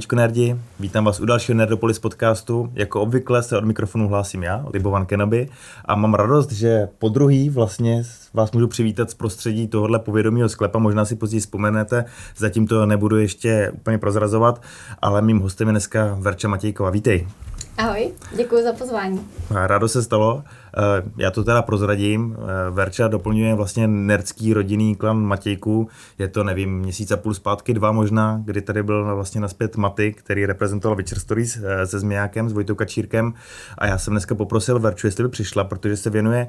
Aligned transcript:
Zdravíčko 0.00 0.16
nerdi, 0.16 0.56
vítám 0.80 1.04
vás 1.04 1.20
u 1.20 1.24
dalšího 1.24 1.58
Nerdopolis 1.58 1.98
podcastu. 1.98 2.72
Jako 2.74 3.00
obvykle 3.00 3.42
se 3.42 3.58
od 3.58 3.64
mikrofonu 3.64 4.08
hlásím 4.08 4.42
já, 4.42 4.66
Libovan 4.72 5.06
Kenobi, 5.06 5.48
a 5.84 5.94
mám 5.94 6.14
radost, 6.14 6.52
že 6.52 6.88
po 6.98 7.08
druhý 7.08 7.50
vlastně 7.50 8.02
vás 8.34 8.52
můžu 8.52 8.68
přivítat 8.68 9.10
z 9.10 9.14
prostředí 9.14 9.68
tohohle 9.68 9.98
povědomího 9.98 10.48
sklepa. 10.48 10.78
Možná 10.78 11.04
si 11.04 11.16
později 11.16 11.40
vzpomenete, 11.40 12.04
zatím 12.36 12.66
to 12.66 12.86
nebudu 12.86 13.16
ještě 13.16 13.70
úplně 13.74 13.98
prozrazovat, 13.98 14.62
ale 15.02 15.22
mým 15.22 15.38
hostem 15.38 15.68
je 15.68 15.72
dneska 15.72 16.16
Verča 16.20 16.48
Matějková. 16.48 16.90
Vítej. 16.90 17.26
Ahoj, 17.78 18.12
děkuji 18.36 18.62
za 18.64 18.72
pozvání. 18.72 19.28
Rádo 19.50 19.88
se 19.88 20.02
stalo. 20.02 20.44
Eh, 20.76 20.80
já 21.16 21.30
to 21.30 21.44
teda 21.44 21.62
prozradím. 21.62 22.36
Eh, 22.38 22.70
Verča 22.70 23.08
doplňuje 23.08 23.54
vlastně 23.54 23.88
nerdský 23.88 24.54
rodinný 24.54 24.96
klan 24.96 25.22
Matějků. 25.22 25.88
Je 26.18 26.28
to, 26.28 26.44
nevím, 26.44 26.78
měsíc 26.78 27.10
a 27.10 27.16
půl 27.16 27.34
zpátky, 27.34 27.74
dva 27.74 27.92
možná, 27.92 28.40
kdy 28.44 28.62
tady 28.62 28.82
byl 28.82 29.14
vlastně 29.14 29.40
naspět 29.40 29.76
Maty, 29.76 30.12
který 30.12 30.46
reprezentoval 30.46 30.96
Witcher 30.96 31.18
Stories 31.18 31.58
eh, 31.62 31.86
se 31.86 31.98
Změjákem, 31.98 32.48
s 32.48 32.52
Vojtou 32.52 32.74
Kačírkem. 32.74 33.34
A 33.78 33.86
já 33.86 33.98
jsem 33.98 34.12
dneska 34.12 34.34
poprosil 34.34 34.78
Verču, 34.78 35.06
jestli 35.06 35.24
by 35.24 35.30
přišla, 35.30 35.64
protože 35.64 35.96
se 35.96 36.10
věnuje 36.10 36.48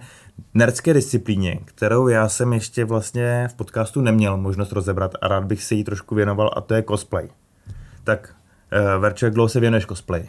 nerdské 0.54 0.94
disciplíně, 0.94 1.60
kterou 1.66 2.08
já 2.08 2.30
jsem 2.30 2.54
ještě 2.54 2.86
vlastně 2.86 3.48
v 3.52 3.54
podcastu 3.54 4.02
neměl 4.02 4.38
možnost 4.38 4.72
rozebrat 4.72 5.16
a 5.22 5.28
rád 5.28 5.44
bych 5.44 5.64
se 5.64 5.76
jí 5.76 5.84
trošku 5.84 6.16
věnoval 6.16 6.50
a 6.56 6.62
to 6.62 6.74
je 6.74 6.84
cosplay. 6.84 7.30
Tak 8.04 8.36
Verčo, 9.00 9.26
jak 9.26 9.34
dlouho 9.34 9.50
se 9.50 9.60
věnuješ 9.60 9.86
cosplay? 9.86 10.28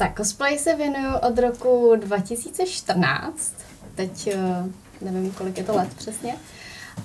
Tak 0.00 0.16
cosplay 0.16 0.58
se 0.58 0.76
věnuju 0.76 1.14
od 1.16 1.38
roku 1.38 1.96
2014. 1.96 3.54
Teď 3.94 4.26
eh, 4.26 4.64
nevím, 5.00 5.32
kolik 5.32 5.58
je 5.58 5.64
to 5.64 5.76
let 5.76 5.88
přesně. 5.96 6.36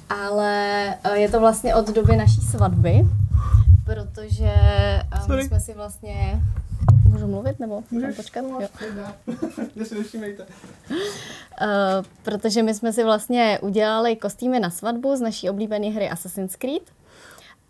Ale 0.10 0.88
eh, 1.04 1.18
je 1.20 1.30
to 1.30 1.40
vlastně 1.40 1.76
od 1.76 1.90
doby 1.90 2.16
naší 2.16 2.42
svatby, 2.42 3.06
protože 3.86 4.54
eh, 4.56 5.22
Sorry. 5.26 5.44
my 5.44 5.48
jsme 5.48 5.60
si 5.60 5.74
vlastně 5.74 6.42
Můžu 7.04 7.28
mluvit 7.28 7.60
nebo 7.60 7.84
Můžeš 7.92 8.16
počkat? 8.16 8.42
Jo. 8.42 8.60
uh, 8.60 8.68
protože 12.24 12.64
my 12.64 12.74
jsme 12.74 12.94
si 12.94 13.04
vlastně 13.04 13.60
udělali 13.62 14.16
kostýmy 14.16 14.60
na 14.60 14.70
svatbu 14.70 15.16
z 15.16 15.22
naší 15.22 15.50
oblíbené 15.50 15.88
hry 15.88 16.10
Assassin's 16.10 16.56
Creed. 16.56 16.84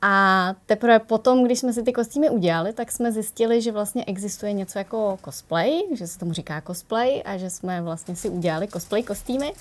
A 0.07 0.55
teprve 0.65 0.99
potom, 0.99 1.43
když 1.43 1.59
jsme 1.59 1.73
si 1.73 1.83
ty 1.83 1.93
kostýmy 1.93 2.29
udělali, 2.29 2.73
tak 2.73 2.91
jsme 2.91 3.11
zjistili, 3.11 3.61
že 3.61 3.71
vlastně 3.71 4.05
existuje 4.05 4.53
něco 4.53 4.77
jako 4.77 5.17
cosplay, 5.25 5.71
že 5.95 6.07
se 6.07 6.19
tomu 6.19 6.33
říká 6.33 6.61
cosplay 6.67 7.21
a 7.25 7.37
že 7.37 7.49
jsme 7.49 7.81
vlastně 7.81 8.15
si 8.15 8.29
udělali 8.29 8.67
cosplay 8.67 9.03
kostýmy. 9.03 9.53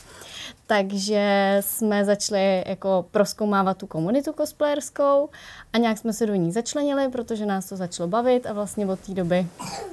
Takže 0.67 1.57
jsme 1.61 2.05
začali 2.05 2.65
jako 2.67 3.07
proskoumávat 3.11 3.77
tu 3.77 3.87
komunitu 3.87 4.33
cosplayerskou 4.33 5.29
a 5.73 5.79
nějak 5.79 5.99
jsme 5.99 6.13
se 6.13 6.27
do 6.27 6.35
ní 6.35 6.53
začlenili, 6.53 7.09
protože 7.09 7.47
nás 7.47 7.69
to 7.69 7.77
začalo 7.77 8.09
bavit 8.09 8.47
a 8.47 8.53
vlastně 8.53 8.87
od 8.87 9.01
té 9.01 9.15
doby 9.15 9.47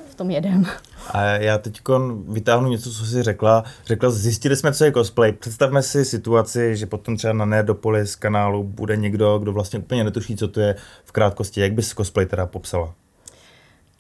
v 0.10 0.16
tom 0.16 0.32
jedem. 0.32 0.66
A 1.12 1.24
já 1.24 1.58
teď 1.58 1.82
vytáhnu 2.28 2.70
něco, 2.70 2.92
co 2.92 3.06
jsi 3.06 3.24
řekla. 3.24 3.64
Řekla, 3.86 4.10
zjistili 4.10 4.56
jsme, 4.56 4.74
co 4.74 4.86
je 4.86 4.92
cosplay. 4.92 5.32
Představme 5.32 5.82
si 5.82 6.06
situaci, 6.06 6.76
že 6.76 6.86
potom 6.86 7.18
třeba 7.18 7.34
na 7.34 7.46
Nerdopolis 7.46 8.16
kanálu 8.16 8.64
bude 8.64 8.98
někdo, 8.98 9.40
kdo 9.40 9.54
vlastně 9.54 9.80
úplně 9.80 10.04
netuší, 10.04 10.36
co 10.42 10.48
to 10.48 10.60
je 10.60 10.76
v 11.04 11.12
krátkosti. 11.12 11.62
Jak 11.62 11.74
bys 11.74 11.94
cosplay 11.94 12.26
teda 12.26 12.46
popsala? 12.46 12.94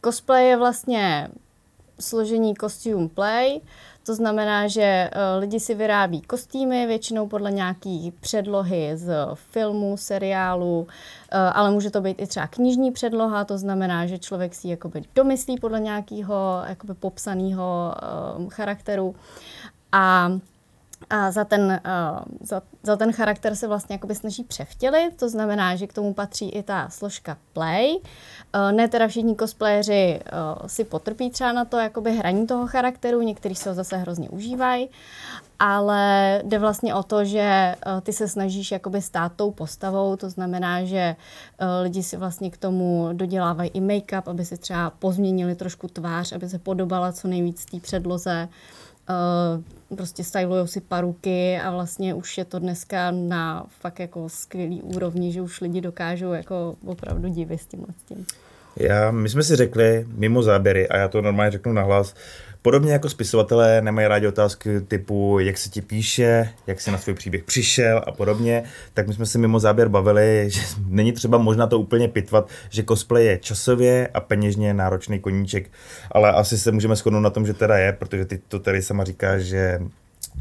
Cosplay 0.05 0.47
je 0.47 0.57
vlastně 0.57 1.27
složení 1.99 2.53
costume 2.61 3.09
play, 3.09 3.61
to 4.05 4.15
znamená, 4.15 4.67
že 4.67 5.09
uh, 5.13 5.41
lidi 5.41 5.59
si 5.59 5.75
vyrábí 5.75 6.21
kostýmy, 6.21 6.87
většinou 6.87 7.27
podle 7.27 7.51
nějaký 7.51 8.13
předlohy 8.19 8.91
z 8.97 9.13
filmu, 9.35 9.97
seriálu, 9.97 10.81
uh, 10.81 10.87
ale 11.53 11.71
může 11.71 11.89
to 11.91 12.01
být 12.01 12.21
i 12.21 12.27
třeba 12.27 12.47
knižní 12.47 12.91
předloha, 12.91 13.45
to 13.45 13.57
znamená, 13.57 14.05
že 14.05 14.17
člověk 14.17 14.55
si 14.55 14.67
jakoby 14.67 15.03
domyslí 15.15 15.59
podle 15.59 15.79
nějakého 15.79 16.61
popsaného 16.99 17.93
uh, 18.37 18.49
charakteru. 18.49 19.15
A 19.91 20.31
a 21.09 21.31
za 21.31 21.43
ten, 21.45 21.81
uh, 21.85 22.19
za, 22.41 22.61
za 22.83 22.95
ten 22.95 23.11
charakter 23.11 23.55
se 23.55 23.67
vlastně 23.67 23.93
jakoby 23.93 24.15
snaží 24.15 24.43
převtělit, 24.43 25.17
to 25.17 25.29
znamená, 25.29 25.75
že 25.75 25.87
k 25.87 25.93
tomu 25.93 26.13
patří 26.13 26.49
i 26.49 26.63
ta 26.63 26.89
složka 26.89 27.37
play. 27.53 27.95
Uh, 27.95 28.71
ne 28.71 28.87
teda 28.87 29.07
všichni 29.07 29.35
cosplayeři 29.35 30.19
uh, 30.23 30.67
si 30.67 30.83
potrpí 30.83 31.29
třeba 31.29 31.51
na 31.51 31.65
to 31.65 31.77
jakoby 31.77 32.11
hraní 32.11 32.47
toho 32.47 32.67
charakteru, 32.67 33.21
někteří 33.21 33.55
se 33.55 33.69
ho 33.69 33.75
zase 33.75 33.97
hrozně 33.97 34.29
užívají, 34.29 34.89
ale 35.59 36.41
jde 36.45 36.59
vlastně 36.59 36.95
o 36.95 37.03
to, 37.03 37.25
že 37.25 37.75
uh, 37.85 38.01
ty 38.01 38.13
se 38.13 38.27
snažíš 38.27 38.71
jakoby 38.71 39.01
stát 39.01 39.31
tou 39.35 39.51
postavou, 39.51 40.15
to 40.15 40.29
znamená, 40.29 40.83
že 40.83 41.15
uh, 41.15 41.67
lidi 41.83 42.03
si 42.03 42.17
vlastně 42.17 42.51
k 42.51 42.57
tomu 42.57 43.09
dodělávají 43.13 43.69
i 43.73 43.81
make-up, 43.81 44.23
aby 44.25 44.45
si 44.45 44.57
třeba 44.57 44.89
pozměnili 44.89 45.55
trošku 45.55 45.87
tvář, 45.87 46.31
aby 46.31 46.49
se 46.49 46.59
podobala 46.59 47.11
co 47.11 47.27
nejvíc 47.27 47.65
té 47.65 47.79
předloze. 47.79 48.47
Uh, 48.51 48.80
prostě 49.95 50.23
stylují 50.23 50.67
si 50.67 50.81
paruky 50.81 51.59
a 51.63 51.71
vlastně 51.71 52.13
už 52.13 52.37
je 52.37 52.45
to 52.45 52.59
dneska 52.59 53.11
na 53.11 53.65
fakt 53.79 53.99
jako 53.99 54.29
skvělý 54.29 54.81
úrovni, 54.81 55.31
že 55.31 55.41
už 55.41 55.61
lidi 55.61 55.81
dokážou 55.81 56.33
jako 56.33 56.75
opravdu 56.85 57.29
divit 57.29 57.61
s 57.61 57.65
tím. 57.65 57.85
S 57.99 58.03
tím. 58.03 58.25
Já, 58.75 59.11
my 59.11 59.29
jsme 59.29 59.43
si 59.43 59.55
řekli 59.55 60.05
mimo 60.07 60.43
záběry, 60.43 60.89
a 60.89 60.97
já 60.97 61.07
to 61.07 61.21
normálně 61.21 61.51
řeknu 61.51 61.73
nahlas, 61.73 62.15
Podobně 62.63 62.93
jako 62.93 63.09
spisovatelé 63.09 63.81
nemají 63.81 64.07
rádi 64.07 64.27
otázky 64.27 64.81
typu, 64.81 65.39
jak 65.39 65.57
se 65.57 65.69
ti 65.69 65.81
píše, 65.81 66.49
jak 66.67 66.81
jsi 66.81 66.91
na 66.91 66.97
svůj 66.97 67.15
příběh 67.15 67.43
přišel 67.43 68.01
a 68.07 68.11
podobně, 68.11 68.63
tak 68.93 69.07
my 69.07 69.13
jsme 69.13 69.25
se 69.25 69.37
mimo 69.37 69.59
záběr 69.59 69.89
bavili, 69.89 70.45
že 70.51 70.61
není 70.87 71.11
třeba 71.11 71.37
možná 71.37 71.67
to 71.67 71.79
úplně 71.79 72.07
pitvat, 72.07 72.49
že 72.69 72.83
cosplay 72.83 73.25
je 73.25 73.37
časově 73.37 74.07
a 74.13 74.19
peněžně 74.19 74.73
náročný 74.73 75.19
koníček, 75.19 75.71
ale 76.11 76.31
asi 76.31 76.57
se 76.57 76.71
můžeme 76.71 76.95
shodnout 76.95 77.21
na 77.21 77.29
tom, 77.29 77.45
že 77.45 77.53
teda 77.53 77.77
je, 77.77 77.93
protože 77.93 78.25
ty 78.25 78.41
to 78.47 78.59
tady 78.59 78.81
sama 78.81 79.03
říkáš, 79.03 79.41
že 79.41 79.79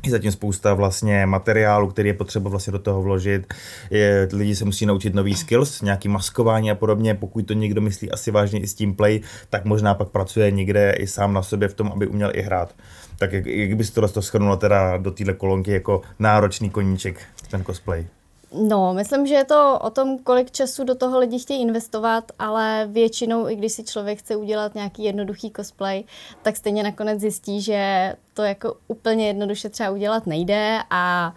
je 0.05 0.11
zatím 0.11 0.33
spousta 0.33 0.75
vlastně 0.75 1.27
materiálu, 1.27 1.88
který 1.88 2.09
je 2.09 2.15
potřeba 2.15 2.50
vlastně 2.50 2.72
do 2.72 2.78
toho 2.78 3.03
vložit. 3.03 3.55
Je, 3.91 4.28
lidi 4.33 4.56
se 4.56 4.65
musí 4.65 4.87
naučit 4.87 5.15
nový 5.15 5.34
skills, 5.34 5.83
nějaký 5.83 6.09
maskování 6.09 6.71
a 6.71 6.75
podobně. 6.75 7.15
Pokud 7.15 7.47
to 7.47 7.53
někdo 7.53 7.81
myslí 7.81 8.10
asi 8.10 8.31
vážně 8.31 8.60
i 8.60 8.66
s 8.66 8.75
tím 8.75 8.94
play, 8.94 9.21
tak 9.50 9.65
možná 9.65 9.94
pak 9.94 10.09
pracuje 10.09 10.50
někde 10.50 10.93
i 10.99 11.06
sám 11.06 11.33
na 11.33 11.43
sobě 11.43 11.69
v 11.69 11.75
tom, 11.75 11.93
aby 11.94 12.06
uměl 12.06 12.31
i 12.34 12.43
hrát. 12.43 12.75
Tak 13.19 13.33
jak, 13.33 13.47
jak 13.47 13.77
bys 13.77 13.91
to 13.91 14.22
schrnula 14.22 14.56
teda 14.56 14.97
do 14.97 15.10
téhle 15.10 15.34
kolonky 15.34 15.72
jako 15.72 16.03
náročný 16.19 16.71
koníček, 16.71 17.21
ten 17.50 17.65
cosplay? 17.65 18.06
No, 18.53 18.94
myslím, 18.94 19.27
že 19.27 19.34
je 19.34 19.44
to 19.44 19.78
o 19.83 19.91
tom, 19.91 20.19
kolik 20.19 20.50
času 20.50 20.84
do 20.84 20.94
toho 20.94 21.19
lidi 21.19 21.38
chtějí 21.38 21.62
investovat, 21.62 22.33
ale 22.38 22.87
většinou, 22.91 23.49
i 23.49 23.56
když 23.56 23.72
si 23.72 23.84
člověk 23.84 24.19
chce 24.19 24.37
udělat 24.37 24.75
nějaký 24.75 25.05
jednoduchý 25.05 25.53
cosplay, 25.56 26.05
tak 26.43 26.56
stejně 26.56 26.83
nakonec 26.83 27.21
zjistí, 27.21 27.60
že 27.62 28.15
to 28.34 28.43
jako 28.43 28.77
úplně 28.89 29.27
jednoduše 29.27 29.69
třeba 29.69 29.91
udělat 29.91 30.27
nejde 30.27 30.78
a 30.91 31.34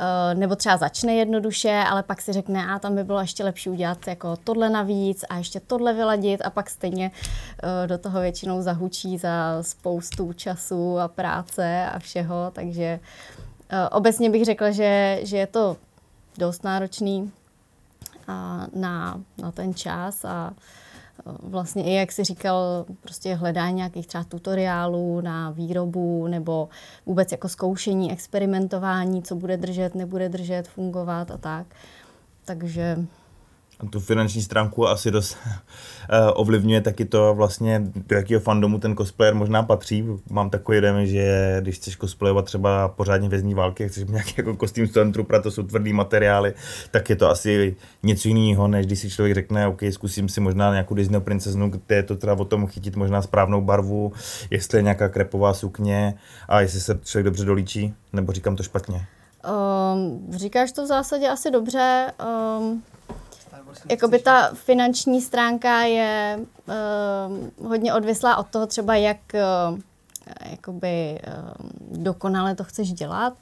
Uh, 0.00 0.38
nebo 0.38 0.56
třeba 0.56 0.76
začne 0.76 1.14
jednoduše, 1.14 1.84
ale 1.88 2.02
pak 2.02 2.20
si 2.20 2.32
řekne, 2.32 2.66
a 2.66 2.78
tam 2.78 2.94
by 2.94 3.04
bylo 3.04 3.20
ještě 3.20 3.44
lepší 3.44 3.70
udělat 3.70 4.06
jako 4.06 4.36
tohle 4.36 4.70
navíc 4.70 5.24
a 5.28 5.36
ještě 5.36 5.60
tohle 5.60 5.92
vyladit. 5.92 6.42
A 6.44 6.50
pak 6.50 6.70
stejně 6.70 7.10
uh, 7.10 7.86
do 7.86 7.98
toho 7.98 8.20
většinou 8.20 8.62
zahučí 8.62 9.18
za 9.18 9.58
spoustu 9.62 10.32
času 10.32 10.98
a 10.98 11.08
práce 11.08 11.86
a 11.92 11.98
všeho, 11.98 12.50
takže 12.52 13.00
uh, 13.72 13.78
obecně 13.92 14.30
bych 14.30 14.44
řekla, 14.44 14.70
že, 14.70 15.20
že 15.22 15.36
je 15.36 15.46
to 15.46 15.76
dost 16.38 16.64
náročný 16.64 17.32
a 18.28 18.66
na, 18.74 19.20
na 19.42 19.52
ten 19.52 19.74
čas 19.74 20.24
a 20.24 20.52
vlastně 21.42 21.84
i, 21.84 21.94
jak 21.94 22.12
si 22.12 22.24
říkal, 22.24 22.86
prostě 23.00 23.34
hledání 23.34 23.76
nějakých 23.76 24.06
třeba 24.06 24.24
tutoriálů 24.24 25.20
na 25.20 25.50
výrobu 25.50 26.26
nebo 26.26 26.68
vůbec 27.06 27.32
jako 27.32 27.48
zkoušení, 27.48 28.12
experimentování, 28.12 29.22
co 29.22 29.34
bude 29.34 29.56
držet, 29.56 29.94
nebude 29.94 30.28
držet, 30.28 30.68
fungovat 30.68 31.30
a 31.30 31.36
tak. 31.36 31.66
Takže 32.44 33.06
tu 33.90 34.00
finanční 34.00 34.42
stránku 34.42 34.88
asi 34.88 35.10
dost 35.10 35.36
eh, 36.10 36.30
ovlivňuje 36.32 36.80
taky 36.80 37.04
to 37.04 37.34
vlastně, 37.34 37.82
do 38.06 38.16
jakého 38.16 38.40
fandomu 38.40 38.78
ten 38.78 38.96
cosplayer 38.96 39.34
možná 39.34 39.62
patří. 39.62 40.04
Mám 40.30 40.50
takový 40.50 40.80
den, 40.80 41.06
že 41.06 41.56
když 41.60 41.76
chceš 41.76 41.96
cosplayovat 41.96 42.44
třeba 42.44 42.88
pořádně 42.88 43.28
vězní 43.28 43.54
války, 43.54 43.88
chceš 43.88 44.04
nějaký 44.08 44.34
jako 44.36 44.56
kostým 44.56 44.86
Stormtrooper, 44.86 45.42
to 45.42 45.50
jsou 45.50 45.62
tvrdý 45.62 45.92
materiály, 45.92 46.54
tak 46.90 47.10
je 47.10 47.16
to 47.16 47.30
asi 47.30 47.76
něco 48.02 48.28
jiného, 48.28 48.68
než 48.68 48.86
když 48.86 48.98
si 48.98 49.10
člověk 49.10 49.34
řekne, 49.34 49.66
OK, 49.66 49.80
zkusím 49.90 50.28
si 50.28 50.40
možná 50.40 50.72
nějakou 50.72 50.94
Disney 50.94 51.20
princeznu, 51.20 51.70
kde 51.70 51.96
je 51.96 52.02
to 52.02 52.16
teda 52.16 52.32
o 52.32 52.44
tom 52.44 52.66
chytit 52.66 52.96
možná 52.96 53.22
správnou 53.22 53.60
barvu, 53.60 54.12
jestli 54.50 54.78
je 54.78 54.82
nějaká 54.82 55.08
krepová 55.08 55.54
sukně 55.54 56.14
a 56.48 56.60
jestli 56.60 56.80
se 56.80 57.00
člověk 57.04 57.24
dobře 57.24 57.44
dolíčí, 57.44 57.94
nebo 58.12 58.32
říkám 58.32 58.56
to 58.56 58.62
špatně. 58.62 59.06
Um, 59.44 60.26
říkáš 60.30 60.72
to 60.72 60.84
v 60.84 60.86
zásadě 60.86 61.28
asi 61.28 61.50
dobře. 61.50 62.12
Um, 62.58 62.82
Jakoby 63.90 64.18
ta 64.18 64.50
finanční 64.54 65.20
stránka 65.20 65.82
je 65.82 66.38
uh, 67.58 67.68
hodně 67.68 67.94
odvislá 67.94 68.36
od 68.36 68.46
toho 68.46 68.66
třeba, 68.66 68.96
jak 68.96 69.18
uh, 69.34 69.78
jakoby 70.50 71.20
dokonale 71.90 72.54
to 72.54 72.64
chceš 72.64 72.92
dělat, 72.92 73.32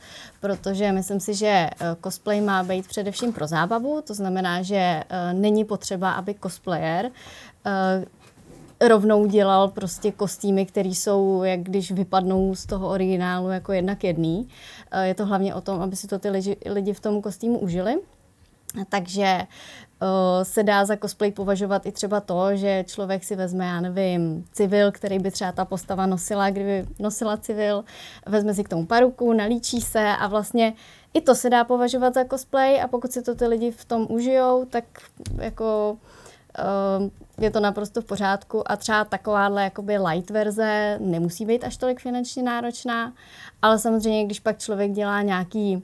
protože 0.41 0.93
myslím 0.93 1.21
si, 1.21 1.35
že 1.35 1.71
cosplay 2.05 2.41
má 2.41 2.63
být 2.63 2.89
především 2.89 3.33
pro 3.33 3.47
zábavu, 3.47 4.03
to 4.07 4.15
znamená, 4.15 4.63
že 4.63 5.05
není 5.33 5.65
potřeba, 5.65 6.13
aby 6.13 6.35
cosplayer 6.43 7.11
rovnou 8.89 9.27
dělal 9.27 9.69
prostě 9.69 10.13
kostýmy, 10.13 10.67
které 10.67 10.89
jsou, 10.89 11.43
jak 11.43 11.61
když 11.61 11.93
vypadnou 11.93 12.55
z 12.55 12.67
toho 12.67 12.89
originálu 12.89 13.51
jako 13.51 13.73
jednak 13.73 14.05
jedný. 14.05 14.49
Eh, 14.91 15.07
je 15.07 15.15
to 15.15 15.27
hlavně 15.27 15.55
o 15.55 15.61
tom, 15.61 15.81
aby 15.81 15.97
si 15.97 16.07
to 16.07 16.19
ty 16.19 16.31
lidi, 16.31 16.57
lidi 16.67 16.93
v 16.93 17.01
tom 17.01 17.23
kostýmu 17.23 17.59
užili. 17.59 17.99
Takže 18.89 19.41
uh, 20.03 20.09
se 20.43 20.63
dá 20.63 20.85
za 20.85 20.97
cosplay 20.97 21.33
považovat 21.33 21.87
i 21.87 21.93
třeba 21.93 22.21
to, 22.21 22.57
že 22.57 22.85
člověk 22.87 23.25
si 23.25 23.37
vezme, 23.37 23.65
já 23.65 23.81
nevím, 23.81 24.45
civil, 24.53 24.93
který 24.93 25.19
by 25.19 25.31
třeba 25.31 25.53
ta 25.53 25.65
postava 25.65 26.07
nosila, 26.07 26.51
kdyby 26.51 26.87
nosila 26.99 27.37
civil, 27.37 27.85
vezme 28.27 28.55
si 28.55 28.65
k 28.65 28.69
tomu 28.69 28.87
paruku, 28.87 29.33
nalíčí 29.33 29.81
se 29.81 30.09
a 30.21 30.27
vlastně 30.27 30.75
i 31.15 31.21
to 31.21 31.35
se 31.35 31.51
dá 31.51 31.65
považovat 31.65 32.15
za 32.15 32.25
cosplay 32.25 32.83
a 32.83 32.89
pokud 32.89 33.13
si 33.13 33.23
to 33.23 33.35
ty 33.35 33.47
lidi 33.47 33.71
v 33.71 33.85
tom 33.85 34.07
užijou, 34.11 34.65
tak 34.65 34.85
jako 35.39 35.97
uh, 36.59 37.09
je 37.45 37.51
to 37.51 37.61
naprosto 37.61 38.01
v 38.01 38.05
pořádku 38.05 38.71
a 38.71 38.77
třeba 38.77 39.05
takováhle 39.05 39.65
jakoby 39.65 39.99
light 39.99 40.31
verze 40.31 40.99
nemusí 41.01 41.47
být 41.47 41.65
až 41.65 41.77
tolik 41.77 42.01
finančně 42.01 42.43
náročná, 42.43 43.13
ale 43.63 43.79
samozřejmě, 43.79 44.25
když 44.25 44.41
pak 44.41 44.59
člověk 44.59 44.93
dělá 44.93 45.23
nějaký 45.23 45.83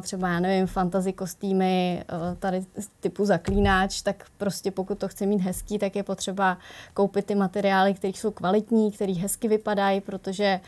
třeba, 0.00 0.28
já 0.28 0.40
nevím, 0.40 0.66
fantasy 0.66 1.12
kostýmy, 1.12 2.04
tady 2.38 2.64
typu 3.00 3.24
zaklínáč, 3.24 4.02
tak 4.02 4.26
prostě 4.36 4.70
pokud 4.70 4.98
to 4.98 5.08
chce 5.08 5.26
mít 5.26 5.40
hezký, 5.40 5.78
tak 5.78 5.96
je 5.96 6.02
potřeba 6.02 6.58
koupit 6.94 7.26
ty 7.26 7.34
materiály, 7.34 7.94
které 7.94 8.12
jsou 8.16 8.30
kvalitní, 8.30 8.92
které 8.92 9.12
hezky 9.12 9.48
vypadají, 9.48 10.00
protože 10.00 10.60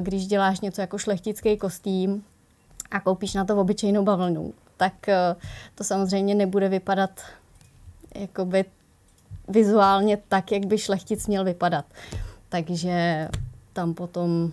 když 0.00 0.26
děláš 0.26 0.60
něco 0.60 0.80
jako 0.80 0.98
šlechtický 0.98 1.56
kostým 1.56 2.24
a 2.90 3.00
koupíš 3.00 3.34
na 3.34 3.44
to 3.44 3.56
obyčejnou 3.56 4.04
bavlnu, 4.04 4.54
tak 4.76 4.94
to 5.74 5.84
samozřejmě 5.84 6.34
nebude 6.34 6.68
vypadat 6.68 7.20
jakoby 8.14 8.64
vizuálně 9.48 10.18
tak, 10.28 10.52
jak 10.52 10.66
by 10.66 10.78
šlechtic 10.78 11.26
měl 11.26 11.44
vypadat. 11.44 11.84
Takže 12.48 13.28
tam 13.72 13.94
potom 13.94 14.52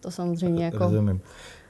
to 0.00 0.10
samozřejmě 0.10 0.64
jako... 0.64 0.78
Rozumím. 0.78 1.20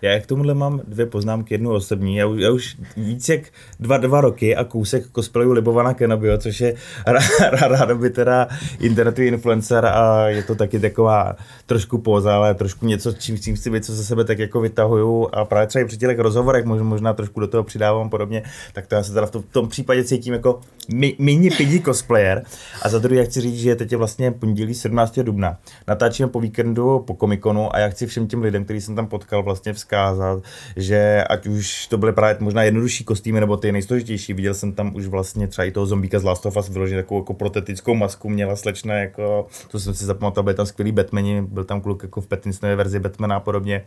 Já 0.02 0.20
k 0.20 0.26
tomuhle 0.26 0.54
mám 0.54 0.80
dvě 0.88 1.06
poznámky, 1.06 1.54
jednu 1.54 1.70
osobní. 1.70 2.16
Já 2.16 2.26
už, 2.26 2.40
já 2.40 2.50
už 2.50 2.76
víc 2.96 3.28
jak 3.28 3.40
dva, 3.80 3.96
dva 3.96 4.20
roky 4.20 4.56
a 4.56 4.64
kousek 4.64 5.04
cosplayu 5.14 5.52
Libovana 5.52 5.94
Kenobio, 5.94 6.38
což 6.38 6.60
je 6.60 6.74
ráda 7.52 7.94
by 7.94 8.10
teda 8.10 8.48
internetový 8.80 9.26
influencer 9.26 9.86
a 9.86 10.28
je 10.28 10.42
to 10.42 10.54
taky 10.54 10.80
taková 10.80 11.36
trošku 11.66 11.98
poza, 11.98 12.36
ale 12.36 12.54
trošku 12.54 12.86
něco, 12.86 13.12
čím, 13.12 13.38
čím 13.38 13.56
si 13.56 13.80
co 13.80 13.92
ze 13.92 14.04
sebe 14.04 14.24
tak 14.24 14.38
jako 14.38 14.60
vytahuju 14.60 15.28
a 15.32 15.44
právě 15.44 15.66
třeba 15.66 15.82
i 15.82 15.86
při 15.86 15.96
těch 15.96 16.18
rozhovorech 16.18 16.64
možná, 16.64 16.84
možná 16.84 17.12
trošku 17.12 17.40
do 17.40 17.48
toho 17.48 17.64
přidávám 17.64 18.10
podobně, 18.10 18.42
tak 18.72 18.86
to 18.86 18.94
já 18.94 19.02
se 19.02 19.12
teda 19.12 19.26
v 19.26 19.30
tom, 19.30 19.42
v 19.42 19.52
tom 19.52 19.68
případě 19.68 20.04
cítím 20.04 20.32
jako 20.32 20.60
mi, 20.94 21.16
mini 21.18 21.50
pidi 21.50 21.80
cosplayer. 21.80 22.42
A 22.82 22.88
za 22.88 22.98
druhé 22.98 23.20
já 23.20 23.24
chci 23.24 23.40
říct, 23.40 23.58
že 23.58 23.76
teď 23.76 23.92
je 23.92 23.98
vlastně 23.98 24.30
pondělí 24.30 24.74
17. 24.74 25.18
dubna. 25.18 25.58
Natáčíme 25.88 26.28
po 26.28 26.40
víkendu 26.40 26.98
po 26.98 27.14
komikonu 27.14 27.76
a 27.76 27.78
já 27.78 27.88
chci 27.88 28.06
všem 28.06 28.26
těm 28.26 28.42
lidem, 28.42 28.64
který 28.64 28.80
jsem 28.80 28.96
tam 28.96 29.06
potkal 29.06 29.42
vlastně 29.42 29.72
vzkázat, 29.92 30.42
že 30.76 31.24
ať 31.30 31.46
už 31.46 31.86
to 31.86 31.98
byly 31.98 32.12
právě 32.12 32.36
možná 32.40 32.62
jednodušší 32.62 33.04
kostýmy 33.04 33.40
nebo 33.40 33.56
ty 33.56 33.72
nejsložitější, 33.72 34.32
viděl 34.32 34.54
jsem 34.54 34.72
tam 34.72 34.94
už 34.94 35.06
vlastně 35.06 35.48
třeba 35.48 35.64
i 35.64 35.70
toho 35.70 35.86
zombíka 35.86 36.18
z 36.18 36.24
Last 36.24 36.46
of 36.46 36.56
Us 36.56 36.68
vyloženě 36.68 37.02
takovou 37.02 37.20
jako 37.20 37.34
protetickou 37.34 37.94
masku, 37.94 38.28
měla 38.28 38.56
slečna 38.56 38.94
jako, 38.94 39.46
to 39.70 39.80
jsem 39.80 39.94
si 39.94 40.04
zapamatoval, 40.04 40.44
byly 40.44 40.54
tam 40.54 40.66
skvělý 40.66 40.92
Batmani, 40.92 41.42
byl 41.42 41.64
tam 41.64 41.80
kluk 41.80 42.02
jako 42.02 42.20
v 42.20 42.26
Pattinsonové 42.26 42.76
verzi 42.76 43.00
Batmana 43.00 43.36
a 43.36 43.40
podobně, 43.40 43.84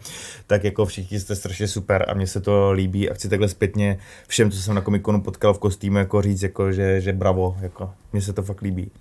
tak 0.48 0.64
jako 0.64 0.86
všichni 0.86 1.20
jste 1.20 1.36
strašně 1.36 1.68
super 1.68 2.06
a 2.08 2.14
mně 2.14 2.28
se 2.28 2.42
to 2.42 2.72
líbí 2.72 3.10
a 3.10 3.14
chci 3.14 3.30
takhle 3.30 3.48
zpětně 3.50 3.98
všem, 4.28 4.52
co 4.52 4.58
jsem 4.58 4.76
na 4.76 4.82
komikonu 4.82 5.22
potkal 5.22 5.54
v 5.54 5.60
kostýmu, 5.60 5.98
jako 5.98 6.22
říct, 6.22 6.44
jako, 6.44 6.72
že, 6.72 7.02
že 7.02 7.14
bravo, 7.14 7.58
jako, 7.62 7.92
mně 8.14 8.22
se 8.22 8.34
to 8.34 8.44
fakt 8.44 8.62
líbí. 8.62 8.92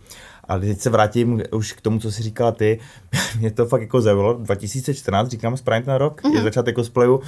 A 0.49 0.59
teď 0.59 0.81
se 0.81 0.91
vrátím 0.91 1.43
už 1.53 1.73
k 1.73 1.81
tomu, 1.81 1.99
co 1.99 2.13
jsi 2.13 2.23
říkala 2.23 2.53
ty. 2.53 2.81
Mě 3.39 3.51
to 3.51 3.67
fakt 3.67 3.81
jako 3.81 4.01
zaujalo. 4.01 4.33
2014, 4.33 5.29
říkám 5.29 5.57
správně 5.57 5.85
ten 5.85 5.95
rok, 5.95 6.23
mm-hmm. 6.23 6.35
je 6.35 6.43
začátek 6.43 6.77
cosplayu. 6.77 7.21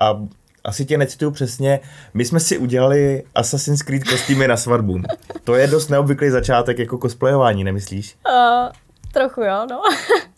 A 0.00 0.20
asi 0.64 0.84
tě 0.84 0.98
necituju 0.98 1.30
přesně, 1.30 1.80
my 2.14 2.24
jsme 2.24 2.40
si 2.40 2.58
udělali 2.58 3.22
Assassin's 3.34 3.82
Creed 3.82 4.04
kostýmy 4.04 4.48
na 4.48 4.56
svatbu. 4.56 5.00
To 5.44 5.54
je 5.54 5.66
dost 5.66 5.88
neobvyklý 5.88 6.30
začátek 6.30 6.78
jako 6.78 6.98
cosplayování, 6.98 7.64
nemyslíš? 7.64 8.16
Uh, 8.28 8.68
trochu 9.12 9.40
jo, 9.40 9.66
no. 9.70 9.80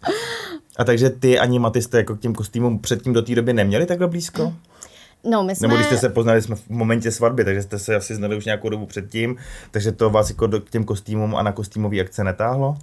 A 0.76 0.84
takže 0.84 1.10
ty 1.10 1.38
ani 1.38 1.58
Maty 1.58 1.82
jste 1.82 1.98
jako 1.98 2.16
k 2.16 2.20
těm 2.20 2.34
kostýmům 2.34 2.78
předtím 2.78 3.12
do 3.12 3.22
té 3.22 3.34
doby 3.34 3.52
neměli 3.52 3.86
takhle 3.86 4.08
blízko? 4.08 4.54
No, 5.24 5.42
my 5.44 5.56
jsme... 5.56 5.68
Nebo 5.68 5.76
když 5.76 5.86
jste 5.86 5.98
se 5.98 6.08
poznali 6.08 6.42
jsme 6.42 6.56
v 6.56 6.68
momentě 6.68 7.10
svatby, 7.10 7.44
takže 7.44 7.62
jste 7.62 7.78
se 7.78 7.96
asi 7.96 8.14
znali 8.14 8.36
už 8.36 8.44
nějakou 8.44 8.68
dobu 8.68 8.86
předtím, 8.86 9.36
takže 9.70 9.92
to 9.92 10.10
vás 10.10 10.30
jako 10.30 10.48
k 10.48 10.70
těm 10.70 10.84
kostýmům 10.84 11.36
a 11.36 11.42
na 11.42 11.52
kostýmový 11.52 12.00
akce 12.00 12.24
netáhlo? 12.24 12.76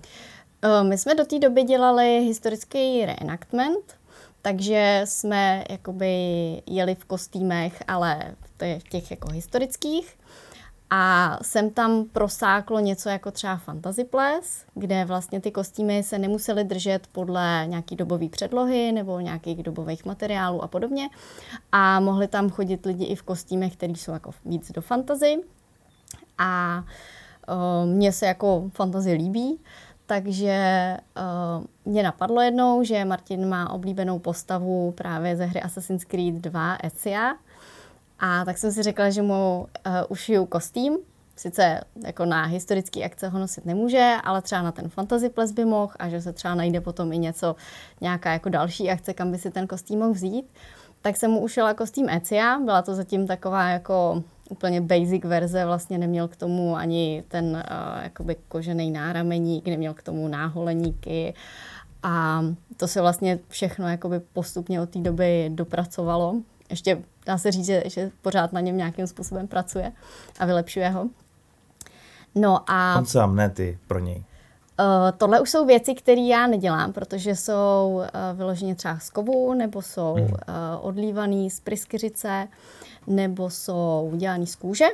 My 0.84 0.98
jsme 0.98 1.16
do 1.16 1.26
té 1.26 1.40
doby 1.40 1.64
dělali 1.64 2.22
historický 2.22 3.06
reenactment, 3.06 3.98
takže 4.42 5.02
jsme 5.06 5.64
jakoby 5.70 6.08
jeli 6.66 6.96
v 6.96 7.06
kostýmech, 7.06 7.84
ale 7.88 8.20
v 8.58 8.84
těch 8.90 9.12
jako 9.12 9.32
historických. 9.32 10.18
A 10.90 11.38
sem 11.42 11.70
tam 11.70 12.06
prosáklo 12.06 12.80
něco 12.80 13.10
jako 13.10 13.32
třeba 13.32 13.58
Fantasy 13.58 14.04
Ples, 14.04 14.66
kde 14.74 15.06
vlastně 15.06 15.42
ty 15.42 15.52
kostýmy 15.52 16.04
se 16.04 16.20
nemusely 16.20 16.64
držet 16.64 17.08
podle 17.12 17.64
nějaký 17.68 17.96
dobové 17.96 18.30
předlohy 18.30 18.92
nebo 18.92 19.20
nějakých 19.20 19.64
dobových 19.64 20.06
materiálů 20.06 20.64
a 20.64 20.68
podobně. 20.68 21.10
A 21.72 22.00
mohli 22.00 22.28
tam 22.28 22.50
chodit 22.50 22.86
lidi 22.86 23.06
i 23.06 23.16
v 23.16 23.24
kostýmech, 23.24 23.76
které 23.76 23.94
jsou 23.94 24.12
jako 24.12 24.32
víc 24.46 24.72
do 24.72 24.82
fantasy. 24.82 25.38
A 26.38 26.84
uh, 27.50 27.90
mně 27.90 28.12
se 28.12 28.26
jako 28.26 28.70
fantasy 28.74 29.14
líbí, 29.14 29.60
takže 30.06 30.98
uh, 31.58 31.66
mě 31.86 32.04
napadlo 32.04 32.42
jednou, 32.42 32.84
že 32.84 33.06
Martin 33.06 33.50
má 33.50 33.70
oblíbenou 33.70 34.20
postavu 34.20 34.92
právě 34.92 35.36
ze 35.36 35.46
hry 35.46 35.62
Assassin's 35.62 36.04
Creed 36.04 36.36
2 36.36 36.78
Ezia, 36.84 37.36
a 38.20 38.46
tak 38.46 38.58
jsem 38.58 38.72
si 38.72 38.84
řekla, 38.84 39.10
že 39.10 39.22
mu 39.22 39.68
uh, 39.88 39.94
ušiju 40.10 40.46
kostým. 40.46 40.98
Sice 41.38 41.82
jako 42.06 42.26
na 42.26 42.44
historický 42.44 43.04
akce 43.04 43.28
ho 43.28 43.40
nosit 43.40 43.66
nemůže, 43.66 44.14
ale 44.24 44.42
třeba 44.42 44.62
na 44.62 44.72
ten 44.72 44.90
fantasy 44.90 45.30
ples 45.30 45.52
by 45.52 45.66
mohl 45.66 45.94
a 46.00 46.10
že 46.10 46.22
se 46.22 46.34
třeba 46.34 46.56
najde 46.56 46.82
potom 46.82 47.14
i 47.14 47.18
něco, 47.18 47.56
nějaká 48.02 48.34
jako 48.34 48.50
další 48.50 48.90
akce, 48.90 49.14
kam 49.14 49.32
by 49.32 49.38
si 49.38 49.52
ten 49.52 49.68
kostým 49.68 50.00
mohl 50.00 50.14
vzít. 50.14 50.46
Tak 51.02 51.18
jsem 51.18 51.32
mu 51.32 51.40
ušila 51.40 51.74
kostým 51.74 52.10
Ecia, 52.10 52.60
byla 52.60 52.82
to 52.82 52.96
zatím 52.96 53.28
taková 53.28 53.70
jako 53.70 54.24
úplně 54.50 54.82
basic 54.82 55.24
verze, 55.24 55.66
vlastně 55.66 55.98
neměl 55.98 56.28
k 56.28 56.36
tomu 56.36 56.76
ani 56.76 57.24
ten 57.28 57.46
uh, 57.46 58.04
jakoby 58.04 58.36
kožený 58.48 58.92
nárameník, 58.92 59.68
neměl 59.68 59.94
k 59.94 60.04
tomu 60.04 60.28
náholeníky 60.28 61.34
a 62.04 62.42
to 62.78 62.88
se 62.88 63.02
vlastně 63.02 63.40
všechno 63.48 63.88
jakoby 63.88 64.20
postupně 64.20 64.82
od 64.82 64.90
té 64.90 65.00
doby 65.00 65.52
dopracovalo 65.54 66.36
ještě 66.70 67.04
dá 67.26 67.38
se 67.38 67.52
říct, 67.52 67.66
že, 67.66 67.84
že 67.86 68.12
pořád 68.22 68.54
na 68.54 68.60
něm 68.60 68.78
nějakým 68.78 69.08
způsobem 69.08 69.48
pracuje 69.48 69.92
a 70.40 70.46
vylepšuje 70.46 70.90
ho. 70.90 71.10
No 72.36 72.72
a... 72.72 72.96
On 72.98 73.06
sám, 73.06 73.36
ne 73.36 73.50
ty 73.50 73.80
pro 73.88 74.00
něj. 74.00 74.24
Uh, 74.80 75.18
tohle 75.18 75.42
už 75.42 75.50
jsou 75.50 75.66
věci, 75.66 75.96
které 75.96 76.22
já 76.22 76.48
nedělám, 76.48 76.94
protože 76.94 77.36
jsou 77.36 77.94
uh, 77.96 78.38
vyloženě 78.38 78.76
třeba 78.76 79.00
z 79.00 79.10
kovu, 79.10 79.54
nebo 79.54 79.82
jsou 79.82 80.14
uh, 80.14 80.28
odlívaný 80.82 81.50
z 81.50 81.60
pryskyřice, 81.60 82.48
nebo 83.08 83.50
jsou 83.50 84.10
udělaný 84.14 84.48
z 84.48 84.56
kůže. 84.56 84.86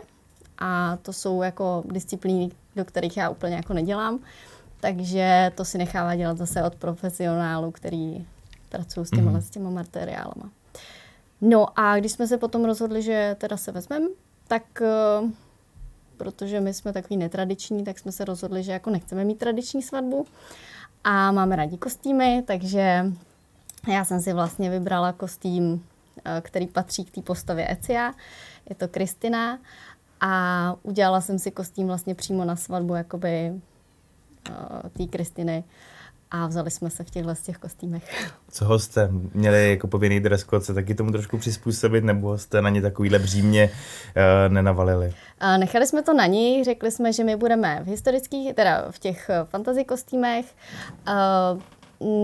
A 0.57 0.97
to 1.01 1.13
jsou 1.13 1.41
jako 1.41 1.83
disciplíny, 1.91 2.51
do 2.75 2.85
kterých 2.85 3.17
já 3.17 3.29
úplně 3.29 3.55
jako 3.55 3.73
nedělám. 3.73 4.19
Takže 4.79 5.51
to 5.55 5.65
si 5.65 5.77
nechává 5.77 6.15
dělat 6.15 6.37
zase 6.37 6.63
od 6.63 6.75
profesionálů, 6.75 7.71
který 7.71 8.25
pracují 8.69 9.05
s 9.05 9.09
těma, 9.09 9.31
mm. 9.31 9.41
s 9.41 9.49
těma 9.49 9.69
materiálama. 9.69 10.49
No 11.41 11.79
a 11.79 11.99
když 11.99 12.11
jsme 12.11 12.27
se 12.27 12.37
potom 12.37 12.65
rozhodli, 12.65 13.01
že 13.01 13.35
teda 13.39 13.57
se 13.57 13.71
vezmeme, 13.71 14.07
tak 14.47 14.63
uh, 15.21 15.29
protože 16.17 16.59
my 16.59 16.73
jsme 16.73 16.93
takový 16.93 17.17
netradiční, 17.17 17.83
tak 17.83 17.99
jsme 17.99 18.11
se 18.11 18.25
rozhodli, 18.25 18.63
že 18.63 18.71
jako 18.71 18.89
nechceme 18.89 19.25
mít 19.25 19.39
tradiční 19.39 19.81
svatbu 19.81 20.25
a 21.03 21.31
máme 21.31 21.55
rádi 21.55 21.77
kostýmy, 21.77 22.43
takže 22.47 23.05
já 23.93 24.05
jsem 24.05 24.21
si 24.21 24.33
vlastně 24.33 24.69
vybrala 24.69 25.11
kostým, 25.11 25.85
eh, 26.25 26.41
který 26.41 26.67
patří 26.67 27.05
k 27.05 27.11
té 27.11 27.21
postavě 27.21 27.71
Ecia. 27.71 28.13
Je 28.69 28.75
to 28.75 28.87
Kristina 28.87 29.59
a 30.19 30.75
udělala 30.83 31.21
jsem 31.21 31.39
si 31.39 31.51
kostým 31.51 31.87
vlastně 31.87 32.15
přímo 32.15 32.45
na 32.45 32.55
svatbu 32.55 32.95
jakoby 32.95 33.51
uh, 34.49 34.89
té 34.89 35.05
Kristiny 35.05 35.63
a 36.31 36.47
vzali 36.47 36.71
jsme 36.71 36.89
se 36.89 37.03
v 37.03 37.09
těchhle 37.09 37.35
z 37.35 37.41
těch 37.41 37.57
kostýmech. 37.57 38.31
Co 38.51 38.79
jste 38.79 39.09
měli 39.33 39.69
jako 39.69 39.87
povinný 39.87 40.19
dress 40.19 40.43
code, 40.43 40.65
se 40.65 40.73
taky 40.73 40.95
tomu 40.95 41.11
trošku 41.11 41.37
přizpůsobit, 41.37 42.03
nebo 42.03 42.37
jste 42.37 42.61
na 42.61 42.69
ně 42.69 42.81
takovýhle 42.81 43.19
břímě 43.19 43.69
uh, 43.69 44.53
nenavalili? 44.53 45.07
Uh, 45.07 45.57
nechali 45.57 45.87
jsme 45.87 46.01
to 46.01 46.13
na 46.13 46.25
ní, 46.25 46.63
řekli 46.63 46.91
jsme, 46.91 47.13
že 47.13 47.23
my 47.23 47.35
budeme 47.35 47.81
v 47.83 47.87
historických, 47.87 48.55
teda 48.55 48.85
v 48.91 48.99
těch 48.99 49.29
fantasy 49.45 49.85
kostýmech. 49.85 50.45
Uh, 51.07 51.61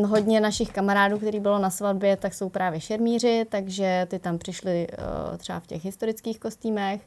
hodně 0.06 0.42
našich 0.42 0.70
kamarádů, 0.70 1.18
který 1.18 1.40
bylo 1.40 1.60
na 1.60 1.70
svatbě, 1.70 2.18
tak 2.18 2.34
jsou 2.34 2.50
právě 2.50 2.82
šermíři, 2.82 3.46
takže 3.50 4.08
ty 4.10 4.20
tam 4.20 4.38
přišli 4.38 4.88
uh, 5.32 5.38
třeba 5.38 5.60
v 5.60 5.68
těch 5.68 5.86
historických 5.86 6.40
kostýmech. 6.40 7.02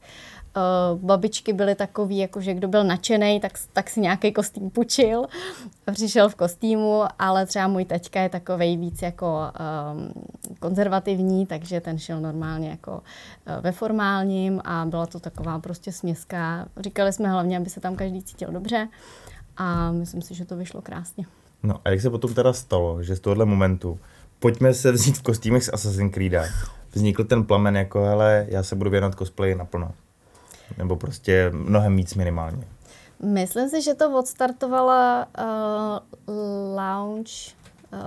Uh, 0.57 1.01
babičky 1.01 1.53
byly 1.53 1.75
takový, 1.75 2.19
jako 2.19 2.41
že 2.41 2.55
kdo 2.55 2.69
byl 2.69 2.85
nadšený, 2.85 3.41
tak, 3.41 3.53
tak 3.73 3.91
si 3.91 4.01
nějaký 4.01 4.33
kostým 4.33 4.71
pučil, 4.71 5.27
přišel 5.93 6.29
v 6.29 6.35
kostýmu, 6.35 7.03
ale 7.19 7.47
třeba 7.47 7.69
můj 7.69 7.85
teďka 7.85 8.21
je 8.21 8.29
takový 8.29 8.77
víc 8.77 9.03
jako 9.03 9.39
um, 9.93 10.13
konzervativní, 10.61 11.47
takže 11.47 11.81
ten 11.81 11.99
šel 11.99 12.21
normálně 12.21 12.71
jako 12.71 12.93
uh, 12.93 13.01
ve 13.61 13.73
formálním 13.73 14.61
a 14.65 14.85
byla 14.85 15.07
to 15.07 15.21
taková 15.21 15.59
prostě 15.59 15.93
směska. 15.93 16.69
Říkali 16.77 17.13
jsme 17.13 17.29
hlavně, 17.29 17.57
aby 17.57 17.71
se 17.71 17.81
tam 17.81 17.97
každý 17.97 18.23
cítil 18.23 18.53
dobře 18.53 18.89
a 19.57 19.93
myslím 19.93 20.23
si, 20.23 20.35
že 20.35 20.45
to 20.45 20.57
vyšlo 20.57 20.83
krásně. 20.83 21.27
No 21.63 21.81
a 21.85 21.91
jak 21.91 22.01
se 22.01 22.11
potom 22.11 22.35
teda 22.35 22.53
stalo, 22.53 23.03
že 23.03 23.17
z 23.17 23.21
tohohle 23.21 23.45
momentu 23.45 23.99
pojďme 24.39 24.75
se 24.75 24.93
vzít 24.93 25.19
v 25.19 25.23
kostýmech 25.23 25.65
z 25.65 25.71
Assassin's 25.73 26.15
Creed, 26.15 26.33
vznikl 26.93 27.25
ten 27.25 27.45
plamen 27.45 27.77
jako, 27.77 28.05
hele, 28.05 28.47
já 28.49 28.63
se 28.63 28.77
budu 28.77 28.91
věnovat 28.91 29.19
cosplayi 29.19 29.55
naplno. 29.55 29.93
Nebo 30.79 30.97
prostě 30.97 31.51
mnohem 31.55 31.97
víc 31.97 32.15
minimálně. 32.15 32.65
Myslím 33.23 33.69
si, 33.69 33.83
že 33.83 33.95
to 33.95 34.19
odstartovala 34.19 35.27
uh, 35.39 36.35
launch 36.77 37.29
uh, 37.93 37.99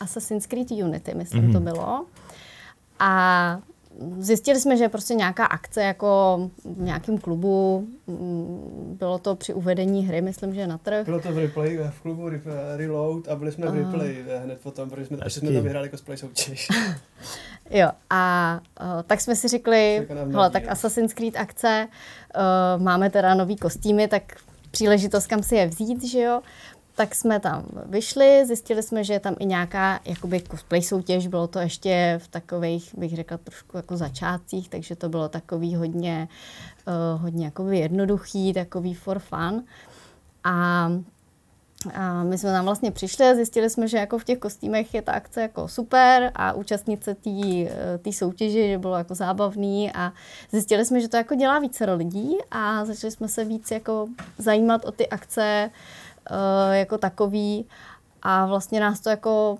Assassin's 0.00 0.46
Creed 0.46 0.70
Unity, 0.70 1.14
myslím, 1.14 1.42
mm-hmm. 1.42 1.52
to 1.52 1.60
bylo. 1.60 2.06
A 2.98 3.58
zjistili 4.18 4.60
jsme, 4.60 4.76
že 4.76 4.84
je 4.84 4.88
prostě 4.88 5.14
nějaká 5.14 5.44
akce 5.44 5.82
jako 5.82 6.38
v 6.64 6.82
nějakém 6.82 7.18
klubu, 7.18 7.88
bylo 8.98 9.18
to 9.18 9.36
při 9.36 9.54
uvedení 9.54 10.06
hry, 10.06 10.20
myslím, 10.20 10.54
že 10.54 10.66
na 10.66 10.78
trh. 10.78 11.04
Bylo 11.04 11.20
to 11.20 11.32
v 11.32 11.38
replay, 11.38 11.78
v 11.90 12.00
klubu 12.00 12.28
Reload 12.76 13.28
a 13.28 13.36
byli 13.36 13.52
jsme 13.52 13.66
v 13.66 13.74
replay 13.74 14.24
uh, 14.36 14.44
hned 14.44 14.60
potom, 14.60 14.90
protože 14.90 15.06
jsme, 15.06 15.18
jsme 15.28 15.52
tam 15.52 15.62
vyhráli 15.62 15.90
cosplay 15.90 16.16
soutěž. 16.16 16.68
jo, 17.70 17.88
a 18.10 18.60
uh, 18.80 18.86
tak 19.06 19.20
jsme 19.20 19.36
si 19.36 19.48
řekli, 19.48 20.06
hele, 20.32 20.50
tak 20.50 20.68
Assassin's 20.68 21.12
Creed 21.12 21.36
akce, 21.36 21.88
uh, 22.36 22.82
máme 22.82 23.10
teda 23.10 23.34
nový 23.34 23.56
kostýmy, 23.56 24.08
tak 24.08 24.22
příležitost, 24.70 25.26
kam 25.26 25.42
si 25.42 25.56
je 25.56 25.66
vzít, 25.66 26.04
že 26.04 26.20
jo 26.20 26.40
tak 27.00 27.14
jsme 27.14 27.40
tam 27.40 27.64
vyšli, 27.86 28.46
zjistili 28.46 28.82
jsme, 28.82 29.04
že 29.04 29.12
je 29.12 29.20
tam 29.20 29.36
i 29.38 29.46
nějaká 29.46 30.00
jakoby 30.04 30.42
cosplay 30.50 30.82
soutěž, 30.82 31.26
bylo 31.26 31.46
to 31.46 31.58
ještě 31.58 32.20
v 32.22 32.28
takových, 32.28 32.94
bych 32.94 33.16
řekla, 33.16 33.38
trošku 33.38 33.76
jako 33.76 33.96
začátcích, 33.96 34.68
takže 34.68 34.96
to 34.96 35.08
bylo 35.08 35.28
takový 35.28 35.74
hodně, 35.74 36.28
uh, 36.86 37.22
hodně 37.22 37.44
jakoby 37.44 37.78
jednoduchý, 37.78 38.52
takový 38.52 38.94
for 38.94 39.18
fun. 39.18 39.64
A 40.44 40.88
a 41.94 42.24
my 42.24 42.38
jsme 42.38 42.50
tam 42.50 42.64
vlastně 42.64 42.90
přišli 42.90 43.26
a 43.26 43.34
zjistili 43.34 43.70
jsme, 43.70 43.88
že 43.88 43.96
jako 43.96 44.18
v 44.18 44.24
těch 44.24 44.38
kostýmech 44.38 44.94
je 44.94 45.02
ta 45.02 45.12
akce 45.12 45.42
jako 45.42 45.68
super 45.68 46.32
a 46.34 46.52
účastnice 46.52 47.16
té 48.02 48.12
soutěže, 48.12 48.68
že 48.68 48.78
bylo 48.78 48.96
jako 48.96 49.14
zábavný 49.14 49.92
a 49.92 50.12
zjistili 50.50 50.84
jsme, 50.84 51.00
že 51.00 51.08
to 51.08 51.16
jako 51.16 51.34
dělá 51.34 51.58
více 51.58 51.92
lidí 51.92 52.36
a 52.50 52.84
začali 52.84 53.10
jsme 53.10 53.28
se 53.28 53.44
víc 53.44 53.70
jako 53.70 54.08
zajímat 54.38 54.84
o 54.84 54.92
ty 54.92 55.08
akce, 55.08 55.70
uh, 55.70 55.72
jako 56.70 56.98
takový 56.98 57.66
a 58.22 58.46
vlastně 58.46 58.80
nás 58.80 59.00
to 59.00 59.10
jako 59.10 59.58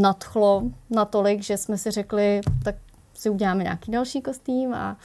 nadchlo 0.00 0.62
natolik, 0.90 1.42
že 1.42 1.56
jsme 1.56 1.78
si 1.78 1.90
řekli, 1.90 2.40
tak 2.64 2.74
si 3.14 3.30
uděláme 3.30 3.62
nějaký 3.62 3.92
další 3.92 4.22
kostým 4.22 4.74
a 4.74 4.96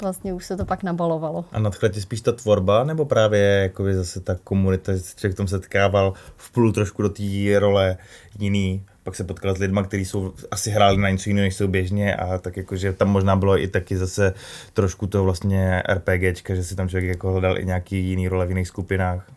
vlastně 0.00 0.32
už 0.32 0.46
se 0.46 0.56
to 0.56 0.64
pak 0.64 0.82
nabalovalo. 0.82 1.44
A 1.52 1.58
nadchla 1.58 1.88
ti 1.88 2.00
spíš 2.00 2.20
ta 2.20 2.32
tvorba, 2.32 2.84
nebo 2.84 3.04
právě 3.04 3.40
jako 3.40 3.84
zase 3.92 4.20
ta 4.20 4.34
komunita, 4.44 4.96
že 4.96 5.02
člověk 5.16 5.36
tom 5.36 5.48
setkával 5.48 6.12
půl 6.52 6.72
trošku 6.72 7.02
do 7.02 7.08
té 7.08 7.58
role 7.58 7.96
jiný, 8.38 8.84
pak 9.02 9.14
se 9.14 9.24
potkal 9.24 9.54
s 9.54 9.58
lidmi, 9.58 9.80
kteří 9.84 10.04
jsou 10.04 10.32
asi 10.50 10.70
hráli 10.70 10.96
na 10.96 11.10
něco 11.10 11.30
jiného, 11.30 11.44
než 11.44 11.54
jsou 11.54 11.68
běžně 11.68 12.16
a 12.16 12.38
tak 12.38 12.56
jakože 12.56 12.92
tam 12.92 13.08
možná 13.08 13.36
bylo 13.36 13.58
i 13.58 13.68
taky 13.68 13.96
zase 13.96 14.34
trošku 14.72 15.06
to 15.06 15.24
vlastně 15.24 15.82
RPGčka, 15.92 16.54
že 16.54 16.64
si 16.64 16.76
tam 16.76 16.88
člověk 16.88 17.08
jako 17.08 17.32
hledal 17.32 17.58
i 17.58 17.66
nějaký 17.66 18.04
jiný 18.04 18.28
role 18.28 18.46
v 18.46 18.48
jiných 18.48 18.68
skupinách. 18.68 19.30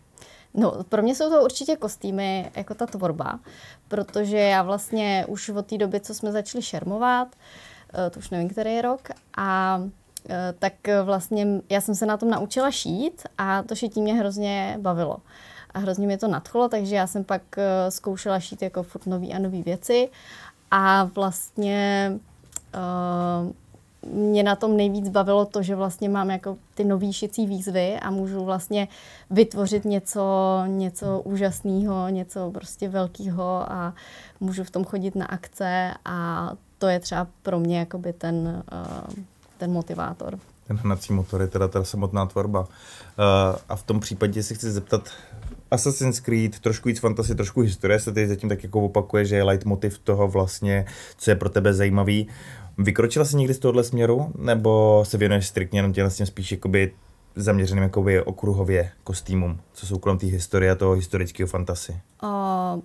No, 0.58 0.84
pro 0.88 1.02
mě 1.02 1.14
jsou 1.14 1.30
to 1.30 1.44
určitě 1.44 1.76
kostýmy, 1.76 2.50
jako 2.56 2.74
ta 2.74 2.86
tvorba, 2.86 3.40
protože 3.88 4.38
já 4.38 4.62
vlastně 4.62 5.24
už 5.28 5.48
od 5.48 5.66
té 5.66 5.78
doby, 5.78 6.00
co 6.00 6.14
jsme 6.14 6.32
začali 6.32 6.62
šermovat, 6.62 7.28
eh, 7.94 8.10
to 8.10 8.18
už 8.18 8.30
nevím, 8.30 8.48
který 8.48 8.74
je 8.74 8.82
rok, 8.82 9.08
a 9.36 9.80
eh, 10.28 10.54
tak 10.58 10.72
vlastně 11.02 11.46
já 11.70 11.80
jsem 11.80 11.94
se 11.94 12.06
na 12.06 12.16
tom 12.16 12.30
naučila 12.30 12.70
šít 12.70 13.22
a 13.38 13.62
to 13.62 13.74
šití 13.74 14.02
mě 14.02 14.14
hrozně 14.14 14.76
bavilo. 14.80 15.16
A 15.74 15.78
hrozně 15.78 16.06
mě 16.06 16.18
to 16.18 16.28
nadchlo, 16.28 16.68
takže 16.68 16.96
já 16.96 17.06
jsem 17.06 17.24
pak 17.24 17.42
eh, 17.58 17.90
zkoušela 17.90 18.40
šít 18.40 18.62
jako 18.62 18.82
furt 18.82 19.06
nový 19.06 19.34
a 19.34 19.38
nové 19.38 19.62
věci 19.62 20.08
a 20.70 21.04
vlastně 21.04 22.12
uh, 22.74 23.52
mě 24.06 24.42
na 24.42 24.56
tom 24.56 24.76
nejvíc 24.76 25.08
bavilo 25.08 25.44
to, 25.44 25.62
že 25.62 25.76
vlastně 25.76 26.08
mám 26.08 26.30
jako 26.30 26.56
ty 26.74 26.84
nový 26.84 27.12
šicí 27.12 27.46
výzvy 27.46 27.98
a 28.00 28.10
můžu 28.10 28.44
vlastně 28.44 28.88
vytvořit 29.30 29.84
něco, 29.84 30.62
něco 30.66 31.20
úžasného, 31.20 32.08
něco 32.08 32.50
prostě 32.50 32.88
velkého 32.88 33.72
a 33.72 33.94
můžu 34.40 34.64
v 34.64 34.70
tom 34.70 34.84
chodit 34.84 35.14
na 35.14 35.26
akce 35.26 35.94
a 36.04 36.50
to 36.78 36.86
je 36.86 37.00
třeba 37.00 37.26
pro 37.42 37.60
mě 37.60 37.78
jakoby 37.78 38.12
ten, 38.12 38.64
uh, 38.72 39.14
ten 39.58 39.72
motivátor. 39.72 40.38
Ten 40.66 40.76
hnací 40.76 41.12
motor 41.12 41.40
je 41.40 41.46
teda 41.46 41.68
ta 41.68 41.84
samotná 41.84 42.26
tvorba. 42.26 42.60
Uh, 42.60 42.66
a 43.68 43.76
v 43.76 43.82
tom 43.82 44.00
případě 44.00 44.42
se 44.42 44.54
chci 44.54 44.70
zeptat, 44.70 45.10
Assassin's 45.70 46.20
Creed, 46.20 46.58
trošku 46.58 46.88
víc 46.88 46.98
fantasy, 46.98 47.34
trošku 47.34 47.60
historie 47.60 48.00
se 48.00 48.12
tady 48.12 48.28
zatím 48.28 48.48
tak 48.48 48.62
jako 48.62 48.80
opakuje, 48.80 49.24
že 49.24 49.36
je 49.36 49.42
leitmotiv 49.42 49.98
toho 49.98 50.28
vlastně, 50.28 50.86
co 51.16 51.30
je 51.30 51.34
pro 51.34 51.48
tebe 51.48 51.74
zajímavý. 51.74 52.28
Vykročila 52.78 53.24
jsi 53.24 53.36
někdy 53.36 53.54
z 53.54 53.58
tohohle 53.58 53.84
směru, 53.84 54.32
nebo 54.38 55.04
se 55.06 55.18
věnuješ 55.18 55.46
striktně 55.46 55.78
jenom 55.78 55.92
těm 55.92 56.10
spíš 56.10 56.52
jakoby 56.52 56.94
zaměřeným 57.36 57.82
jakoby 57.82 58.22
okruhově 58.22 58.90
kostýmům, 59.04 59.60
co 59.72 59.86
jsou 59.86 59.98
kolem 59.98 60.18
té 60.18 60.26
historie 60.26 60.70
a 60.70 60.74
toho 60.74 60.92
historického 60.92 61.46
fantasy? 61.46 62.00
Uh, 62.22 62.80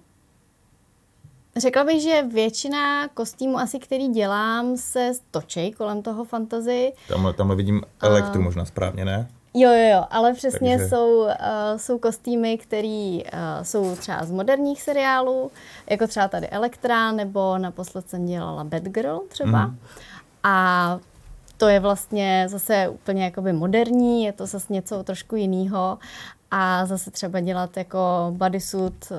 řekla 1.57 1.83
bych, 1.83 2.01
že 2.01 2.23
většina 2.33 3.07
kostýmů 3.07 3.57
asi, 3.57 3.79
který 3.79 4.07
dělám, 4.07 4.77
se 4.77 5.12
točí 5.31 5.71
kolem 5.71 6.01
toho 6.01 6.25
fantasy. 6.25 6.93
Tamhle, 7.07 7.33
tamhle 7.33 7.55
vidím 7.55 7.81
elektru 8.01 8.39
uh, 8.39 8.45
možná 8.45 8.65
správně, 8.65 9.05
ne? 9.05 9.29
Jo, 9.55 9.72
jo, 9.72 9.89
jo, 9.91 10.05
ale 10.10 10.33
přesně 10.33 10.77
Takže... 10.77 10.89
jsou, 10.89 11.19
uh, 11.19 11.31
jsou 11.77 12.00
kostýmy, 12.00 12.57
které 12.57 13.19
uh, 13.33 13.63
jsou 13.63 13.95
třeba 13.95 14.25
z 14.25 14.31
moderních 14.31 14.81
seriálů, 14.81 15.51
jako 15.89 16.07
třeba 16.07 16.27
tady 16.27 16.50
Elektra, 16.50 17.12
nebo 17.12 17.57
naposled 17.57 18.10
jsem 18.10 18.25
dělala 18.25 18.63
Batgirl 18.63 19.22
třeba. 19.27 19.65
Mm. 19.65 19.77
A 20.43 21.00
to 21.57 21.67
je 21.67 21.79
vlastně 21.79 22.45
zase 22.50 22.89
úplně 22.89 23.24
jakoby 23.24 23.53
moderní, 23.53 24.24
je 24.24 24.33
to 24.33 24.45
zase 24.45 24.74
něco 24.74 25.03
trošku 25.03 25.36
jiného. 25.36 25.98
A 26.51 26.86
zase 26.86 27.12
třeba 27.12 27.39
dělat 27.39 27.77
jako 27.77 28.00
bodysuit 28.38 29.12
uh, 29.12 29.17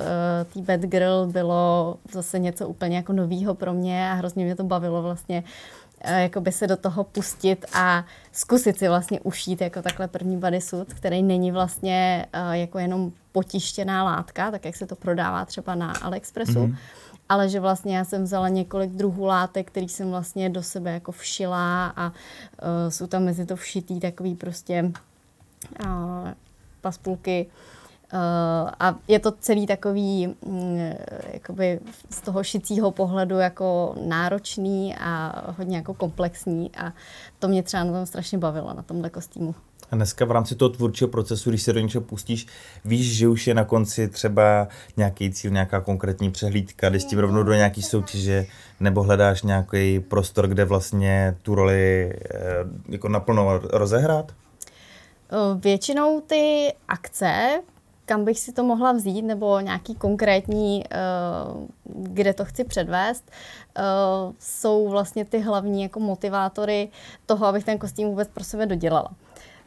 tý 0.52 0.62
Batgirl 0.62 1.26
bylo 1.26 1.96
zase 2.12 2.38
něco 2.38 2.68
úplně 2.68 2.96
jako 2.96 3.12
novýho 3.12 3.54
pro 3.54 3.72
mě 3.72 4.10
a 4.10 4.14
hrozně 4.14 4.44
mě 4.44 4.56
to 4.56 4.64
bavilo 4.64 5.02
vlastně 5.02 5.42
uh, 5.42 5.44
Eh, 5.46 5.83
jakoby 6.11 6.52
se 6.52 6.66
do 6.66 6.76
toho 6.76 7.04
pustit 7.04 7.64
a 7.73 8.04
zkusit 8.32 8.78
si 8.78 8.88
vlastně 8.88 9.20
ušít 9.20 9.61
jako 9.61 9.82
takhle 9.82 10.08
první 10.08 10.37
bodysuit, 10.37 10.94
který 10.94 11.23
není 11.23 11.52
vlastně 11.52 12.26
uh, 12.34 12.52
jako 12.52 12.78
jenom 12.78 13.12
potištěná 13.32 14.04
látka, 14.04 14.50
tak 14.50 14.64
jak 14.64 14.76
se 14.76 14.87
to 14.87 14.96
prodává 14.96 15.44
třeba 15.44 15.75
na 15.75 15.92
AliExpressu, 15.92 16.52
mm-hmm. 16.52 16.76
ale 17.28 17.49
že 17.49 17.61
vlastně 17.61 17.96
já 17.96 18.04
jsem 18.04 18.25
vzala 18.25 18.49
několik 18.49 18.90
druhů 18.90 19.25
látek, 19.25 19.66
který 19.66 19.88
jsem 19.88 20.11
vlastně 20.11 20.50
do 20.50 20.62
sebe 20.62 20.92
jako 20.92 21.12
všila 21.12 21.87
a 21.96 22.06
uh, 22.06 22.12
jsou 22.88 23.06
tam 23.06 23.25
mezi 23.25 23.46
to 23.46 23.56
všitý 23.56 24.00
takový 24.00 24.34
prostě 24.34 24.92
uh, 25.84 26.28
paspulky, 26.80 27.46
Uh, 27.46 27.83
a 28.80 28.96
je 29.08 29.18
to 29.18 29.32
celý 29.32 29.66
takový 29.66 30.26
mm, 30.26 30.92
jakoby 31.32 31.80
z 32.11 32.20
toho 32.20 32.44
šicího 32.44 32.90
pohledu 32.90 33.38
jako 33.38 33.94
náročný 34.06 34.94
a 35.00 35.42
hodně 35.58 35.76
jako 35.76 35.94
komplexní 35.94 36.70
a 36.76 36.92
to 37.38 37.49
mě 37.49 37.62
třeba 37.62 37.84
na 37.84 37.92
tom 37.92 38.06
strašně 38.06 38.38
bavilo, 38.38 38.75
na 38.75 38.82
tomhle 38.82 39.11
kostýmu. 39.11 39.54
A 39.90 39.96
dneska 39.96 40.25
v 40.25 40.30
rámci 40.30 40.54
toho 40.54 40.68
tvůrčího 40.68 41.08
procesu, 41.08 41.50
když 41.50 41.62
se 41.62 41.73
do 41.73 41.80
něčeho 41.80 42.02
pustíš, 42.02 42.46
víš, 42.84 43.16
že 43.16 43.28
už 43.28 43.46
je 43.46 43.54
na 43.54 43.64
konci 43.64 44.08
třeba 44.08 44.68
nějaký 44.96 45.30
cíl, 45.30 45.50
nějaká 45.50 45.80
konkrétní 45.80 46.30
přehlídka, 46.30 46.88
jdeš 46.88 47.04
tím 47.04 47.18
rovnou 47.18 47.42
do 47.42 47.52
nějaký 47.52 47.82
soutěže, 47.82 48.46
nebo 48.80 49.02
hledáš 49.02 49.42
nějaký 49.42 50.00
prostor, 50.00 50.49
kde 50.49 50.64
vlastně 50.64 51.37
tu 51.42 51.54
roli 51.54 52.12
eh, 52.12 52.40
jako 52.88 53.08
naplno 53.08 53.61
rozehrát? 53.73 54.32
Většinou 55.61 56.20
ty 56.20 56.73
akce 56.88 57.61
kam 58.06 58.25
bych 58.25 58.40
si 58.40 58.52
to 58.52 58.64
mohla 58.64 58.92
vzít, 58.92 59.23
nebo 59.23 59.61
nějaký 59.61 59.94
konkrétní, 59.94 60.84
uh, 60.84 61.64
kde 61.84 62.34
to 62.34 62.44
chci 62.44 62.64
předvést, 62.64 63.30
uh, 63.78 64.32
jsou 64.38 64.88
vlastně 64.88 65.25
ty 65.25 65.38
hlavní 65.38 65.82
jako 65.82 66.00
motivátory 66.00 66.88
toho, 67.26 67.46
abych 67.46 67.64
ten 67.64 67.78
kostým 67.78 68.08
vůbec 68.08 68.28
pro 68.28 68.44
sebe 68.44 68.66
dodělala. 68.66 69.11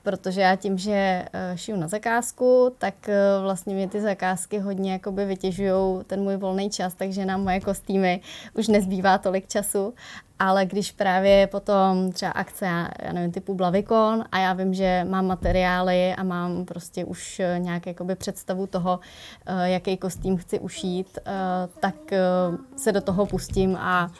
Protože 0.07 0.41
já 0.41 0.55
tím, 0.55 0.77
že 0.77 1.25
uh, 1.33 1.57
šiju 1.57 1.77
na 1.77 1.87
zakázku, 1.87 2.75
tak 2.77 2.93
uh, 3.07 3.43
vlastně 3.43 3.75
mě 3.75 3.87
ty 3.87 4.01
zakázky 4.01 4.59
hodně 4.59 4.91
jakoby 4.91 5.25
vytěžují 5.25 6.03
ten 6.07 6.23
můj 6.23 6.37
volný 6.37 6.69
čas, 6.69 6.93
takže 6.93 7.25
na 7.25 7.37
moje 7.37 7.59
kostýmy 7.59 8.21
už 8.53 8.67
nezbývá 8.67 9.17
tolik 9.17 9.47
času 9.47 9.93
ale 10.39 10.65
když 10.65 10.91
právě 10.91 11.47
potom 11.47 12.11
třeba 12.11 12.31
akce, 12.31 12.65
já 12.65 13.13
nevím, 13.13 13.31
typu 13.31 13.55
Blavikon 13.55 14.23
a 14.31 14.39
já 14.39 14.53
vím, 14.53 14.73
že 14.73 15.05
mám 15.09 15.27
materiály 15.27 16.13
a 16.13 16.23
mám 16.23 16.65
prostě 16.65 17.05
už 17.05 17.39
eh, 17.39 17.59
nějak 17.59 17.83
představu 18.15 18.67
toho, 18.67 18.99
eh, 19.45 19.69
jaký 19.69 19.97
kostým 19.97 20.37
chci 20.37 20.59
ušít, 20.59 21.17
eh, 21.17 21.31
tak 21.79 21.95
se 22.75 22.91
do 22.91 23.01
toho 23.01 23.25
pustím 23.25 23.75
a 23.75 24.11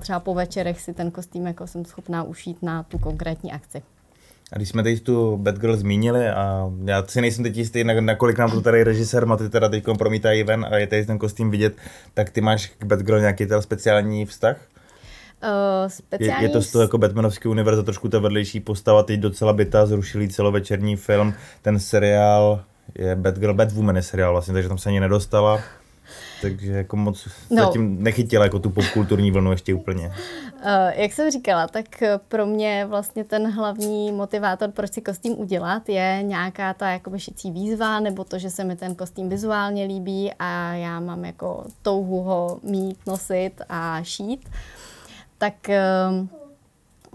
třeba 0.00 0.20
po 0.20 0.34
večerech 0.34 0.80
si 0.80 0.94
ten 0.94 1.10
kostým 1.10 1.46
jako 1.46 1.66
jsem 1.66 1.84
schopná 1.84 2.22
ušít 2.22 2.62
na 2.62 2.82
tu 2.82 2.98
konkrétní 2.98 3.52
akci. 3.52 3.82
A 4.52 4.56
když 4.56 4.68
jsme 4.68 4.82
teď 4.82 5.02
tu 5.02 5.36
Batgirl 5.36 5.76
zmínili 5.76 6.28
a 6.28 6.70
já 6.84 7.04
si 7.06 7.20
nejsem 7.20 7.44
teď 7.44 7.56
jistý, 7.56 7.84
nakolik 7.84 8.38
nám 8.38 8.50
to 8.50 8.60
tady 8.60 8.84
režisér 8.84 9.26
Maty 9.26 9.48
teda 9.48 9.68
teď 9.68 9.84
promítají 9.98 10.42
ven 10.42 10.66
a 10.70 10.76
je 10.76 10.86
tady 10.86 11.06
ten 11.06 11.18
kostým 11.18 11.50
vidět, 11.50 11.76
tak 12.14 12.30
ty 12.30 12.40
máš 12.40 12.66
k 12.78 12.84
Batgirl 12.84 13.20
nějaký 13.20 13.46
ten 13.46 13.62
speciální 13.62 14.26
vztah? 14.26 14.56
Uh, 15.42 15.88
speciální... 15.88 16.42
je, 16.42 16.48
je 16.48 16.52
to 16.52 16.62
z 16.62 16.72
toho 16.72 16.82
jako 16.82 16.98
Batmanovský 16.98 17.48
univerza 17.48 17.82
trošku 17.82 18.08
ta 18.08 18.18
vedlejší 18.18 18.60
postava, 18.60 19.02
teď 19.02 19.20
docela 19.20 19.52
byta, 19.52 19.86
zrušili 19.86 20.28
celovečerní 20.28 20.96
film, 20.96 21.34
ten 21.62 21.78
seriál 21.78 22.64
je 22.94 23.16
Batgirl, 23.16 23.54
Batwoman 23.54 23.96
je 23.96 24.02
seriál 24.02 24.32
vlastně, 24.32 24.54
takže 24.54 24.68
tam 24.68 24.78
se 24.78 24.88
ani 24.88 25.00
nedostala. 25.00 25.60
Takže 26.42 26.72
jako 26.72 26.96
moc 26.96 27.28
no. 27.50 27.64
zatím 27.64 28.02
nechytila 28.02 28.44
jako 28.44 28.58
tu 28.58 28.70
popkulturní 28.70 29.30
vlnu 29.30 29.50
ještě 29.50 29.74
úplně. 29.74 30.06
Uh, 30.06 30.12
jak 30.94 31.12
jsem 31.12 31.30
říkala, 31.30 31.66
tak 31.66 31.86
pro 32.28 32.46
mě 32.46 32.86
vlastně 32.88 33.24
ten 33.24 33.50
hlavní 33.50 34.12
motivátor, 34.12 34.70
proč 34.70 34.92
si 34.92 35.00
kostým 35.00 35.38
udělat, 35.38 35.88
je 35.88 36.18
nějaká 36.22 36.74
ta 36.74 36.90
jako 36.90 37.18
šicí 37.18 37.50
výzva, 37.50 38.00
nebo 38.00 38.24
to, 38.24 38.38
že 38.38 38.50
se 38.50 38.64
mi 38.64 38.76
ten 38.76 38.94
kostým 38.94 39.28
vizuálně 39.28 39.84
líbí 39.84 40.32
a 40.38 40.74
já 40.74 41.00
mám 41.00 41.24
jako 41.24 41.64
touhu 41.82 42.22
ho 42.22 42.60
mít, 42.62 42.98
nosit 43.06 43.62
a 43.68 44.02
šít. 44.02 44.48
Tak 45.38 45.54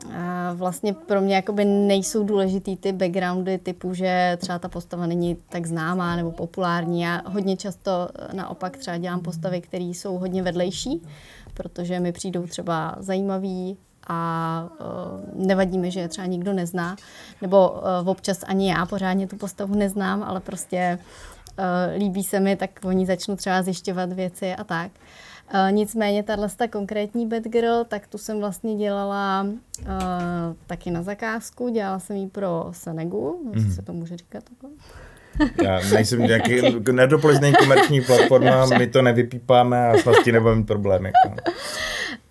ehm, 0.09 0.57
vlastně 0.57 0.93
pro 0.93 1.21
mě 1.21 1.35
jakoby 1.35 1.65
nejsou 1.65 2.23
důležitý 2.23 2.77
ty 2.77 2.91
backgroundy 2.91 3.57
typu, 3.57 3.93
že 3.93 4.37
třeba 4.41 4.59
ta 4.59 4.69
postava 4.69 5.05
není 5.05 5.37
tak 5.49 5.65
známá 5.65 6.15
nebo 6.15 6.31
populární. 6.31 7.01
Já 7.01 7.21
hodně 7.25 7.57
často 7.57 8.09
naopak 8.33 8.77
třeba 8.77 8.97
dělám 8.97 9.19
postavy, 9.19 9.61
které 9.61 9.83
jsou 9.83 10.17
hodně 10.17 10.43
vedlejší, 10.43 11.07
protože 11.53 11.99
mi 11.99 12.11
přijdou 12.11 12.47
třeba 12.47 12.95
zajímavý 12.99 13.77
a 14.07 14.69
uh, 14.79 15.45
nevadí 15.47 15.77
mi, 15.77 15.91
že 15.91 15.99
je 15.99 16.07
třeba 16.07 16.27
nikdo 16.27 16.53
nezná. 16.53 16.95
Nebo 17.41 17.69
uh, 17.69 18.09
občas 18.09 18.43
ani 18.47 18.69
já 18.69 18.85
pořádně 18.85 19.27
tu 19.27 19.37
postavu 19.37 19.75
neznám, 19.75 20.23
ale 20.23 20.39
prostě 20.39 20.99
uh, 21.59 21.65
líbí 21.97 22.23
se 22.23 22.39
mi, 22.39 22.55
tak 22.55 22.69
oni 22.83 23.05
začnu 23.05 23.35
třeba 23.35 23.61
zjišťovat 23.61 24.13
věci 24.13 24.55
a 24.55 24.63
tak. 24.63 24.91
Uh, 24.91 25.32
nicméně 25.69 26.23
tahle 26.23 26.47
konkrétní 26.69 27.27
Batgirl, 27.27 27.83
tak 27.83 28.07
tu 28.07 28.17
jsem 28.17 28.39
vlastně 28.39 28.75
dělala 28.75 29.45
uh, 29.79 29.87
taky 30.67 30.91
na 30.91 31.03
zakázku, 31.03 31.69
dělala 31.69 31.99
jsem 31.99 32.15
ji 32.15 32.27
pro 32.27 32.67
Senegu, 32.71 33.51
mm. 33.55 33.71
se 33.71 33.81
to 33.81 33.93
může 33.93 34.17
říkat 34.17 34.43
takhle. 34.43 34.69
Já 35.63 35.79
nejsem 35.93 36.19
nějaký 36.19 36.61
nedopolizný 36.91 37.53
komerční 37.53 38.01
platforma, 38.01 38.65
my 38.65 38.87
to 38.87 39.01
nevypípáme 39.01 39.87
a 39.87 39.97
s 39.97 40.05
vlastně 40.05 40.31
nebudeme 40.31 40.57
mít 40.57 40.67
problémy. 40.67 41.11
Jako. 41.25 41.51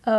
Uh, 0.06 0.14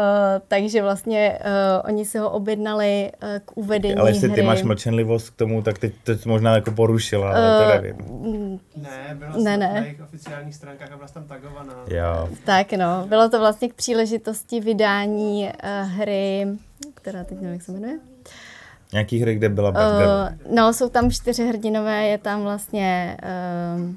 takže 0.47 0.81
vlastně 0.81 1.39
uh, 1.41 1.89
oni 1.89 2.05
si 2.05 2.17
ho 2.17 2.29
objednali 2.29 3.11
uh, 3.23 3.29
k 3.45 3.57
uvedení 3.57 3.95
Ale 3.95 4.09
jestli 4.09 4.27
hry. 4.27 4.35
ty 4.35 4.41
máš 4.41 4.63
mlčenlivost 4.63 5.29
k 5.29 5.35
tomu, 5.35 5.61
tak 5.61 5.77
teď 5.77 5.93
to 6.03 6.11
možná 6.25 6.55
jako 6.55 6.71
porušila, 6.71 7.33
ale 7.33 7.59
to 7.59 7.81
nevím. 7.81 8.59
Ne, 8.75 9.15
byla 9.15 9.31
ne, 9.37 9.57
ne. 9.57 9.73
na 9.73 9.79
jejich 9.79 10.01
oficiálních 10.01 10.55
stránkách 10.55 10.91
a 10.91 10.95
byla 10.95 11.07
tam 11.07 11.23
tagovaná. 11.23 11.73
Jo. 11.87 12.29
Tak 12.45 12.73
no, 12.73 13.05
bylo 13.07 13.29
to 13.29 13.39
vlastně 13.39 13.69
k 13.69 13.73
příležitosti 13.73 14.59
vydání 14.59 15.43
uh, 15.43 15.89
hry, 15.89 16.47
která 16.93 17.23
teď 17.23 17.37
nevím, 17.37 17.53
jak 17.53 17.61
se 17.61 17.71
jmenuje. 17.71 17.99
Nějaký 18.93 19.19
hry, 19.19 19.35
kde 19.35 19.49
byla 19.49 19.71
Batgirl? 19.71 20.09
Uh, 20.09 20.55
no, 20.55 20.73
jsou 20.73 20.89
tam 20.89 21.11
čtyři 21.11 21.47
hrdinové, 21.47 22.07
je 22.07 22.17
tam 22.17 22.43
vlastně 22.43 23.17
uh, 23.75 23.81
uh, 23.81 23.91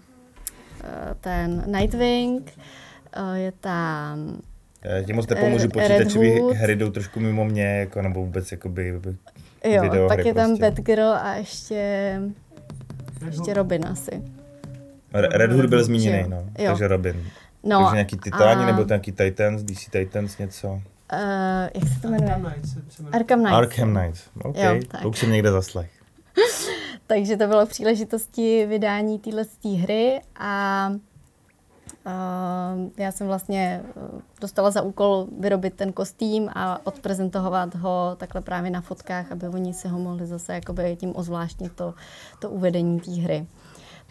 ten 1.20 1.64
Nightwing, 1.66 2.52
uh, 3.18 3.34
je 3.34 3.52
tam 3.52 4.40
já 4.86 5.02
ti 5.02 5.12
moc 5.12 5.26
nepomůžu, 5.26 5.68
počítačové 5.68 6.26
hry 6.54 6.76
jdou 6.76 6.90
trošku 6.90 7.20
mimo 7.20 7.44
mě, 7.44 7.64
jako, 7.64 8.02
nebo 8.02 8.20
vůbec 8.20 8.52
jakoby 8.52 9.00
Jo, 9.64 10.08
pak 10.08 10.24
je 10.26 10.34
tam 10.34 10.46
prostě. 10.46 10.64
Batgirl 10.64 11.08
a 11.08 11.34
ještě, 11.34 12.20
ještě 13.26 13.54
Robin 13.54 13.86
asi. 13.86 14.22
Red 15.12 15.52
Hood 15.52 15.66
byl 15.66 15.84
zmíněný, 15.84 16.24
no, 16.28 16.36
jo. 16.58 16.70
takže 16.70 16.88
Robin. 16.88 17.24
No, 17.64 17.78
takže 17.78 17.94
nějaký 17.94 18.16
Titáni, 18.16 18.62
a... 18.62 18.66
nebo 18.66 18.84
nějaký 18.88 19.12
Titans, 19.12 19.62
DC 19.62 19.90
Titans, 19.90 20.38
něco? 20.38 20.68
Uh, 20.68 20.80
jak 21.74 21.88
se 21.94 22.00
to 22.02 22.08
jmenuje? 22.08 22.34
Arkham 22.34 22.52
Knights. 22.52 22.76
Arkham 23.12 23.38
Knights. 23.40 23.56
Arkham 23.56 23.94
Knights, 23.94 24.22
ok, 24.42 24.56
jo, 24.56 24.80
tak. 24.88 25.02
to 25.02 25.08
už 25.08 25.18
jsem 25.18 25.32
někde 25.32 25.50
zaslech. 25.50 25.90
takže 27.06 27.36
to 27.36 27.46
bylo 27.46 27.66
příležitosti 27.66 28.66
vydání 28.66 29.18
téhle 29.18 29.44
hry 29.82 30.20
a 30.36 30.90
já 32.96 33.12
jsem 33.12 33.26
vlastně 33.26 33.82
eh, 33.84 34.20
dostala 34.40 34.70
za 34.70 34.82
úkol 34.82 35.26
vyrobit 35.40 35.74
ten 35.74 35.92
kostým 35.92 36.50
a 36.54 36.86
odprezentovat 36.86 37.74
ho 37.74 38.16
takhle 38.16 38.40
právě 38.40 38.70
na 38.70 38.80
fotkách, 38.80 39.32
aby 39.32 39.48
oni 39.48 39.74
si 39.74 39.88
ho 39.88 39.98
mohli 39.98 40.26
zase 40.26 40.54
jakoby 40.54 40.96
tím 40.96 41.12
ozvláštnit 41.16 41.72
to, 41.72 41.94
to 42.38 42.50
uvedení 42.50 43.00
té 43.00 43.10
hry. 43.10 43.46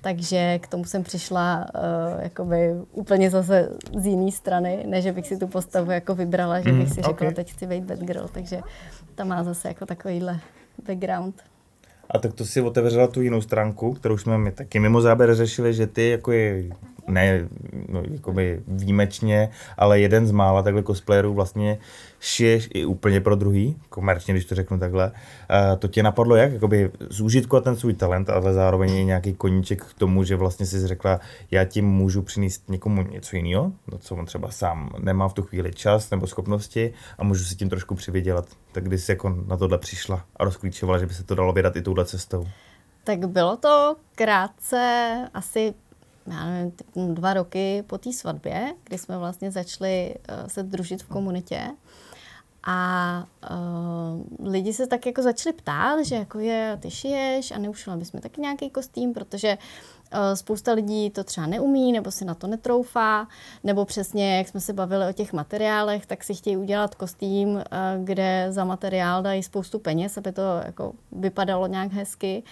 Takže 0.01 0.59
k 0.59 0.67
tomu 0.67 0.85
jsem 0.85 1.03
přišla 1.03 1.65
uh, 1.75 2.23
jakoby 2.23 2.71
úplně 2.91 3.29
zase 3.29 3.69
z 3.97 4.05
jiné 4.05 4.31
strany, 4.31 4.83
než 4.87 5.03
že 5.03 5.11
bych 5.11 5.27
si 5.27 5.37
tu 5.37 5.47
postavu 5.47 5.91
jako 5.91 6.15
vybrala, 6.15 6.61
že 6.61 6.71
bych 6.71 6.89
si 6.89 6.99
mm, 6.99 7.03
řekla, 7.03 7.11
okay. 7.11 7.33
teď 7.33 7.51
chci 7.51 7.67
být 7.67 7.83
Batgirl, 7.83 8.27
takže 8.27 8.61
ta 9.15 9.23
má 9.23 9.43
zase 9.43 9.67
jako 9.67 9.85
takovýhle 9.85 10.39
background. 10.87 11.43
A 12.09 12.19
tak 12.19 12.33
to 12.33 12.45
si 12.45 12.61
otevřela 12.61 13.07
tu 13.07 13.21
jinou 13.21 13.41
stránku, 13.41 13.93
kterou 13.93 14.17
jsme 14.17 14.37
mi 14.37 14.51
taky 14.51 14.79
mimo 14.79 15.01
záběr 15.01 15.35
řešili, 15.35 15.73
že 15.73 15.87
ty 15.87 16.09
jako 16.09 16.31
je 16.31 16.63
ne 17.07 17.47
no, 17.89 18.03
jakoby 18.11 18.61
výjimečně, 18.67 19.49
ale 19.77 19.99
jeden 19.99 20.27
z 20.27 20.31
mála 20.31 20.63
takhle 20.63 20.83
cosplayerů 20.83 21.33
vlastně 21.33 21.77
šiješ 22.19 22.69
i 22.73 22.85
úplně 22.85 23.21
pro 23.21 23.35
druhý, 23.35 23.77
komerčně, 23.89 24.33
když 24.33 24.45
to 24.45 24.55
řeknu 24.55 24.79
takhle. 24.79 25.11
Uh, 25.11 25.79
to 25.79 25.87
tě 25.87 26.03
napadlo 26.03 26.35
jak? 26.35 26.53
Jakoby 26.53 26.91
zúžitkovat 27.09 27.63
ten 27.63 27.75
svůj 27.75 27.93
talent, 27.93 28.29
ale 28.29 28.53
zároveň 28.53 28.91
i 28.91 29.05
nějaký 29.05 29.33
koníček 29.33 29.83
k 29.83 29.93
tomu, 29.93 30.23
že 30.23 30.35
vlastně 30.35 30.65
si 30.65 30.87
řekla, 30.87 31.19
já 31.51 31.65
tím 31.65 31.85
můžu 31.85 32.21
přinést 32.21 32.69
někomu 32.69 33.01
něco 33.01 33.35
jiného, 33.35 33.71
no, 33.91 33.97
co 33.97 34.15
on 34.15 34.25
třeba 34.25 34.51
sám 34.51 34.89
nemá 34.99 35.27
v 35.27 35.33
tu 35.33 35.43
chvíli 35.43 35.73
čas 35.73 36.09
nebo 36.09 36.27
schopnosti 36.27 36.93
a 37.17 37.23
můžu 37.23 37.43
si 37.43 37.55
tím 37.55 37.69
trošku 37.69 37.95
přivydělat. 37.95 38.45
Tak 38.71 38.83
když 38.83 39.01
jsi 39.01 39.11
jako 39.11 39.29
na 39.47 39.57
tohle 39.57 39.77
přišla 39.77 40.25
a 40.35 40.43
rozklíčovala, 40.43 40.99
že 40.99 41.05
by 41.05 41.13
se 41.13 41.23
to 41.23 41.35
dalo 41.35 41.53
vydat 41.53 41.75
i 41.75 41.81
touhle 41.81 42.05
cestou? 42.05 42.47
Tak 43.03 43.27
bylo 43.27 43.57
to 43.57 43.95
krátce, 44.15 45.15
asi 45.33 45.73
já 46.27 46.45
nevím, 46.45 47.15
dva 47.15 47.33
roky 47.33 47.83
po 47.87 47.97
té 47.97 48.13
svatbě, 48.13 48.73
kdy 48.83 48.97
jsme 48.97 49.17
vlastně 49.17 49.51
začali 49.51 50.15
uh, 50.29 50.47
se 50.47 50.63
družit 50.63 51.03
v 51.03 51.07
komunitě. 51.07 51.61
A 52.67 53.27
uh, 53.51 54.49
lidi 54.51 54.73
se 54.73 54.87
tak 54.87 55.05
jako 55.05 55.21
začali 55.21 55.53
ptát, 55.53 56.05
že 56.05 56.15
jako 56.15 56.39
je, 56.39 56.77
ty 56.81 56.91
šiješ 56.91 57.51
a 57.51 57.57
neušila 57.57 57.97
bys 57.97 58.11
mi 58.11 58.21
taky 58.21 58.41
nějaký 58.41 58.69
kostým, 58.69 59.13
protože 59.13 59.57
uh, 59.57 60.19
spousta 60.33 60.73
lidí 60.73 61.09
to 61.09 61.23
třeba 61.23 61.47
neumí, 61.47 61.91
nebo 61.91 62.11
si 62.11 62.25
na 62.25 62.35
to 62.35 62.47
netroufá, 62.47 63.27
nebo 63.63 63.85
přesně, 63.85 64.37
jak 64.37 64.47
jsme 64.47 64.59
se 64.59 64.73
bavili 64.73 65.09
o 65.09 65.13
těch 65.13 65.33
materiálech, 65.33 66.05
tak 66.05 66.23
si 66.23 66.33
chtějí 66.33 66.57
udělat 66.57 66.95
kostým, 66.95 67.49
uh, 67.49 67.61
kde 68.03 68.47
za 68.49 68.65
materiál 68.65 69.23
dají 69.23 69.43
spoustu 69.43 69.79
peněz, 69.79 70.17
aby 70.17 70.31
to 70.31 70.41
jako 70.65 70.93
vypadalo 71.11 71.67
nějak 71.67 71.91
hezky 71.91 72.43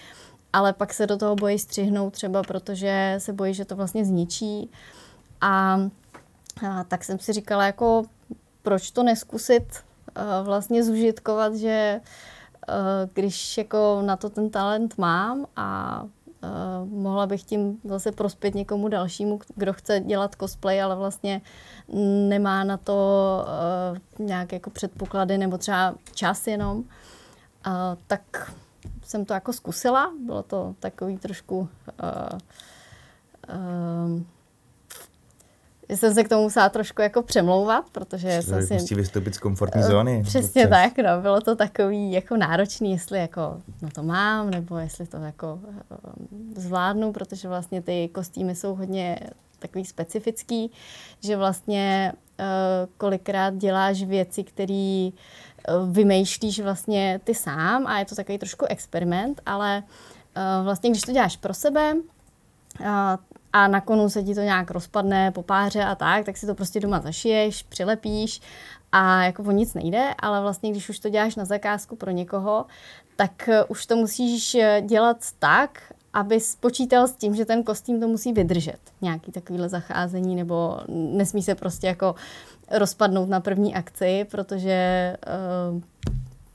ale 0.54 0.72
pak 0.72 0.94
se 0.94 1.06
do 1.06 1.16
toho 1.16 1.36
bojí 1.36 1.58
střihnout 1.58 2.12
třeba, 2.12 2.42
protože 2.42 3.14
se 3.18 3.32
bojí, 3.32 3.54
že 3.54 3.64
to 3.64 3.76
vlastně 3.76 4.04
zničí. 4.04 4.70
A, 5.40 5.80
a 6.68 6.84
tak 6.84 7.04
jsem 7.04 7.18
si 7.18 7.32
říkala, 7.32 7.66
jako 7.66 8.02
proč 8.62 8.90
to 8.90 9.02
neskusit 9.02 9.62
uh, 9.62 10.46
vlastně 10.46 10.84
zužitkovat, 10.84 11.54
že 11.54 12.00
uh, 12.68 12.74
když 13.14 13.58
jako 13.58 14.02
na 14.04 14.16
to 14.16 14.30
ten 14.30 14.50
talent 14.50 14.98
mám 14.98 15.46
a 15.56 16.02
uh, 16.02 16.88
mohla 16.88 17.26
bych 17.26 17.42
tím 17.42 17.80
zase 17.84 18.12
prospět 18.12 18.54
někomu 18.54 18.88
dalšímu, 18.88 19.40
kdo 19.56 19.72
chce 19.72 20.00
dělat 20.00 20.36
cosplay, 20.40 20.82
ale 20.82 20.96
vlastně 20.96 21.40
nemá 22.28 22.64
na 22.64 22.76
to 22.76 22.96
uh, 24.18 24.26
nějak 24.26 24.52
jako 24.52 24.70
předpoklady 24.70 25.38
nebo 25.38 25.58
třeba 25.58 25.94
čas 26.14 26.46
jenom, 26.46 26.78
uh, 26.78 26.84
tak 28.06 28.52
jsem 29.04 29.24
to 29.24 29.34
jako 29.34 29.52
zkusila, 29.52 30.12
bylo 30.26 30.42
to 30.42 30.74
takový 30.80 31.18
trošku 31.18 31.58
uh, 31.58 31.68
uh, 33.48 34.22
jsem 35.88 36.14
se 36.14 36.24
k 36.24 36.28
tomu 36.28 36.42
musela 36.42 36.68
trošku 36.68 37.02
jako 37.02 37.22
přemlouvat, 37.22 37.84
protože 37.92 38.42
jsem 38.42 38.66
si... 38.66 38.74
Musí 38.74 38.94
vystoupit 38.94 39.34
z 39.34 39.38
komfortní 39.38 39.80
eh, 39.80 39.86
zóny. 39.86 40.22
Přesně 40.22 40.66
občas. 40.66 40.82
tak, 40.82 41.04
no, 41.04 41.22
bylo 41.22 41.40
to 41.40 41.56
takový 41.56 42.12
jako 42.12 42.36
náročný, 42.36 42.92
jestli 42.92 43.18
jako 43.18 43.56
no 43.82 43.88
to 43.94 44.02
mám, 44.02 44.50
nebo 44.50 44.78
jestli 44.78 45.06
to 45.06 45.16
jako 45.16 45.60
zvládnu, 46.56 47.12
protože 47.12 47.48
vlastně 47.48 47.82
ty 47.82 48.08
kostýmy 48.12 48.54
jsou 48.54 48.74
hodně 48.74 49.18
takový 49.58 49.84
specifický, 49.84 50.70
že 51.20 51.36
vlastně 51.36 52.12
uh, 52.40 52.44
kolikrát 52.96 53.56
děláš 53.56 54.02
věci, 54.02 54.44
které 54.44 55.10
vymýšlíš 55.90 56.60
vlastně 56.60 57.20
ty 57.24 57.34
sám 57.34 57.86
a 57.86 57.98
je 57.98 58.04
to 58.04 58.14
takový 58.14 58.38
trošku 58.38 58.66
experiment, 58.68 59.40
ale 59.46 59.82
uh, 60.36 60.64
vlastně 60.64 60.90
když 60.90 61.02
to 61.02 61.12
děláš 61.12 61.36
pro 61.36 61.54
sebe, 61.54 61.94
uh, 61.94 62.86
a 63.52 63.68
na 63.68 63.80
konu 63.80 64.08
se 64.08 64.22
ti 64.22 64.34
to 64.34 64.40
nějak 64.40 64.70
rozpadne 64.70 65.30
po 65.30 65.42
páře 65.42 65.84
a 65.84 65.94
tak, 65.94 66.24
tak 66.24 66.36
si 66.36 66.46
to 66.46 66.54
prostě 66.54 66.80
doma 66.80 67.00
zašiješ, 67.00 67.62
přilepíš 67.62 68.40
a 68.92 69.24
jako 69.24 69.42
o 69.42 69.50
nic 69.50 69.74
nejde, 69.74 70.14
ale 70.18 70.40
vlastně 70.40 70.70
když 70.70 70.88
už 70.88 70.98
to 70.98 71.08
děláš 71.08 71.36
na 71.36 71.44
zakázku 71.44 71.96
pro 71.96 72.10
někoho, 72.10 72.66
tak 73.16 73.48
už 73.68 73.86
to 73.86 73.96
musíš 73.96 74.56
dělat 74.80 75.16
tak, 75.38 75.92
aby 76.12 76.38
počítal 76.60 77.08
s 77.08 77.16
tím, 77.16 77.34
že 77.34 77.44
ten 77.44 77.62
kostým 77.62 78.00
to 78.00 78.08
musí 78.08 78.32
vydržet. 78.32 78.78
Nějaký 79.00 79.32
takovýhle 79.32 79.68
zacházení, 79.68 80.36
nebo 80.36 80.78
nesmí 80.88 81.42
se 81.42 81.54
prostě 81.54 81.86
jako 81.86 82.14
rozpadnout 82.70 83.28
na 83.28 83.40
první 83.40 83.74
akci, 83.74 84.26
protože 84.30 85.12
uh, 85.74 85.80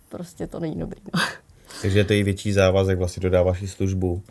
prostě 0.10 0.48
to 0.48 0.60
není 0.60 0.80
dobrý. 0.80 1.02
No. 1.14 1.22
Takže 1.82 2.04
to 2.04 2.14
je 2.14 2.24
větší 2.24 2.54
závazek, 2.54 2.98
vlastně 2.98 3.22
dodáváš 3.22 3.62
i 3.62 3.68
službu. 3.68 4.22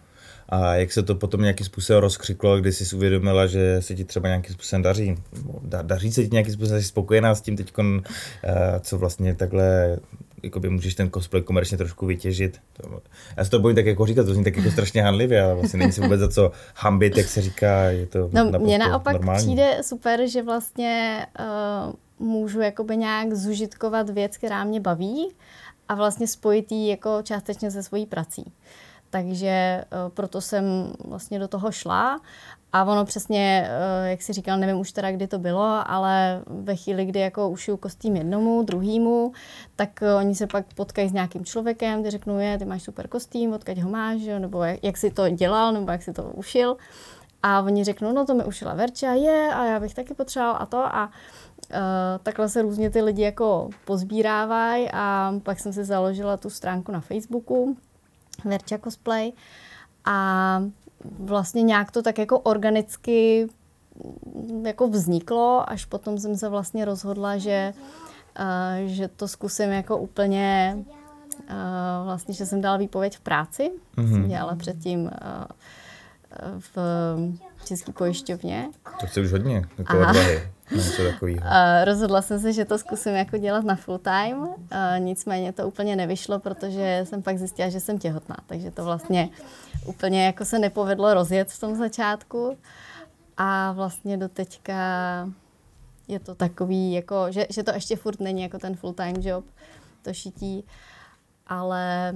A 0.49 0.75
jak 0.75 0.93
se 0.93 1.03
to 1.03 1.15
potom 1.15 1.41
nějakým 1.41 1.67
způsobem 1.67 2.01
rozkřiklo, 2.03 2.59
kdy 2.61 2.73
jsi 2.73 2.97
uvědomila, 2.97 3.47
že 3.47 3.77
se 3.83 3.95
ti 3.95 4.05
třeba 4.05 4.29
nějakým 4.29 4.55
způsobem 4.55 4.83
daří? 4.83 5.15
Da, 5.63 5.83
daří 5.83 6.13
se 6.13 6.23
ti 6.25 6.29
nějakým 6.33 6.55
způsobem, 6.55 6.83
jsi 6.83 6.89
spokojená 6.89 7.35
s 7.35 7.41
tím 7.41 7.57
teď, 7.57 7.73
eh, 7.79 8.81
co 8.81 8.99
vlastně 8.99 9.35
takhle 9.35 9.99
jakoby 10.43 10.69
můžeš 10.69 10.95
ten 10.95 11.11
cosplay 11.11 11.43
komerčně 11.43 11.79
trošku 11.79 12.07
vytěžit. 12.07 12.61
To, 12.73 13.01
já 13.37 13.45
se 13.45 13.51
to 13.51 13.59
bojím 13.59 13.77
tak 13.77 13.87
jako 13.87 14.07
říkat, 14.07 14.25
to 14.27 14.35
zní 14.35 14.45
tak 14.45 14.57
jako 14.57 14.71
strašně 14.71 15.03
hanlivě, 15.03 15.43
ale 15.43 15.55
vlastně 15.55 15.79
není 15.79 15.93
se 15.93 16.01
vůbec 16.01 16.21
za 16.21 16.29
co 16.29 16.51
hambit, 16.75 17.17
jak 17.17 17.27
se 17.29 17.43
říká, 17.43 17.83
je 17.85 18.07
to 18.07 18.31
No 18.33 18.59
mně 18.59 18.79
naopak 18.79 19.13
normální. 19.13 19.45
přijde 19.47 19.79
super, 19.83 20.27
že 20.29 20.43
vlastně 20.43 21.27
uh, 22.19 22.27
můžu 22.27 22.61
jakoby 22.61 22.97
nějak 22.97 23.35
zužitkovat 23.35 24.11
věc, 24.11 24.37
která 24.37 24.65
mě 24.65 24.81
baví 24.81 25.29
a 25.89 25.95
vlastně 25.95 26.27
spojit 26.27 26.73
ji 26.73 26.91
jako 26.91 27.19
částečně 27.23 27.71
se 27.71 27.83
svojí 27.83 28.07
prací. 28.07 28.53
Takže 29.11 29.85
uh, 29.93 30.13
proto 30.13 30.41
jsem 30.41 30.93
vlastně 31.05 31.39
do 31.39 31.49
toho 31.49 31.73
šla 31.73 32.21
a 32.73 32.85
ono 32.85 33.05
přesně, 33.05 33.69
uh, 33.69 34.07
jak 34.07 34.23
si 34.23 34.33
říkal, 34.33 34.59
nevím 34.59 34.79
už 34.79 34.93
teda, 34.93 35.11
kdy 35.11 35.27
to 35.27 35.39
bylo, 35.39 35.91
ale 35.91 36.43
ve 36.47 36.77
chvíli, 36.77 37.05
kdy 37.05 37.21
jako 37.21 37.49
ušiju 37.49 37.77
kostým 37.77 38.17
jednomu, 38.17 38.63
druhýmu, 38.63 39.33
tak 39.77 39.91
uh, 40.03 40.19
oni 40.19 40.35
se 40.35 40.47
pak 40.47 40.75
potkají 40.75 41.09
s 41.09 41.13
nějakým 41.13 41.45
člověkem, 41.45 42.03
ty 42.03 42.11
řeknou, 42.11 42.39
je, 42.39 42.59
ty 42.59 42.65
máš 42.65 42.83
super 42.83 43.09
kostým, 43.09 43.53
odkaď 43.53 43.79
ho 43.79 43.91
máš, 43.91 44.21
nebo 44.39 44.63
jak, 44.63 44.85
jak 44.85 44.97
jsi 44.97 45.11
to 45.11 45.29
dělal, 45.29 45.73
nebo 45.73 45.91
jak 45.91 46.03
jsi 46.03 46.13
to 46.13 46.23
ušil. 46.23 46.77
A 47.43 47.61
oni 47.61 47.85
řeknou, 47.85 48.13
no 48.13 48.27
to 48.27 48.35
mi 48.35 48.45
ušila 48.45 48.75
Verča, 48.75 49.13
je, 49.13 49.51
a 49.55 49.65
já 49.65 49.81
bych 49.81 49.95
taky 49.95 50.15
potřeboval 50.15 50.57
a 50.61 50.67
to. 50.67 50.79
A 50.79 51.07
uh, 51.07 51.79
takhle 52.23 52.49
se 52.49 52.63
různě 52.63 52.91
ty 52.91 53.03
lidi 53.03 53.23
jako 53.23 53.71
pozbírávají 53.85 54.89
a 54.93 55.35
pak 55.43 55.61
jsem 55.61 55.73
si 55.73 55.85
založila 55.85 56.37
tu 56.37 56.51
stránku 56.51 56.93
na 56.93 57.01
Facebooku, 57.01 57.77
Verča 58.45 58.79
Cosplay. 58.79 59.33
A 60.05 60.63
vlastně 61.19 61.63
nějak 61.63 61.91
to 61.91 62.03
tak 62.03 62.19
jako 62.19 62.39
organicky 62.39 63.49
mm, 64.35 64.67
jako 64.67 64.89
vzniklo, 64.89 65.71
až 65.71 65.85
potom 65.85 66.19
jsem 66.19 66.37
se 66.37 66.49
vlastně 66.49 66.85
rozhodla, 66.85 67.37
že, 67.39 67.73
uh, 68.41 68.87
že 68.87 69.09
to 69.09 69.29
zkusím 69.29 69.71
jako 69.71 69.97
úplně, 69.97 70.79
uh, 70.79 72.05
vlastně, 72.05 72.35
že 72.35 72.47
jsem 72.47 72.61
dala 72.61 72.77
výpověď 72.77 73.17
v 73.17 73.21
práci, 73.21 73.71
mm-hmm. 73.97 74.11
jsem 74.11 74.29
dělala 74.29 74.57
předtím 74.57 75.05
uh, 75.05 75.11
v 76.59 77.65
České 77.65 77.93
pojišťovně. 77.93 78.69
To 79.01 79.07
chce 79.07 79.21
už 79.21 79.33
hodně, 79.33 79.67
jako 79.79 79.99
odvahy. 79.99 80.53
Něco. 80.71 81.03
Uh, 81.23 81.85
rozhodla 81.85 82.23
jsem 82.23 82.41
se, 82.41 82.53
že 82.53 82.65
to 82.65 82.79
zkusím 82.79 83.15
jako 83.15 83.37
dělat 83.37 83.65
na 83.65 83.77
full 83.77 83.99
time, 83.99 84.39
uh, 84.39 84.57
nicméně 84.99 85.53
to 85.53 85.69
úplně 85.69 85.97
nevyšlo, 85.97 86.39
protože 86.39 87.05
jsem 87.09 87.23
pak 87.23 87.39
zjistila, 87.39 87.69
že 87.69 87.81
jsem 87.81 87.99
těhotná, 87.99 88.37
takže 88.47 88.71
to 88.71 88.85
vlastně 88.85 89.29
úplně 89.87 90.27
jako 90.27 90.45
se 90.45 90.59
nepovedlo 90.59 91.15
rozjet 91.15 91.51
v 91.51 91.61
tom 91.61 91.75
začátku 91.75 92.59
a 93.37 93.73
vlastně 93.73 94.17
do 94.17 94.29
teďka 94.29 94.75
je 96.09 96.21
to 96.21 96.35
takový, 96.35 96.93
jako, 96.93 97.27
že, 97.31 97.47
že 97.51 97.63
to 97.63 97.75
ještě 97.75 97.97
furt 97.97 98.21
není 98.21 98.43
jako 98.43 98.59
ten 98.59 98.77
full 98.77 98.93
time 98.93 99.17
job, 99.21 99.45
to 100.03 100.13
šití, 100.13 100.65
ale 101.47 102.15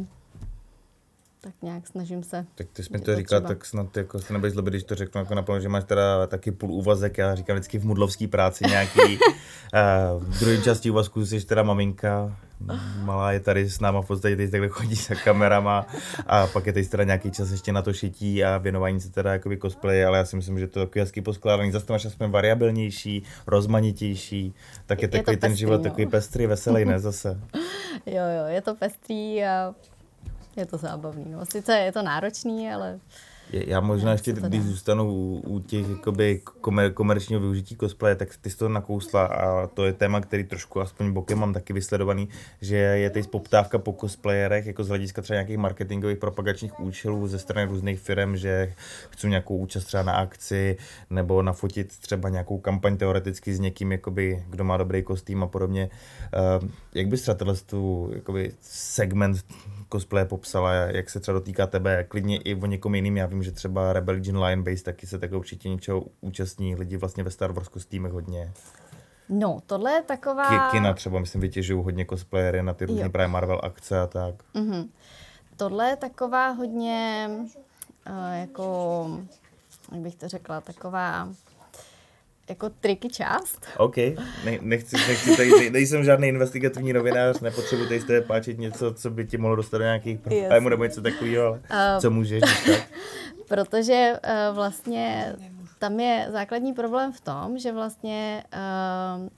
tak 1.45 1.55
nějak 1.63 1.87
snažím 1.87 2.23
se. 2.23 2.47
Tak 2.55 2.67
ty 2.73 2.83
jsi 2.83 2.93
mi 2.93 3.01
to 3.01 3.17
říkal, 3.17 3.41
tak 3.41 3.65
snad 3.65 3.97
jako 3.97 4.19
se 4.19 4.33
nebudeš 4.33 4.53
zlobit, 4.53 4.71
když 4.71 4.85
to 4.85 4.95
řeknu 4.95 5.21
jako 5.21 5.35
naplno, 5.35 5.61
že 5.61 5.69
máš 5.69 5.85
teda 5.85 6.27
taky 6.27 6.53
půl 6.53 6.73
úvazek, 6.73 7.19
já 7.19 7.35
říkám 7.35 7.57
vždycky 7.57 7.79
v 7.79 7.85
mudlovské 7.85 8.29
práci 8.29 8.65
nějaký. 8.69 9.01
uh, 9.01 10.25
v 10.35 10.41
druhé 10.41 10.59
části 10.59 10.91
úvazku 10.91 11.27
jsi 11.27 11.47
teda 11.47 11.63
maminka, 11.63 12.37
malá 13.03 13.33
je 13.33 13.41
tady 13.41 13.71
s 13.71 13.81
náma 13.81 14.03
v 14.03 14.07
podstatě, 14.07 14.37
teď 14.37 14.51
takhle 14.51 14.69
chodí 14.69 14.95
za 14.95 15.15
kamerama 15.15 15.87
a 16.27 16.47
pak 16.47 16.67
je 16.67 16.73
tady 16.73 16.87
teda 16.87 17.05
nějaký 17.05 17.31
čas 17.31 17.51
ještě 17.51 17.73
na 17.73 17.83
to 17.83 17.93
šití 17.93 18.45
a 18.45 18.59
věnování 18.59 19.01
se 19.01 19.11
teda 19.11 19.33
jakoby 19.33 19.59
cosplay, 19.59 20.05
ale 20.05 20.19
já 20.19 20.25
si 20.25 20.37
myslím, 20.37 20.59
že 20.59 20.67
to 20.67 20.81
je 20.81 20.87
takový 20.87 21.01
hezký 21.01 21.21
poskládaný, 21.21 21.73
zase 21.73 21.87
to 21.87 21.93
máš 21.93 22.05
aspoň 22.05 22.31
variabilnější, 22.31 23.23
rozmanitější, 23.47 24.55
tak 24.87 25.03
je, 25.03 25.07
je 25.07 25.09
takový 25.09 25.37
ten 25.37 25.57
život 25.57 25.77
no. 25.77 25.83
takový 25.83 26.07
pestrý, 26.07 26.47
veselý, 26.47 26.85
ne 26.85 27.01
zase. 27.09 27.41
jo, 28.07 28.25
jo, 28.39 28.47
je 28.47 28.63
to 28.63 28.75
pestrý 28.75 29.45
a 29.45 29.75
je 30.57 30.67
to 30.67 30.77
zábavný. 30.77 31.25
No. 31.29 31.47
Sice 31.47 31.73
je 31.73 31.93
to 31.93 32.03
náročný, 32.03 32.73
ale 32.73 33.01
já 33.53 33.81
možná 33.81 34.13
ještě, 34.13 34.33
když 34.33 34.63
zůstanu 34.63 35.13
u, 35.13 35.43
u 35.47 35.61
těch 35.61 35.89
jakoby 35.91 36.41
komer, 36.61 36.93
komerčního 36.93 37.41
využití 37.41 37.77
cosplaye, 37.77 38.17
tak 38.17 38.29
ty 38.41 38.51
jsi 38.51 38.57
to 38.57 38.69
nakousla 38.69 39.27
a 39.27 39.67
to 39.67 39.85
je 39.85 39.93
téma, 39.93 40.21
který 40.21 40.45
trošku 40.45 40.81
aspoň 40.81 41.13
bokem 41.13 41.39
mám 41.39 41.53
taky 41.53 41.73
vysledovaný, 41.73 42.29
že 42.61 42.77
je 42.77 43.11
teď 43.11 43.27
poptávka 43.27 43.79
po 43.79 43.93
cosplayerech, 43.93 44.67
jako 44.67 44.85
z 44.85 44.89
hlediska 44.89 45.23
třeba 45.23 45.35
nějakých 45.35 45.59
marketingových 45.59 46.19
propagačních 46.19 46.81
účelů 46.81 47.27
ze 47.27 47.39
strany 47.39 47.71
různých 47.71 48.01
firm, 48.01 48.37
že 48.37 48.75
chci 49.11 49.29
nějakou 49.29 49.57
účast 49.57 49.85
třeba 49.85 50.03
na 50.03 50.13
akci 50.13 50.77
nebo 51.11 51.43
nafotit 51.43 51.99
třeba 51.99 52.29
nějakou 52.29 52.59
kampaň 52.59 52.97
teoreticky 52.97 53.55
s 53.55 53.61
někým, 53.61 53.93
jakoby, 53.93 54.45
kdo 54.51 54.65
má 54.65 54.77
dobrý 54.77 55.03
kostým 55.03 55.43
a 55.43 55.47
podobně. 55.47 55.91
Uh, 56.63 56.69
jak 56.95 57.07
bys 57.07 57.23
třeba 57.23 57.35
tenhle 57.35 57.57
segment 58.61 59.45
cosplay 59.93 60.25
popsala, 60.25 60.73
jak 60.73 61.11
se 61.11 61.21
třeba 61.21 61.39
dotýká 61.39 61.67
tebe, 61.67 62.05
klidně 62.05 62.37
i 62.37 62.55
o 62.55 62.67
někom 62.67 62.95
jiným. 62.95 63.17
Já 63.17 63.27
vím, 63.27 63.43
že 63.43 63.53
třeba 63.53 63.93
Rebel 63.93 64.15
Legion 64.15 64.45
Lion 64.45 64.63
Base 64.63 64.85
taky 64.85 65.07
se 65.07 65.19
tak 65.19 65.33
určitě 65.33 65.69
něčeho 65.69 66.05
účastní 66.21 66.77
lidi 66.77 66.97
vlastně 66.97 67.25
ve 67.25 67.31
Star 67.31 67.53
Wars 67.53 67.69
kostýmech 67.69 68.13
hodně. 68.13 68.53
No, 69.29 69.61
tohle 69.67 69.93
je 69.93 70.03
taková... 70.03 70.71
Kina 70.71 70.95
třeba, 70.95 71.21
myslím, 71.21 71.41
vytěžují 71.41 71.85
hodně 71.85 72.07
cosplayery 72.07 72.63
na 72.63 72.75
ty 72.75 72.87
různé 72.87 73.09
právě 73.09 73.29
Marvel 73.29 73.61
akce 73.63 74.01
a 74.01 74.07
tak. 74.07 74.35
Mm-hmm. 74.55 74.89
Tohle 75.57 75.89
je 75.89 75.97
taková 75.97 76.51
hodně, 76.51 77.29
uh, 77.31 78.35
jako, 78.41 79.07
jak 79.93 80.01
bych 80.01 80.15
to 80.15 80.29
řekla, 80.29 80.61
taková 80.61 81.29
jako 82.49 82.71
triky 82.71 83.09
část. 83.09 83.67
OK, 83.77 83.97
ne, 84.45 84.59
nechci, 84.61 84.97
nechci 84.97 85.37
tady, 85.37 85.71
nejsem 85.71 86.05
žádný 86.05 86.29
investigativní 86.29 86.93
novinář, 86.93 87.41
nepotřebuji 87.41 87.85
tady 87.85 88.01
z 88.01 88.05
té 88.05 88.21
páčit 88.21 88.59
něco, 88.59 88.95
co 88.95 89.11
by 89.11 89.27
ti 89.27 89.39
mohlo 89.39 89.57
dostat 89.57 89.79
do 89.79 89.85
nějakých 89.85 90.19
problémů 90.21 90.69
nebo 90.69 90.85
něco 90.85 91.03
takového, 91.03 91.47
ale 91.47 91.61
uh, 91.95 92.01
co 92.01 92.11
můžeš? 92.11 92.43
Protože 93.49 94.13
uh, 94.25 94.57
vlastně 94.57 95.37
tam 95.79 96.01
je 96.01 96.29
základní 96.31 96.73
problém 96.73 97.13
v 97.13 97.21
tom, 97.21 97.59
že 97.59 97.73
vlastně 97.73 98.45
uh, 98.53 99.29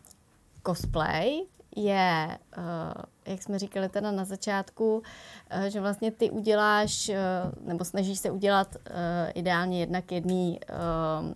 cosplay 0.66 1.40
je, 1.76 2.38
uh, 2.58 3.02
jak 3.26 3.42
jsme 3.42 3.58
říkali 3.58 3.88
teda 3.88 4.10
na 4.10 4.24
začátku, 4.24 4.96
uh, 4.96 5.64
že 5.64 5.80
vlastně 5.80 6.10
ty 6.10 6.30
uděláš, 6.30 7.08
uh, 7.08 7.68
nebo 7.68 7.84
snažíš 7.84 8.18
se 8.18 8.30
udělat 8.30 8.76
uh, 8.76 8.92
ideálně 9.34 9.80
jednak 9.80 10.12
jedný 10.12 10.60
uh, 10.70 11.32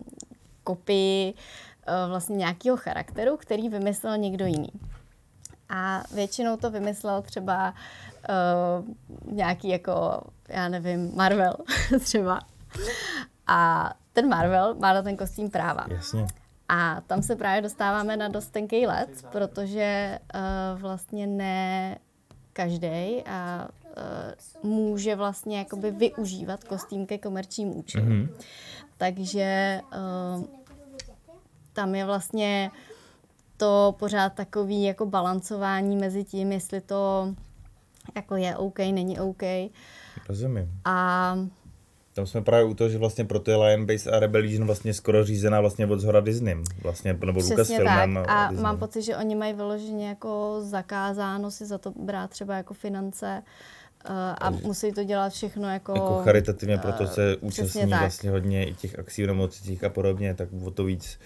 kopii 0.69 1.35
uh, 1.35 2.11
vlastně 2.11 2.37
nějakého 2.37 2.77
charakteru, 2.77 3.37
který 3.37 3.69
vymyslel 3.69 4.19
někdo 4.19 4.47
jiný. 4.47 4.69
A 5.69 6.03
většinou 6.15 6.57
to 6.57 6.71
vymyslel 6.71 7.23
třeba 7.23 7.75
uh, 8.29 9.35
nějaký 9.35 9.69
jako, 9.69 10.21
já 10.49 10.69
nevím, 10.69 11.13
Marvel 11.17 11.55
třeba. 12.01 12.41
A 13.47 13.91
ten 14.13 14.29
Marvel 14.29 14.75
má 14.75 14.93
na 14.93 15.03
ten 15.03 15.17
kostým 15.17 15.51
práva. 15.51 15.87
Jasně. 15.89 16.27
A 16.69 17.01
tam 17.07 17.23
se 17.23 17.37
právě 17.37 17.63
dostáváme 17.63 18.17
na 18.17 18.29
dost 18.29 18.49
tenký 18.49 18.87
let, 18.87 19.09
protože 19.33 20.19
uh, 20.35 20.81
vlastně 20.81 21.27
ne 21.27 21.99
každý 22.53 23.23
a 23.27 23.69
uh, 24.63 24.71
může 24.71 25.17
vlastně 25.17 25.59
jakoby 25.59 25.91
využívat 25.91 26.65
kostým 26.65 27.07
ke 27.07 27.19
komerčním 27.19 27.77
účelům. 27.77 28.09
Mm-hmm. 28.09 28.29
Takže 28.97 29.81
uh, 30.37 30.58
tam 31.79 31.95
je 31.95 32.05
vlastně 32.05 32.71
to 33.57 33.95
pořád 33.99 34.35
takový 34.35 34.85
jako 34.85 35.07
balancování 35.07 35.97
mezi 35.97 36.25
tím, 36.25 36.53
jestli 36.53 36.81
to 36.81 37.35
jako 38.17 38.37
je 38.37 38.57
OK, 38.57 38.79
není 38.79 39.21
OK. 39.21 39.43
Rozumím. 40.29 40.71
A 40.85 41.39
tam 42.15 42.27
jsme 42.27 42.43
právě 42.43 42.65
u 42.65 42.75
toho, 42.75 42.91
že 42.91 42.99
vlastně 42.99 43.25
pro 43.25 43.39
ty 43.39 43.55
Lion 43.55 43.87
Base 43.87 44.11
a 44.11 44.19
Rebellion 44.19 44.67
vlastně 44.67 44.95
skoro 44.95 45.25
řízená 45.25 45.61
vlastně 45.61 45.87
od 45.87 46.01
zhora 46.01 46.21
Disney, 46.21 46.57
vlastně, 46.83 47.19
nebo 47.27 47.41
Přesně 47.41 47.79
tak. 47.79 48.11
A 48.29 48.47
Disney. 48.49 48.63
mám 48.63 48.79
pocit, 48.79 49.03
že 49.03 49.17
oni 49.17 49.35
mají 49.35 49.53
vyloženě 49.55 50.09
jako 50.09 50.59
zakázáno 50.63 51.51
si 51.51 51.67
za 51.67 51.79
to 51.79 51.91
brát 51.91 52.31
třeba 52.31 52.57
jako 52.57 52.75
finance 52.75 53.43
uh, 54.11 54.17
a 54.39 54.51
musí 54.51 54.93
to 54.93 55.05
dělat 55.05 55.33
všechno 55.33 55.71
jako... 55.71 55.93
Jako 55.93 56.21
charitativně, 56.25 56.79
proto 56.79 57.07
se 57.07 57.37
uh, 57.37 57.49
účastní 57.49 57.87
vlastně 57.87 58.31
hodně 58.31 58.67
i 58.67 58.75
těch 58.75 58.99
akcí 58.99 59.25
v 59.25 59.27
nemocnicích 59.27 59.85
a 59.85 59.89
podobně, 59.89 60.35
tak 60.35 60.49
o 60.65 60.71
to 60.71 60.85
víc 60.85 61.19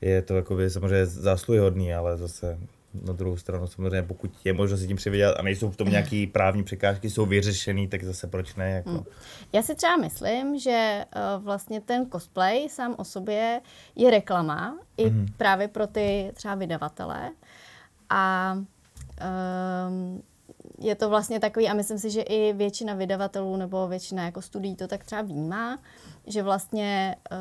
je 0.00 0.22
to 0.22 0.36
jako 0.36 0.56
samozřejmě 0.68 1.06
zásluhy 1.06 1.94
ale 1.94 2.16
zase 2.16 2.58
na 2.94 3.12
druhou 3.12 3.36
stranu 3.36 3.66
samozřejmě, 3.66 4.02
pokud 4.02 4.30
je 4.44 4.52
možno 4.52 4.76
si 4.76 4.86
tím 4.86 4.96
přivydělat 4.96 5.36
a 5.38 5.42
nejsou 5.42 5.70
v 5.70 5.76
tom 5.76 5.88
nějaké 5.88 6.26
právní 6.32 6.64
překážky, 6.64 7.10
jsou 7.10 7.26
vyřešený, 7.26 7.88
tak 7.88 8.04
zase 8.04 8.26
proč 8.26 8.54
ne? 8.54 8.70
Jako. 8.70 8.90
Hmm. 8.90 9.04
Já 9.52 9.62
si 9.62 9.74
třeba 9.74 9.96
myslím, 9.96 10.58
že 10.58 11.04
uh, 11.16 11.44
vlastně 11.44 11.80
ten 11.80 12.10
cosplay 12.10 12.68
sám 12.68 12.94
o 12.98 13.04
sobě 13.04 13.60
je 13.96 14.10
reklama 14.10 14.78
i 14.96 15.08
hmm. 15.08 15.26
právě 15.36 15.68
pro 15.68 15.86
ty 15.86 16.30
třeba 16.34 16.54
vydavatele 16.54 17.30
a 18.10 18.54
um, 19.88 20.22
je 20.78 20.94
to 20.94 21.08
vlastně 21.08 21.40
takový, 21.40 21.68
a 21.68 21.74
myslím 21.74 21.98
si, 21.98 22.10
že 22.10 22.22
i 22.22 22.52
většina 22.52 22.94
vydavatelů 22.94 23.56
nebo 23.56 23.88
většina 23.88 24.24
jako 24.24 24.42
studií 24.42 24.76
to 24.76 24.88
tak 24.88 25.04
třeba 25.04 25.22
vnímá, 25.22 25.78
že 26.26 26.42
vlastně 26.42 27.16
uh, 27.30 27.38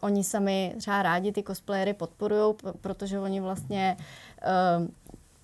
oni 0.00 0.24
sami 0.24 0.74
třeba 0.78 1.02
rádi 1.02 1.32
ty 1.32 1.42
cosplayery 1.42 1.94
podporují, 1.94 2.54
protože 2.80 3.18
oni 3.18 3.40
vlastně 3.40 3.96
uh, 4.78 4.86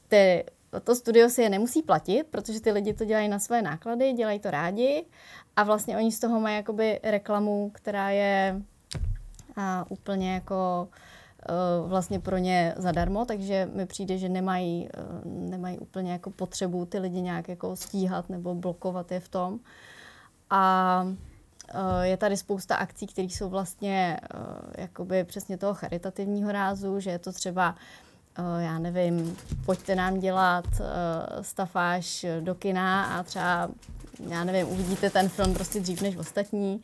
ty, 0.08 0.44
to 0.84 0.94
studio 0.94 1.28
si 1.28 1.42
je 1.42 1.50
nemusí 1.50 1.82
platit, 1.82 2.26
protože 2.30 2.60
ty 2.60 2.72
lidi 2.72 2.94
to 2.94 3.04
dělají 3.04 3.28
na 3.28 3.38
své 3.38 3.62
náklady, 3.62 4.12
dělají 4.12 4.38
to 4.38 4.50
rádi 4.50 5.04
a 5.56 5.62
vlastně 5.62 5.96
oni 5.96 6.12
z 6.12 6.18
toho 6.18 6.40
mají 6.40 6.56
jakoby 6.56 7.00
reklamu, 7.02 7.70
která 7.74 8.10
je 8.10 8.62
uh, 9.56 9.64
úplně 9.88 10.34
jako 10.34 10.88
uh, 10.88 10.94
vlastně 11.86 12.20
pro 12.20 12.38
ně 12.38 12.74
zadarmo, 12.76 13.24
takže 13.24 13.68
mi 13.74 13.86
přijde, 13.86 14.18
že 14.18 14.28
nemají, 14.28 14.88
uh, 15.24 15.50
nemají 15.50 15.78
úplně 15.78 16.12
jako 16.12 16.30
potřebu 16.30 16.86
ty 16.86 16.98
lidi 16.98 17.20
nějak 17.20 17.48
jako 17.48 17.76
stíhat 17.76 18.30
nebo 18.30 18.54
blokovat 18.54 19.12
je 19.12 19.20
v 19.20 19.28
tom. 19.28 19.58
A 20.50 21.06
Eh, 21.68 22.06
je 22.06 22.16
tady 22.16 22.36
spousta 22.36 22.76
akcí, 22.76 23.06
které 23.06 23.28
jsou 23.28 23.48
vlastně 23.48 24.20
eh, 24.22 24.82
jakoby 24.82 25.24
přesně 25.24 25.58
toho 25.58 25.74
charitativního 25.74 26.52
rázu, 26.52 27.00
že 27.00 27.10
je 27.10 27.18
to 27.18 27.32
třeba 27.32 27.74
eh, 28.38 28.62
já 28.62 28.78
nevím, 28.78 29.36
pojďte 29.66 29.94
nám 29.94 30.20
dělat 30.20 30.64
stafáž 31.40 32.26
do 32.40 32.54
kina 32.54 33.04
a 33.04 33.22
třeba, 33.22 33.68
já 34.28 34.44
nevím, 34.44 34.68
uvidíte 34.68 35.10
ten 35.10 35.28
film 35.28 35.54
prostě 35.54 35.80
dřív 35.80 36.02
než 36.02 36.16
ostatní, 36.16 36.82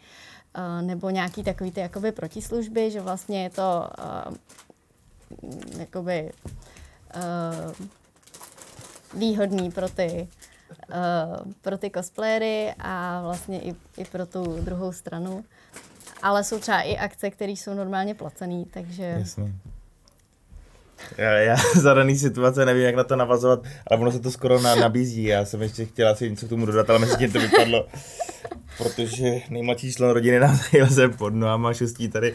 nebo 0.80 1.10
nějaký 1.10 1.44
takový 1.44 1.70
ty 1.70 1.80
jakoby 1.80 2.12
protislužby, 2.12 2.90
že 2.90 3.00
vlastně 3.00 3.42
je 3.42 3.50
to 3.50 3.90
jakoby 5.78 6.32
výhodný 9.14 9.70
pro 9.70 9.88
ty 9.88 10.28
uh, 10.88 11.52
pro 11.62 11.78
ty 11.78 11.90
cosplayery 11.90 12.74
a 12.78 13.22
vlastně 13.22 13.60
i, 13.60 13.74
i 13.96 14.04
pro 14.04 14.26
tu 14.26 14.56
druhou 14.60 14.92
stranu. 14.92 15.44
Ale 16.22 16.44
jsou 16.44 16.58
třeba 16.58 16.80
i 16.80 16.96
akce, 16.96 17.30
které 17.30 17.52
jsou 17.52 17.74
normálně 17.74 18.14
placené, 18.14 18.64
takže... 18.70 19.02
Jasně. 19.02 19.52
Já, 21.18 21.30
já 21.30 21.56
za 21.76 21.94
daný 21.94 22.18
situace 22.18 22.64
nevím, 22.66 22.82
jak 22.82 22.94
na 22.94 23.04
to 23.04 23.16
navazovat, 23.16 23.60
ale 23.90 24.00
ono 24.00 24.12
se 24.12 24.20
to 24.20 24.30
skoro 24.30 24.60
na, 24.60 24.74
nabízí. 24.74 25.24
Já 25.24 25.44
jsem 25.44 25.62
ještě 25.62 25.84
chtěla 25.86 26.14
si 26.14 26.30
něco 26.30 26.46
k 26.46 26.48
tomu 26.48 26.66
dodat, 26.66 26.90
ale 26.90 26.98
mezi 26.98 27.16
tím 27.16 27.32
to 27.32 27.40
vypadlo. 27.40 27.86
Protože 28.83 29.40
nejmladší 29.51 29.93
člen 29.93 30.11
rodiny 30.11 30.40
nás 30.40 30.61
se 30.95 31.09
pod 31.09 31.35
nohama, 31.35 31.75
šustí 31.75 32.09
tady 32.09 32.35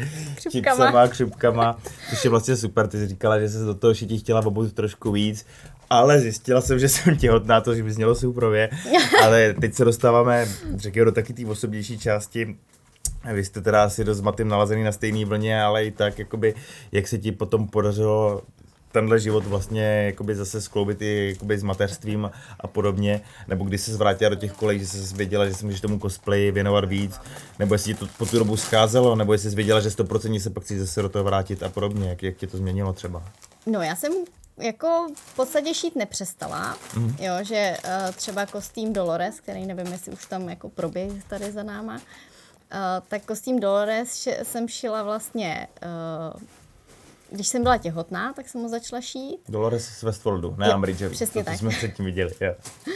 čipsama, 0.51 1.07
křupkama, 1.07 1.79
což 2.09 2.23
je 2.23 2.29
vlastně 2.29 2.55
super. 2.55 2.87
Ty 2.87 2.97
jsi 2.97 3.07
říkala, 3.07 3.39
že 3.39 3.49
se 3.49 3.59
do 3.59 3.73
toho 3.73 3.93
šití 3.93 4.19
chtěla 4.19 4.45
obout 4.45 4.73
trošku 4.73 5.11
víc 5.11 5.45
ale 5.89 6.19
zjistila 6.19 6.61
jsem, 6.61 6.79
že 6.79 6.89
jsem 6.89 7.17
těhotná, 7.17 7.61
to 7.61 7.75
že 7.75 7.83
by 7.83 7.93
znělo 7.93 8.15
suprově, 8.15 8.69
ale 9.23 9.53
teď 9.61 9.73
se 9.73 9.85
dostáváme, 9.85 10.47
řekněme, 10.75 11.05
do 11.05 11.11
taky 11.11 11.33
té 11.33 11.45
osobnější 11.45 11.99
části, 11.99 12.55
vy 13.33 13.45
jste 13.45 13.61
teda 13.61 13.83
asi 13.83 14.03
dost 14.03 14.21
matým 14.21 14.47
nalazený 14.47 14.83
na 14.83 14.91
stejné 14.91 15.25
vlně, 15.25 15.61
ale 15.61 15.85
i 15.85 15.91
tak, 15.91 16.19
jakoby, 16.19 16.53
jak 16.91 17.07
se 17.07 17.17
ti 17.17 17.31
potom 17.31 17.67
podařilo 17.67 18.41
tenhle 18.95 19.19
život 19.19 19.45
vlastně 19.45 20.03
jakoby 20.05 20.35
zase 20.35 20.61
skloubit 20.61 21.01
i 21.01 21.29
jakoby 21.33 21.57
s 21.57 21.63
mateřstvím 21.63 22.31
a 22.59 22.67
podobně, 22.67 23.21
nebo 23.47 23.65
když 23.65 23.81
se 23.81 23.93
zvrátila 23.93 24.29
do 24.29 24.35
těch 24.35 24.53
kolejí, 24.53 24.79
že 24.79 24.85
jsi 24.85 25.15
věděla, 25.15 25.45
že 25.45 25.53
se 25.53 25.65
můžeš 25.65 25.81
tomu 25.81 25.99
cosplay 25.99 26.51
věnovat 26.51 26.85
víc, 26.85 27.19
nebo 27.59 27.75
jestli 27.75 27.93
ti 27.93 27.99
to 27.99 28.07
po 28.17 28.25
tu 28.25 28.39
dobu 28.39 28.57
scházelo, 28.57 29.15
nebo 29.15 29.33
jestli 29.33 29.49
jsi 29.49 29.55
věděla, 29.55 29.79
že 29.79 29.89
100% 29.89 30.39
se 30.39 30.49
pak 30.49 30.63
chci 30.63 30.79
zase 30.79 31.01
do 31.01 31.09
toho 31.09 31.23
vrátit 31.23 31.63
a 31.63 31.69
podobně, 31.69 32.09
jak, 32.09 32.23
jak 32.23 32.37
tě 32.37 32.47
to 32.47 32.57
změnilo 32.57 32.93
třeba? 32.93 33.23
No 33.65 33.81
já 33.81 33.95
jsem 33.95 34.13
jako 34.57 35.07
v 35.15 35.35
podstatě 35.35 35.73
šít 35.73 35.95
nepřestala, 35.95 36.77
mm. 36.95 37.15
jo, 37.19 37.33
že 37.41 37.77
uh, 37.85 38.11
třeba 38.11 38.45
kostým 38.45 38.93
Dolores, 38.93 39.39
který 39.39 39.65
nevím, 39.65 39.87
jestli 39.87 40.11
už 40.11 40.25
tam 40.25 40.49
jako 40.49 40.69
proběh 40.69 41.23
tady 41.23 41.51
za 41.51 41.63
náma, 41.63 41.95
uh, 41.95 41.99
tak 43.07 43.25
kostým 43.25 43.59
Dolores 43.59 44.27
jsem 44.43 44.67
šila 44.67 45.03
vlastně, 45.03 45.67
uh, 46.33 46.41
když 47.29 47.47
jsem 47.47 47.63
byla 47.63 47.77
těhotná, 47.77 48.33
tak 48.33 48.49
jsem 48.49 48.61
ho 48.61 48.69
začala 48.69 49.01
šít. 49.01 49.39
Dolores 49.49 49.85
z 49.85 50.03
Westworldu, 50.03 50.55
ne 50.57 50.73
Ambridge, 50.73 51.09
přesně 51.09 51.43
to, 51.43 51.49
tak. 51.49 51.59
jsme 51.59 51.69
předtím 51.69 52.05
viděli, 52.05 52.31
jo. 52.41 52.55
Uh, 52.87 52.93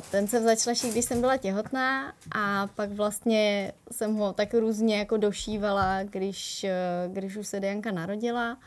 ten 0.10 0.28
jsem 0.28 0.44
začala 0.44 0.74
šít, 0.74 0.92
když 0.92 1.04
jsem 1.04 1.20
byla 1.20 1.36
těhotná 1.36 2.12
a 2.32 2.66
pak 2.66 2.90
vlastně 2.92 3.72
jsem 3.92 4.14
ho 4.14 4.32
tak 4.32 4.54
různě 4.54 4.98
jako 4.98 5.16
došívala, 5.16 6.02
když, 6.02 6.66
když 7.08 7.36
už 7.36 7.46
se 7.46 7.60
Dianka 7.60 7.92
narodila 7.92 8.58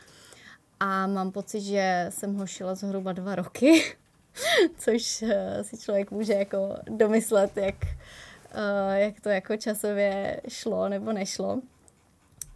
a 0.79 1.07
mám 1.07 1.31
pocit, 1.31 1.61
že 1.61 2.05
jsem 2.09 2.35
ho 2.35 2.47
šila 2.47 2.75
zhruba 2.75 3.13
dva 3.13 3.35
roky, 3.35 3.95
což 4.77 5.21
uh, 5.21 5.29
si 5.61 5.77
člověk 5.77 6.11
může 6.11 6.33
jako 6.33 6.75
domyslet, 6.89 7.57
jak, 7.57 7.75
jak 8.93 9.21
to 9.21 9.29
jako 9.29 9.57
časově 9.57 10.41
šlo 10.47 10.89
nebo 10.89 11.13
nešlo. 11.13 11.61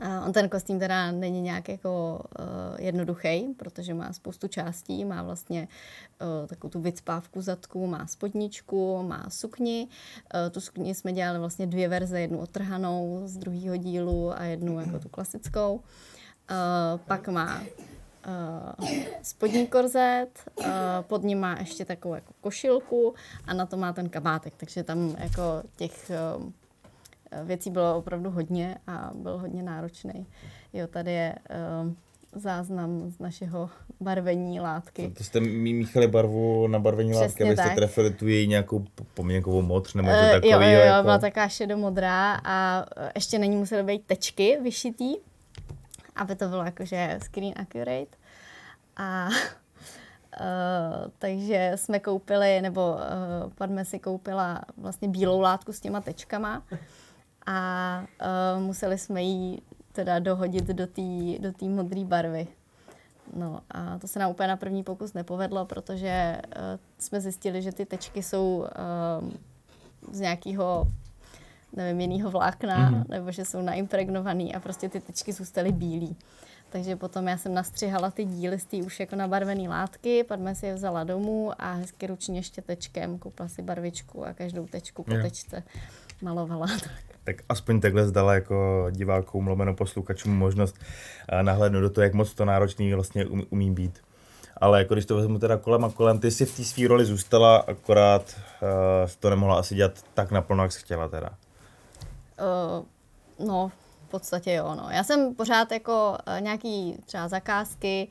Uh, 0.01 0.27
on 0.27 0.33
ten 0.33 0.49
kostým 0.49 0.79
teda 0.79 1.11
není 1.11 1.41
nějak 1.41 1.69
jako 1.69 2.21
uh, 2.39 2.45
jednoduchý, 2.79 3.47
protože 3.57 3.93
má 3.93 4.13
spoustu 4.13 4.47
částí, 4.47 5.05
má 5.05 5.23
vlastně 5.23 5.67
uh, 6.21 6.47
takovou 6.47 6.71
tu 6.71 6.79
vycpávku 6.79 7.41
zadku, 7.41 7.87
má 7.87 8.07
spodničku, 8.07 9.03
má 9.03 9.25
sukni. 9.29 9.87
Uh, 10.33 10.49
tu 10.51 10.61
sukni 10.61 10.95
jsme 10.95 11.13
dělali 11.13 11.39
vlastně 11.39 11.67
dvě 11.67 11.87
verze, 11.87 12.21
jednu 12.21 12.39
otrhanou 12.39 13.21
z 13.25 13.37
druhého 13.37 13.75
dílu 13.75 14.39
a 14.39 14.43
jednu 14.43 14.79
jako 14.79 14.99
tu 14.99 15.09
klasickou. 15.09 15.75
Uh, 15.75 15.81
pak 17.05 17.27
má 17.27 17.61
uh, 17.61 18.87
spodní 19.21 19.67
korzet, 19.67 20.29
uh, 20.59 20.65
pod 21.01 21.23
ním 21.23 21.39
má 21.39 21.59
ještě 21.59 21.85
takovou 21.85 22.15
jako 22.15 22.33
košilku 22.41 23.13
a 23.47 23.53
na 23.53 23.65
to 23.65 23.77
má 23.77 23.93
ten 23.93 24.09
kabátek, 24.09 24.53
takže 24.57 24.83
tam 24.83 25.15
jako 25.19 25.63
těch 25.75 26.11
uh, 26.37 26.51
věcí 27.43 27.69
bylo 27.69 27.97
opravdu 27.97 28.29
hodně 28.29 28.77
a 28.87 29.11
byl 29.13 29.37
hodně 29.37 29.63
náročný. 29.63 30.27
Jo, 30.73 30.87
tady 30.87 31.11
je 31.11 31.35
uh, 31.83 31.91
záznam 32.35 33.09
z 33.09 33.19
našeho 33.19 33.69
barvení 33.99 34.59
látky. 34.59 35.07
To, 35.07 35.13
to 35.13 35.23
jste 35.23 35.39
míchali 35.39 36.07
barvu 36.07 36.67
na 36.67 36.79
barvení 36.79 37.11
Přesně 37.11 37.25
látky, 37.25 37.43
abyste 37.43 37.63
tak. 37.63 37.75
trefili 37.75 38.11
tu 38.11 38.27
její 38.27 38.47
nějakou 38.47 38.85
poměnkovou 39.13 39.61
modř 39.61 39.93
nebo 39.93 40.07
něco 40.07 40.21
uh, 40.21 40.31
takového. 40.31 40.61
Jo, 40.61 40.69
jo, 40.69 40.79
jo, 40.79 40.85
jako... 40.85 41.03
byla 41.03 41.17
taká 41.17 41.47
šedomodrá 41.47 42.39
a 42.43 42.85
ještě 43.15 43.39
není 43.39 43.55
museli 43.55 43.83
být 43.83 44.05
tečky 44.05 44.57
vyšitý, 44.63 45.15
aby 46.15 46.35
to 46.35 46.47
bylo 46.47 46.63
jakože 46.63 47.19
screen 47.23 47.53
accurate. 47.57 48.17
A 48.97 49.27
Uh, 50.41 51.11
takže 51.19 51.71
jsme 51.75 51.99
koupili, 51.99 52.61
nebo 52.61 52.93
uh, 52.93 53.53
Padme 53.53 53.85
si 53.85 53.99
koupila 53.99 54.61
vlastně 54.77 55.07
bílou 55.07 55.39
látku 55.39 55.73
s 55.73 55.79
těma 55.79 56.01
tečkama 56.01 56.63
a 57.45 58.03
uh, 58.55 58.63
museli 58.63 58.97
jsme 58.97 59.23
ji 59.23 59.61
teda 59.91 60.19
dohodit 60.19 60.65
do 60.65 60.87
té 60.87 61.39
do 61.39 61.51
tý 61.53 61.69
modré 61.69 62.05
barvy. 62.05 62.47
No 63.33 63.59
a 63.71 63.97
to 63.99 64.07
se 64.07 64.19
nám 64.19 64.31
úplně 64.31 64.47
na 64.47 64.57
první 64.57 64.83
pokus 64.83 65.13
nepovedlo, 65.13 65.65
protože 65.65 66.41
uh, 66.45 66.61
jsme 66.99 67.21
zjistili, 67.21 67.61
že 67.61 67.71
ty 67.71 67.85
tečky 67.85 68.23
jsou 68.23 68.57
uh, 69.21 69.29
z 70.11 70.19
nějakého 70.19 70.87
nevím, 71.75 72.01
jiného 72.01 72.31
vlákna, 72.31 72.91
mm-hmm. 72.91 73.05
nebo 73.09 73.31
že 73.31 73.45
jsou 73.45 73.61
naimpregnovaný 73.61 74.55
a 74.55 74.59
prostě 74.59 74.89
ty 74.89 74.99
tečky 74.99 75.33
zůstaly 75.33 75.71
bílý. 75.71 76.15
Takže 76.69 76.95
potom 76.95 77.27
já 77.27 77.37
jsem 77.37 77.53
nastřihala 77.53 78.11
ty 78.11 78.25
díly 78.25 78.59
z 78.59 78.65
té 78.65 78.77
už 78.77 78.99
jako 78.99 79.15
nabarvené 79.15 79.69
látky, 79.69 80.23
padme 80.23 80.55
si 80.55 80.65
je 80.65 80.73
vzala 80.73 81.03
domů 81.03 81.51
a 81.59 81.73
hezky 81.73 82.07
ručně 82.07 82.43
štětečkem 82.43 83.19
koupila 83.19 83.49
si 83.49 83.61
barvičku 83.61 84.25
a 84.25 84.33
každou 84.33 84.67
tečku 84.67 85.03
po 85.03 85.11
tečce 85.11 85.63
malovala. 86.21 86.67
Tak 86.83 87.14
aspoň 87.49 87.81
takhle 87.81 88.07
zdala 88.07 88.33
jako 88.33 88.87
divákům, 88.91 89.47
lomeno 89.47 89.73
posluchačům 89.73 90.37
možnost 90.37 90.75
eh, 91.29 91.43
nahlédnout 91.43 91.81
do 91.81 91.89
toho, 91.89 92.03
jak 92.03 92.13
moc 92.13 92.33
to 92.33 92.45
náročný 92.45 92.93
vlastně 92.93 93.25
umí, 93.25 93.71
být. 93.71 93.99
Ale 94.57 94.79
jako 94.79 94.93
když 94.93 95.05
to 95.05 95.15
vezmu 95.15 95.39
teda 95.39 95.57
kolem 95.57 95.85
a 95.85 95.89
kolem, 95.89 96.19
ty 96.19 96.31
si 96.31 96.45
v 96.45 96.57
té 96.57 96.63
své 96.63 96.87
roli 96.87 97.05
zůstala, 97.05 97.57
akorát 97.57 98.35
uh, 98.61 99.09
to 99.19 99.29
nemohla 99.29 99.59
asi 99.59 99.75
dělat 99.75 99.91
tak 100.13 100.31
naplno, 100.31 100.63
jak 100.63 100.71
jsi 100.71 100.79
chtěla 100.79 101.07
teda. 101.07 101.29
Uh, 103.39 103.47
no, 103.47 103.71
v 104.07 104.09
podstatě 104.11 104.53
jo, 104.53 104.75
no. 104.75 104.87
Já 104.91 105.03
jsem 105.03 105.35
pořád 105.35 105.71
jako 105.71 106.17
uh, 106.27 106.41
nějaký 106.41 106.97
třeba 107.05 107.27
zakázky, 107.27 108.07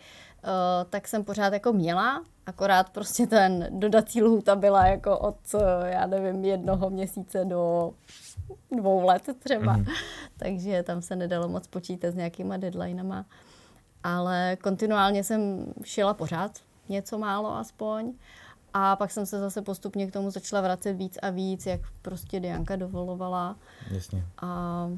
tak 0.90 1.08
jsem 1.08 1.24
pořád 1.24 1.52
jako 1.52 1.72
měla, 1.72 2.24
akorát 2.46 2.90
prostě 2.90 3.26
ten 3.26 3.66
dodací 3.70 4.22
lhůta 4.22 4.56
byla 4.56 4.86
jako 4.86 5.18
od, 5.18 5.36
uh, 5.54 5.60
já 5.84 6.06
nevím, 6.06 6.44
jednoho 6.44 6.90
měsíce 6.90 7.44
do 7.44 7.92
dvou 8.76 9.06
let 9.06 9.22
třeba. 9.44 9.76
Mm. 9.76 9.84
Takže 10.36 10.82
tam 10.82 11.02
se 11.02 11.16
nedalo 11.16 11.48
moc 11.48 11.66
počítat 11.66 12.10
s 12.10 12.14
nějakýma 12.14 12.56
deadlinama. 12.56 13.24
Ale 14.02 14.56
kontinuálně 14.62 15.24
jsem 15.24 15.66
šila 15.84 16.14
pořád, 16.14 16.52
něco 16.88 17.18
málo 17.18 17.56
aspoň. 17.56 18.12
A 18.74 18.96
pak 18.96 19.10
jsem 19.10 19.26
se 19.26 19.40
zase 19.40 19.62
postupně 19.62 20.06
k 20.06 20.12
tomu 20.12 20.30
začala 20.30 20.62
vracet 20.62 20.92
víc 20.92 21.18
a 21.22 21.30
víc, 21.30 21.66
jak 21.66 21.80
prostě 22.02 22.40
Dianka 22.40 22.76
dovolovala. 22.76 23.56
Jasně. 23.90 24.24
A 24.42 24.88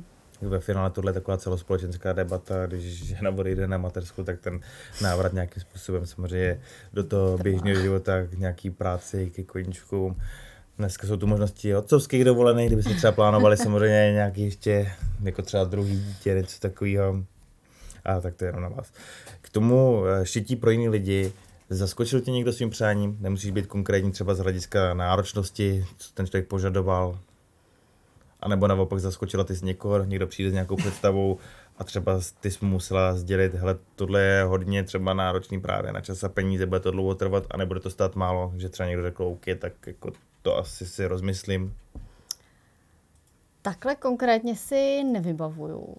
ve 0.43 0.61
finále 0.61 0.91
tohle 0.91 1.11
je 1.11 1.15
taková 1.15 1.37
celospolečenská 1.37 2.13
debata, 2.13 2.67
když 2.67 3.05
žena 3.05 3.31
odejde 3.31 3.67
na 3.67 3.79
mateřskou, 3.79 4.25
tak 4.25 4.41
ten 4.41 4.61
návrat 5.03 5.33
nějakým 5.33 5.63
způsobem 5.63 6.07
samozřejmě 6.07 6.61
do 6.93 7.05
toho 7.05 7.39
běžného 7.39 7.81
života, 7.81 8.27
k 8.27 8.39
nějaký 8.39 8.71
práci, 8.71 9.31
ke 9.35 9.43
koníčkům. 9.43 10.17
Dneska 10.79 11.07
jsou 11.07 11.17
tu 11.17 11.27
možnosti 11.27 11.77
otcovských 11.77 12.25
dovolených, 12.25 12.67
kdyby 12.67 12.83
se 12.83 12.95
třeba 12.95 13.13
plánovali 13.13 13.57
samozřejmě 13.57 14.13
nějaký 14.13 14.45
ještě, 14.45 14.93
jako 15.23 15.43
třeba 15.43 15.65
druhý 15.65 16.01
dítě, 16.01 16.35
něco 16.35 16.61
takového. 16.61 17.25
A 18.05 18.21
tak 18.21 18.35
to 18.35 18.45
je 18.45 18.49
jenom 18.49 18.63
na 18.63 18.69
vás. 18.69 18.93
K 19.41 19.51
tomu 19.51 20.05
eh, 20.07 20.27
šití 20.27 20.57
pro 20.57 20.71
jiný 20.71 20.89
lidi, 20.89 21.33
zaskočil 21.71 22.21
tě 22.21 22.31
někdo 22.31 22.53
svým 22.53 22.71
přáním? 22.71 23.17
Nemusíš 23.21 23.51
být 23.51 23.67
konkrétní 23.67 24.13
třeba 24.13 24.35
z 24.35 24.39
hlediska 24.39 24.95
náročnosti, 24.95 25.85
co 25.99 26.13
ten 26.15 26.27
člověk 26.27 26.49
požadoval, 26.49 27.19
a 28.41 28.49
nebo 28.49 28.67
naopak 28.67 29.01
zaskočila 29.01 29.45
ty 29.45 29.55
z 29.55 29.63
někoho, 29.63 30.05
někdo 30.05 30.27
přijde 30.27 30.51
s 30.51 30.53
nějakou 30.53 30.77
představou 30.77 31.39
a 31.79 31.85
třeba 31.85 32.21
ty 32.41 32.51
jsi 32.51 32.65
mu 32.65 32.71
musela 32.71 33.15
sdělit, 33.15 33.55
hele, 33.55 33.79
tohle 33.95 34.23
je 34.23 34.43
hodně 34.43 34.83
třeba 34.83 35.15
náročný 35.15 35.61
právě 35.61 35.93
na 35.93 36.01
čas 36.01 36.25
a 36.25 36.29
peníze, 36.29 36.67
bude 36.67 36.81
to 36.81 36.91
dlouho 36.91 37.15
trvat 37.15 37.47
a 37.51 37.57
nebude 37.57 37.81
to 37.81 37.91
stát 37.91 38.17
málo, 38.17 38.53
že 38.57 38.69
třeba 38.69 38.89
někdo 38.89 39.03
řekl, 39.03 39.25
OK, 39.25 39.45
tak 39.59 39.73
jako 39.87 40.13
to 40.43 40.57
asi 40.57 40.87
si 40.87 41.07
rozmyslím. 41.07 41.75
Takhle 43.63 43.95
konkrétně 43.95 44.57
si 44.57 45.05
nevybavuju 45.05 45.97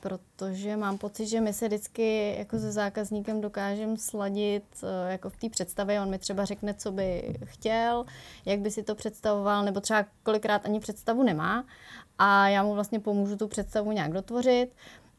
protože 0.00 0.76
mám 0.76 0.98
pocit, 0.98 1.26
že 1.26 1.40
my 1.40 1.52
se 1.52 1.66
vždycky 1.66 2.36
jako 2.38 2.58
se 2.58 2.72
zákazníkem 2.72 3.40
dokážeme 3.40 3.96
sladit 3.96 4.64
eh, 4.82 5.12
jako 5.12 5.30
v 5.30 5.36
té 5.36 5.48
představě. 5.48 6.00
On 6.00 6.10
mi 6.10 6.18
třeba 6.18 6.44
řekne, 6.44 6.74
co 6.74 6.92
by 6.92 7.38
chtěl, 7.44 8.04
jak 8.44 8.60
by 8.60 8.70
si 8.70 8.82
to 8.82 8.94
představoval, 8.94 9.64
nebo 9.64 9.80
třeba 9.80 10.04
kolikrát 10.22 10.64
ani 10.64 10.80
představu 10.80 11.22
nemá 11.22 11.64
a 12.18 12.48
já 12.48 12.62
mu 12.62 12.74
vlastně 12.74 13.00
pomůžu 13.00 13.36
tu 13.36 13.48
představu 13.48 13.92
nějak 13.92 14.12
dotvořit. 14.12 14.68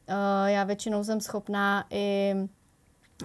Eh, 0.07 0.51
já 0.51 0.63
většinou 0.63 1.03
jsem 1.03 1.21
schopná 1.21 1.85
i 1.89 2.35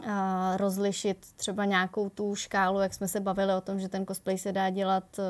eh, 0.02 0.56
rozlišit 0.56 1.18
třeba 1.36 1.64
nějakou 1.64 2.08
tu 2.08 2.34
škálu, 2.34 2.80
jak 2.80 2.94
jsme 2.94 3.08
se 3.08 3.20
bavili 3.20 3.54
o 3.54 3.60
tom, 3.60 3.80
že 3.80 3.88
ten 3.88 4.06
cosplay 4.06 4.38
se 4.38 4.52
dá 4.52 4.70
dělat 4.70 5.20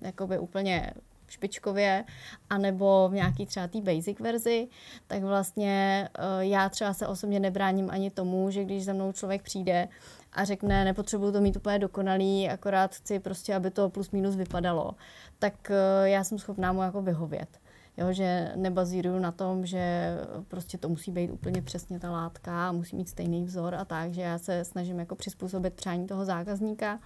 jakoby 0.00 0.38
úplně 0.38 0.92
špičkově, 1.32 2.04
anebo 2.50 3.08
v 3.10 3.14
nějaký 3.14 3.46
třeba 3.46 3.66
té 3.68 3.80
basic 3.80 4.20
verzi, 4.20 4.68
tak 5.06 5.22
vlastně 5.22 6.08
eh, 6.18 6.22
já 6.46 6.68
třeba 6.68 6.94
se 6.94 7.06
osobně 7.06 7.40
nebráním 7.40 7.90
ani 7.90 8.10
tomu, 8.10 8.50
že 8.50 8.64
když 8.64 8.84
za 8.84 8.92
mnou 8.92 9.12
člověk 9.12 9.42
přijde 9.42 9.88
a 10.32 10.44
řekne, 10.44 10.84
nepotřebuju 10.84 11.32
to 11.32 11.40
mít 11.40 11.56
úplně 11.56 11.78
dokonalý, 11.78 12.48
akorát 12.48 12.94
chci 12.94 13.18
prostě, 13.18 13.54
aby 13.54 13.70
to 13.70 13.90
plus 13.90 14.10
minus 14.10 14.36
vypadalo, 14.36 14.94
tak 15.38 15.70
eh, 15.70 16.08
já 16.08 16.24
jsem 16.24 16.38
schopná 16.38 16.72
mu 16.72 16.82
jako 16.82 17.02
vyhovět. 17.02 17.62
Jo, 17.96 18.12
že 18.12 18.52
nebazíruju 18.56 19.18
na 19.18 19.32
tom, 19.32 19.66
že 19.66 20.14
prostě 20.48 20.78
to 20.78 20.88
musí 20.88 21.10
být 21.10 21.30
úplně 21.30 21.62
přesně 21.62 22.00
ta 22.00 22.10
látka 22.10 22.68
a 22.68 22.72
musí 22.72 22.96
mít 22.96 23.08
stejný 23.08 23.44
vzor 23.44 23.74
a 23.74 23.84
tak, 23.84 24.12
že 24.12 24.22
já 24.22 24.38
se 24.38 24.64
snažím 24.64 24.98
jako 24.98 25.14
přizpůsobit 25.14 25.74
přání 25.74 26.06
toho 26.06 26.24
zákazníka. 26.24 26.98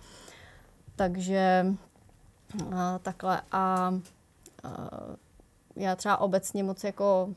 Takže 0.96 1.66
a, 2.76 2.98
takhle 2.98 3.42
a 3.52 3.94
já 5.76 5.96
třeba 5.96 6.16
obecně 6.16 6.64
moc 6.64 6.84
jako 6.84 7.34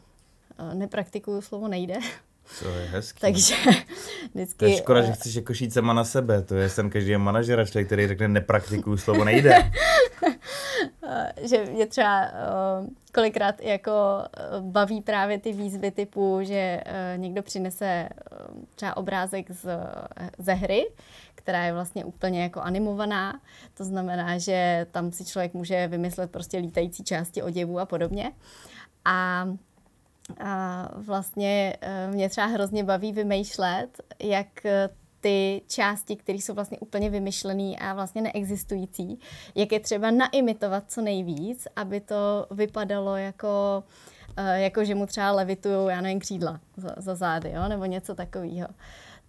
nepraktikuju 0.74 1.42
slovo 1.42 1.68
nejde. 1.68 1.96
To 2.60 2.70
je 2.70 2.86
hezký. 2.86 3.20
Takže 3.20 3.56
vždycky... 4.34 4.58
To 4.58 4.66
je 4.66 4.78
škoda, 4.78 5.02
že 5.02 5.12
chceš 5.12 5.36
jako 5.36 5.54
šít 5.54 5.74
sama 5.74 5.94
na 5.94 6.04
sebe. 6.04 6.42
To 6.42 6.56
je 6.56 6.70
sen 6.70 6.90
každý 6.90 7.18
manažera, 7.18 7.66
člověk, 7.66 7.88
který 7.88 8.08
řekne 8.08 8.28
nepraktikuju 8.28 8.98
slovo 8.98 9.24
nejde. 9.24 9.72
že 11.42 11.66
mě 11.66 11.86
třeba 11.86 12.32
kolikrát 13.14 13.62
jako 13.62 13.92
baví 14.60 15.02
právě 15.02 15.40
ty 15.40 15.54
výzvy 15.54 15.92
typu, 15.92 16.40
že 16.42 16.82
někdo 17.16 17.44
přinese 17.44 18.10
třeba 18.76 18.98
obrázek 18.98 19.52
z, 19.52 19.70
ze 20.38 20.54
hry, 20.54 20.88
která 21.36 21.66
je 21.66 21.74
vlastně 21.74 22.06
úplně 22.06 22.44
jako 22.44 22.62
animovaná. 22.62 23.42
To 23.74 23.84
znamená, 23.84 24.38
že 24.38 24.86
tam 24.92 25.12
si 25.12 25.26
člověk 25.26 25.54
může 25.54 25.88
vymyslet 25.88 26.32
prostě 26.32 26.58
lítající 26.58 27.04
části 27.04 27.42
oděvu 27.42 27.80
a 27.80 27.86
podobně. 27.86 28.32
A 29.06 29.48
a 30.40 30.88
vlastně 30.96 31.76
mě 32.10 32.30
třeba 32.30 32.48
hrozně 32.48 32.84
baví 32.84 33.12
vymýšlet, 33.12 34.02
jak 34.20 34.48
ty 35.22 35.62
části, 35.68 36.16
které 36.16 36.38
jsou 36.38 36.54
vlastně 36.54 36.80
úplně 36.80 37.10
vymyšlené 37.10 37.76
a 37.76 37.94
vlastně 37.94 38.22
neexistující, 38.22 39.20
jak 39.56 39.72
je 39.72 39.80
třeba 39.80 40.12
naimitovat 40.12 40.84
co 40.88 41.02
nejvíc, 41.02 41.68
aby 41.76 42.00
to 42.00 42.48
vypadalo 42.52 43.16
jako, 43.16 43.84
eh, 44.38 44.62
jako 44.62 44.86
že 44.86 44.96
mu 44.96 45.06
třeba 45.06 45.32
levitují, 45.32 45.90
já 45.90 46.02
nevím, 46.02 46.20
křídla 46.20 46.60
za, 46.78 46.90
za 46.98 47.16
zády, 47.16 47.52
jo? 47.52 47.68
nebo 47.68 47.86
něco 47.86 48.16
takového. 48.16 48.68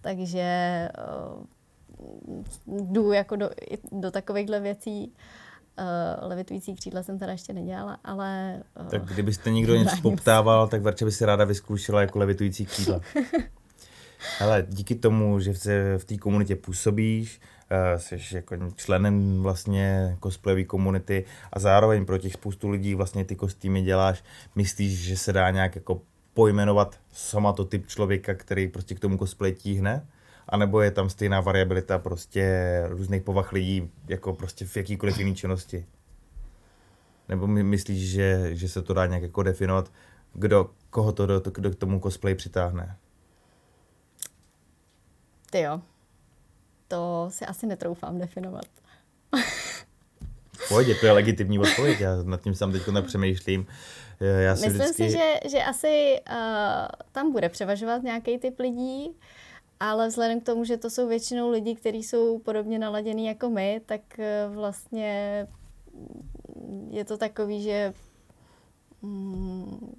Takže 0.00 0.88
jdu 2.66 3.12
jako 3.12 3.36
do, 3.36 3.50
do 3.92 4.10
takovýchhle 4.10 4.60
věcí. 4.60 5.08
Uh, 5.08 5.14
levitující 6.20 6.74
křídla 6.74 7.02
jsem 7.02 7.18
teda 7.18 7.33
ještě 7.33 7.52
nedělala, 7.52 7.98
ale... 8.04 8.62
Uh, 8.80 8.88
tak 8.88 9.04
kdybyste 9.04 9.50
někdo 9.50 9.74
něco 9.76 9.96
poptával, 10.02 10.68
tak 10.68 10.83
Verče 10.83 11.04
by 11.04 11.12
si 11.12 11.24
ráda 11.24 11.44
vyzkoušela 11.44 12.00
jako 12.00 12.18
levitující 12.18 12.66
křídla. 12.66 13.00
Ale 14.40 14.66
díky 14.68 14.94
tomu, 14.94 15.40
že 15.40 15.52
v 15.98 16.04
té 16.04 16.16
komunitě 16.16 16.56
působíš, 16.56 17.40
uh, 17.70 17.98
jsi 18.00 18.37
jako 18.37 18.56
členem 18.76 19.42
vlastně 19.42 20.16
cosplayové 20.22 20.64
komunity 20.64 21.24
a 21.52 21.59
zároveň 21.59 22.06
pro 22.06 22.18
těch 22.18 22.33
spoustu 22.33 22.68
lidí 22.68 22.94
vlastně 22.94 23.24
ty 23.24 23.37
kostýmy 23.37 23.83
děláš, 23.83 24.24
myslíš, 24.54 24.98
že 24.98 25.16
se 25.16 25.33
dá 25.33 25.50
nějak 25.50 25.74
jako 25.74 26.02
pojmenovat 26.35 26.98
somatotyp 27.12 27.87
člověka, 27.87 28.35
který 28.35 28.68
prostě 28.68 28.94
k 28.94 29.00
tomu 29.00 29.18
cosplay 29.18 29.52
tíhne? 29.52 30.06
A 30.50 30.56
nebo 30.56 30.80
je 30.80 30.90
tam 30.90 31.10
stejná 31.10 31.40
variabilita 31.40 31.98
prostě 31.98 32.84
různých 32.88 33.22
povah 33.22 33.52
lidí, 33.52 33.90
jako 34.08 34.34
prostě 34.34 34.66
v 34.66 34.76
jakýkoliv 34.76 35.18
jiný 35.18 35.34
činnosti? 35.34 35.86
Nebo 37.28 37.46
my 37.46 37.62
myslíš, 37.62 38.10
že, 38.10 38.56
že 38.56 38.68
se 38.68 38.82
to 38.82 38.94
dá 38.94 39.06
nějak 39.06 39.22
jako 39.22 39.42
definovat, 39.42 39.92
kdo, 40.32 40.70
koho 40.90 41.12
to 41.12 41.26
do, 41.26 41.40
kdo 41.40 41.70
k 41.70 41.74
tomu 41.74 42.00
cosplay 42.00 42.34
přitáhne? 42.34 42.96
Ty 45.50 45.60
jo, 45.60 45.80
to 46.88 47.26
si 47.30 47.46
asi 47.46 47.66
netroufám 47.66 48.18
definovat. 48.18 48.66
Pohodě, 50.68 50.94
to 50.94 51.06
je 51.06 51.12
legitimní 51.12 51.58
odpověď, 51.58 52.00
já 52.00 52.22
nad 52.22 52.40
tím 52.40 52.54
sám 52.54 52.72
teď 52.72 52.88
nepřemýšlím. 52.88 53.66
Já 54.20 54.56
si 54.56 54.66
Myslím 54.66 54.82
vždycky... 54.82 55.10
si, 55.10 55.10
že, 55.10 55.34
že 55.50 55.62
asi 55.62 56.20
uh, 56.30 56.36
tam 57.12 57.32
bude 57.32 57.48
převažovat 57.48 58.02
nějaký 58.02 58.38
typ 58.38 58.58
lidí, 58.58 59.10
ale 59.81 60.09
vzhledem 60.09 60.41
k 60.41 60.45
tomu, 60.45 60.64
že 60.64 60.76
to 60.76 60.91
jsou 60.91 61.09
většinou 61.09 61.51
lidi, 61.51 61.74
kteří 61.74 62.03
jsou 62.03 62.39
podobně 62.39 62.78
naladění 62.78 63.26
jako 63.26 63.51
my, 63.51 63.81
tak 63.87 64.01
uh, 64.18 64.55
vlastně 64.55 65.47
je 66.91 67.05
to 67.05 67.16
takový, 67.16 67.62
že 67.62 67.95
mm, 69.03 69.95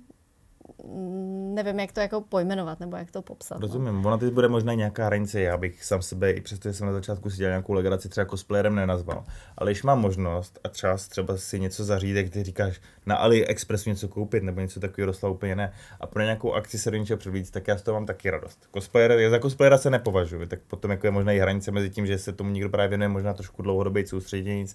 nevím, 1.54 1.80
jak 1.80 1.92
to 1.92 2.00
jako 2.00 2.22
pojmenovat 2.22 2.80
nebo 2.80 2.98
jak 2.98 3.12
to 3.12 3.22
popsat. 3.22 3.56
No. 3.56 3.62
Rozumím, 3.62 4.02
no. 4.02 4.08
ona 4.08 4.18
teď 4.18 4.34
bude 4.34 4.48
možná 4.48 4.74
nějaká 4.74 5.06
hranice, 5.06 5.42
já 5.42 5.58
bych 5.58 5.84
sám 5.84 6.02
sebe, 6.02 6.32
i 6.32 6.42
přesto, 6.42 6.70
že 6.70 6.74
jsem 6.74 6.88
na 6.88 6.94
začátku 6.94 7.30
si 7.30 7.38
dělal 7.38 7.52
nějakou 7.52 7.74
legraci, 7.74 8.10
třeba 8.10 8.26
cosplayerem 8.26 8.76
nenazval. 8.76 9.26
Ale 9.58 9.72
když 9.72 9.84
mám 9.84 10.02
možnost 10.02 10.60
a 10.64 10.70
třeba, 10.70 10.98
třeba 10.98 11.38
si 11.38 11.60
něco 11.60 11.84
zařídit, 11.84 12.32
ty 12.32 12.44
říkáš 12.44 12.82
na 13.06 13.16
AliExpressu 13.16 13.90
něco 13.90 14.08
koupit 14.08 14.44
nebo 14.44 14.62
něco 14.62 14.80
takového 14.80 15.06
dostala 15.06 15.34
úplně 15.34 15.56
ne. 15.56 15.74
A 16.00 16.08
pro 16.08 16.24
nějakou 16.24 16.54
akci 16.54 16.80
se 16.80 16.92
do 16.92 16.98
něčeho 16.98 17.18
předvíc, 17.18 17.52
tak 17.52 17.68
já 17.68 17.78
z 17.78 17.82
toho 17.82 17.96
mám 17.96 18.06
taky 18.06 18.30
radost. 18.30 18.68
Cosplayer, 18.74 19.12
já 19.12 19.30
za 19.30 19.40
cosplayera 19.40 19.78
se 19.78 19.90
nepovažuji, 19.90 20.48
tak 20.48 20.60
potom 20.68 20.92
jako 20.92 21.08
je 21.08 21.12
možná 21.12 21.32
i 21.32 21.40
hranice 21.40 21.72
mezi 21.72 21.90
tím, 21.90 22.06
že 22.06 22.18
se 22.18 22.32
tomu 22.34 22.50
někdo 22.50 22.70
právě 22.70 22.88
věnuje 22.88 23.10
možná 23.10 23.34
trošku 23.34 23.62
dlouhodobě 23.62 24.08
soustředění 24.08 24.66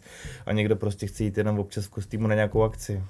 a 0.46 0.52
někdo 0.52 0.76
prostě 0.76 1.06
chce 1.06 1.24
jít 1.24 1.38
jenom 1.38 1.58
občas 1.58 1.86
v 1.86 1.90
kostýmu 1.90 2.26
na 2.26 2.34
nějakou 2.34 2.62
akci. 2.62 3.02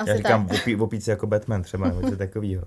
Asi 0.00 0.10
Já 0.10 0.16
říkám 0.16 0.48
v 0.76 0.82
opíci 0.82 1.10
jako 1.10 1.26
Batman 1.26 1.62
třeba, 1.62 1.88
nebo 1.88 2.00
něco 2.00 2.16
takového. 2.16 2.62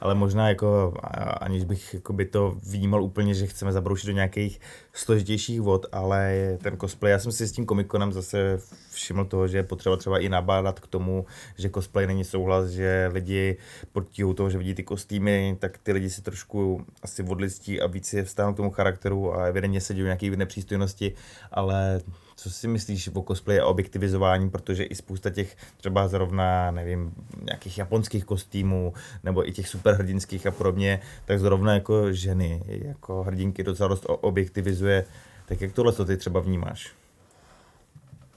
Ale 0.00 0.14
možná 0.14 0.48
jako, 0.48 0.94
aniž 1.40 1.64
bych 1.64 1.94
jako 1.94 2.12
by 2.12 2.24
to 2.24 2.56
vnímal 2.62 3.02
úplně, 3.02 3.34
že 3.34 3.46
chceme 3.46 3.72
zabroušit 3.72 4.06
do 4.06 4.12
nějakých 4.12 4.60
složitějších 4.92 5.60
vod, 5.60 5.86
ale 5.92 6.58
ten 6.62 6.78
cosplay, 6.78 7.12
já 7.12 7.18
jsem 7.18 7.32
si 7.32 7.48
s 7.48 7.52
tím 7.52 7.66
komikonem 7.66 8.12
zase 8.12 8.58
všiml 8.90 9.24
toho, 9.24 9.48
že 9.48 9.56
je 9.58 9.62
potřeba 9.62 9.96
třeba 9.96 10.18
i 10.18 10.28
nabádat 10.28 10.80
k 10.80 10.86
tomu, 10.86 11.26
že 11.56 11.70
cosplay 11.70 12.06
není 12.06 12.24
souhlas, 12.24 12.68
že 12.68 13.10
lidi 13.12 13.56
pod 13.92 14.08
tíhou 14.08 14.34
toho, 14.34 14.50
že 14.50 14.58
vidí 14.58 14.74
ty 14.74 14.82
kostýmy, 14.82 15.56
tak 15.60 15.78
ty 15.78 15.92
lidi 15.92 16.10
si 16.10 16.22
trošku 16.22 16.84
asi 17.02 17.22
odlistí 17.22 17.80
a 17.80 17.86
víc 17.86 18.06
si 18.06 18.22
vstáhnou 18.22 18.54
k 18.54 18.56
tomu 18.56 18.70
charakteru 18.70 19.34
a 19.34 19.46
evidentně 19.46 19.80
se 19.80 19.94
dějí 19.94 20.04
nějaké 20.04 20.30
nepřístojnosti, 20.30 21.14
ale 21.52 22.00
co 22.38 22.50
si 22.50 22.68
myslíš 22.68 23.10
o 23.14 23.22
cosplay 23.22 23.60
a 23.60 23.66
objektivizování, 23.66 24.50
protože 24.50 24.84
i 24.84 24.94
spousta 24.94 25.30
těch 25.30 25.56
třeba 25.76 26.08
zrovna, 26.08 26.70
nevím, 26.70 27.14
nějakých 27.42 27.78
japonských 27.78 28.24
kostýmů 28.24 28.94
nebo 29.24 29.48
i 29.48 29.52
těch 29.52 29.68
superhrdinských 29.68 30.46
a 30.46 30.50
podobně, 30.50 31.00
tak 31.24 31.40
zrovna 31.40 31.74
jako 31.74 32.12
ženy, 32.12 32.62
jako 32.66 33.22
hrdinky 33.22 33.64
docela 33.64 33.88
dost 33.88 34.06
objektivizuje. 34.06 35.04
Tak 35.46 35.60
jak 35.60 35.72
tohle 35.72 35.92
ty 35.92 36.16
třeba 36.16 36.40
vnímáš? 36.40 36.92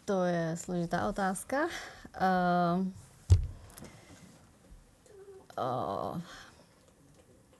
To 0.05 0.23
je 0.23 0.55
složitá 0.57 1.09
otázka. 1.09 1.57
Uh, 2.21 2.87
uh, 5.59 6.21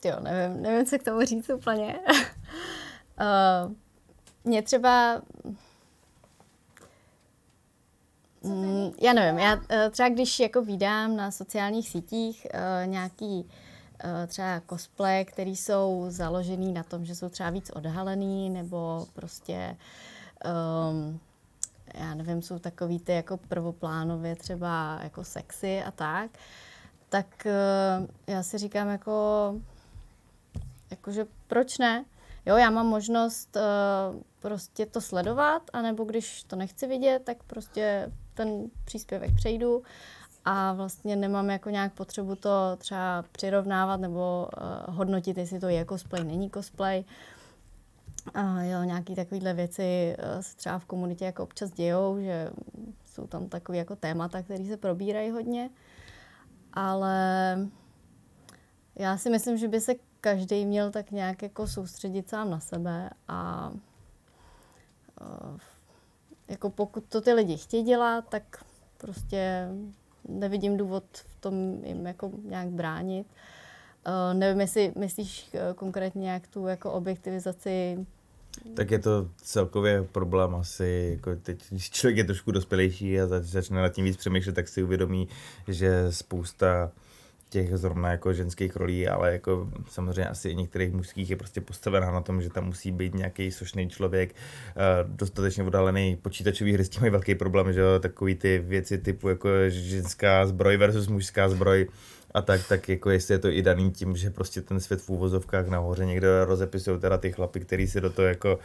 jo, 0.05 0.15
nevím, 0.19 0.61
nevím, 0.61 0.85
co 0.85 0.99
k 0.99 1.03
tomu 1.03 1.25
říct 1.25 1.49
úplně. 1.49 1.99
uh, 3.19 3.71
mě 4.43 4.61
třeba 4.61 5.21
Mm, 8.43 8.91
já 9.01 9.13
nevím, 9.13 9.39
já 9.39 9.61
eh, 9.69 9.89
třeba 9.89 10.09
když 10.09 10.39
jako 10.39 10.61
vydám 10.61 11.15
na 11.15 11.31
sociálních 11.31 11.89
sítích 11.89 12.47
uh, 12.53 12.87
nějaký 12.87 13.45
uh, 14.03 14.27
třeba 14.27 14.61
cosplay, 14.69 15.25
který 15.25 15.55
jsou 15.55 16.05
založený 16.07 16.73
na 16.73 16.83
tom, 16.83 17.05
že 17.05 17.15
jsou 17.15 17.29
třeba 17.29 17.49
víc 17.49 17.69
odhalený, 17.69 18.49
nebo 18.49 19.07
prostě 19.13 19.77
um, 20.91 21.19
já 21.93 22.13
nevím, 22.13 22.41
jsou 22.41 22.59
takový 22.59 22.99
ty 22.99 23.11
jako 23.11 23.37
prvoplánově 23.37 24.35
třeba 24.35 24.99
jako 25.03 25.23
sexy 25.23 25.83
a 25.83 25.91
tak, 25.91 26.31
tak 27.09 27.25
uh, 27.45 28.07
já 28.27 28.43
si 28.43 28.57
říkám 28.57 28.89
jako, 28.89 29.55
jakože 30.91 31.25
proč 31.47 31.77
ne? 31.77 32.05
Jo, 32.45 32.57
já 32.57 32.69
mám 32.69 32.87
možnost 32.87 33.55
uh, 33.55 34.21
prostě 34.39 34.85
to 34.85 35.01
sledovat, 35.01 35.61
anebo 35.73 36.03
když 36.03 36.43
to 36.43 36.55
nechci 36.55 36.87
vidět, 36.87 37.21
tak 37.25 37.43
prostě 37.43 38.11
ten 38.33 38.69
příspěvek 38.85 39.35
přejdu 39.35 39.83
a 40.45 40.73
vlastně 40.73 41.15
nemám 41.15 41.49
jako 41.49 41.69
nějak 41.69 41.93
potřebu 41.93 42.35
to 42.35 42.49
třeba 42.77 43.25
přirovnávat 43.31 43.99
nebo 43.99 44.49
uh, 44.87 44.95
hodnotit, 44.95 45.37
jestli 45.37 45.59
to 45.59 45.67
je 45.67 45.85
cosplay, 45.85 46.23
není 46.23 46.49
cosplay. 46.49 47.03
Uh, 48.35 48.59
jo, 48.59 48.83
nějaký 48.83 49.15
takovéhle 49.15 49.53
věci 49.53 50.15
uh, 50.35 50.41
se 50.41 50.55
třeba 50.55 50.79
v 50.79 50.85
komunitě 50.85 51.25
jako 51.25 51.43
občas 51.43 51.71
dějou, 51.71 52.19
že 52.19 52.49
jsou 53.05 53.27
tam 53.27 53.49
takové 53.49 53.77
jako 53.77 53.95
témata, 53.95 54.41
které 54.41 54.65
se 54.65 54.77
probírají 54.77 55.31
hodně, 55.31 55.69
ale 56.73 57.57
já 58.95 59.17
si 59.17 59.29
myslím, 59.29 59.57
že 59.57 59.67
by 59.67 59.81
se 59.81 59.93
každý 60.21 60.65
měl 60.65 60.91
tak 60.91 61.11
nějak 61.11 61.41
jako 61.41 61.67
soustředit 61.67 62.29
sám 62.29 62.49
na 62.49 62.59
sebe 62.59 63.09
a 63.27 63.71
uh, 65.21 65.57
jako 66.51 66.69
pokud 66.69 67.03
to 67.09 67.21
ty 67.21 67.33
lidi 67.33 67.57
chtějí 67.57 67.83
dělat, 67.83 68.25
tak 68.29 68.63
prostě 68.97 69.67
nevidím 70.27 70.77
důvod 70.77 71.03
v 71.13 71.41
tom 71.41 71.85
jim 71.85 72.05
jako 72.07 72.31
nějak 72.43 72.67
bránit. 72.67 73.27
Uh, 74.07 74.39
nevím, 74.39 74.61
jestli 74.61 74.93
myslíš 74.97 75.49
uh, 75.53 75.73
konkrétně 75.73 76.21
nějak 76.21 76.47
tu 76.47 76.67
jako 76.67 76.91
objektivizaci 76.91 78.05
tak 78.73 78.91
je 78.91 78.99
to 78.99 79.29
celkově 79.37 80.03
problém 80.03 80.55
asi, 80.55 81.11
jako 81.15 81.35
teď, 81.35 81.63
když 81.69 81.89
člověk 81.89 82.17
je 82.17 82.23
trošku 82.23 82.51
dospělejší 82.51 83.21
a 83.21 83.27
začne 83.41 83.81
nad 83.81 83.89
tím 83.89 84.05
víc 84.05 84.17
přemýšlet, 84.17 84.53
tak 84.53 84.67
si 84.67 84.83
uvědomí, 84.83 85.27
že 85.67 86.05
spousta 86.09 86.91
těch 87.51 87.77
zrovna 87.77 88.11
jako 88.11 88.33
ženských 88.33 88.75
rolí, 88.75 89.07
ale 89.07 89.31
jako 89.31 89.69
samozřejmě 89.89 90.27
asi 90.27 90.55
některých 90.55 90.93
mužských 90.93 91.29
je 91.29 91.35
prostě 91.35 91.61
postavená 91.61 92.11
na 92.11 92.21
tom, 92.21 92.41
že 92.41 92.49
tam 92.49 92.65
musí 92.65 92.91
být 92.91 93.15
nějaký 93.15 93.51
sošný 93.51 93.89
člověk, 93.89 94.35
uh, 94.35 95.09
dostatečně 95.15 95.63
oddálený 95.63 96.15
počítačový 96.21 96.73
hry 96.73 96.85
s 96.85 96.89
tím 96.89 97.01
mají 97.01 97.11
velký 97.11 97.35
problém, 97.35 97.73
že 97.73 97.81
takový 97.99 98.35
ty 98.35 98.59
věci 98.59 98.97
typu 98.97 99.29
jako 99.29 99.49
ženská 99.67 100.45
zbroj 100.45 100.77
versus 100.77 101.07
mužská 101.07 101.49
zbroj, 101.49 101.87
a 102.33 102.41
tak, 102.41 102.67
tak 102.67 102.89
jako 102.89 103.09
jestli 103.09 103.33
je 103.33 103.39
to 103.39 103.47
i 103.49 103.61
daný 103.61 103.91
tím, 103.91 104.15
že 104.15 104.29
prostě 104.29 104.61
ten 104.61 104.79
svět 104.79 105.01
v 105.01 105.09
úvozovkách 105.09 105.67
nahoře 105.67 106.05
někde 106.05 106.45
rozepisují 106.45 106.99
teda 106.99 107.17
ty 107.17 107.31
chlapy, 107.31 107.59
který 107.59 107.87
si 107.87 108.01
do 108.01 108.09
toho 108.09 108.27
jako 108.27 108.59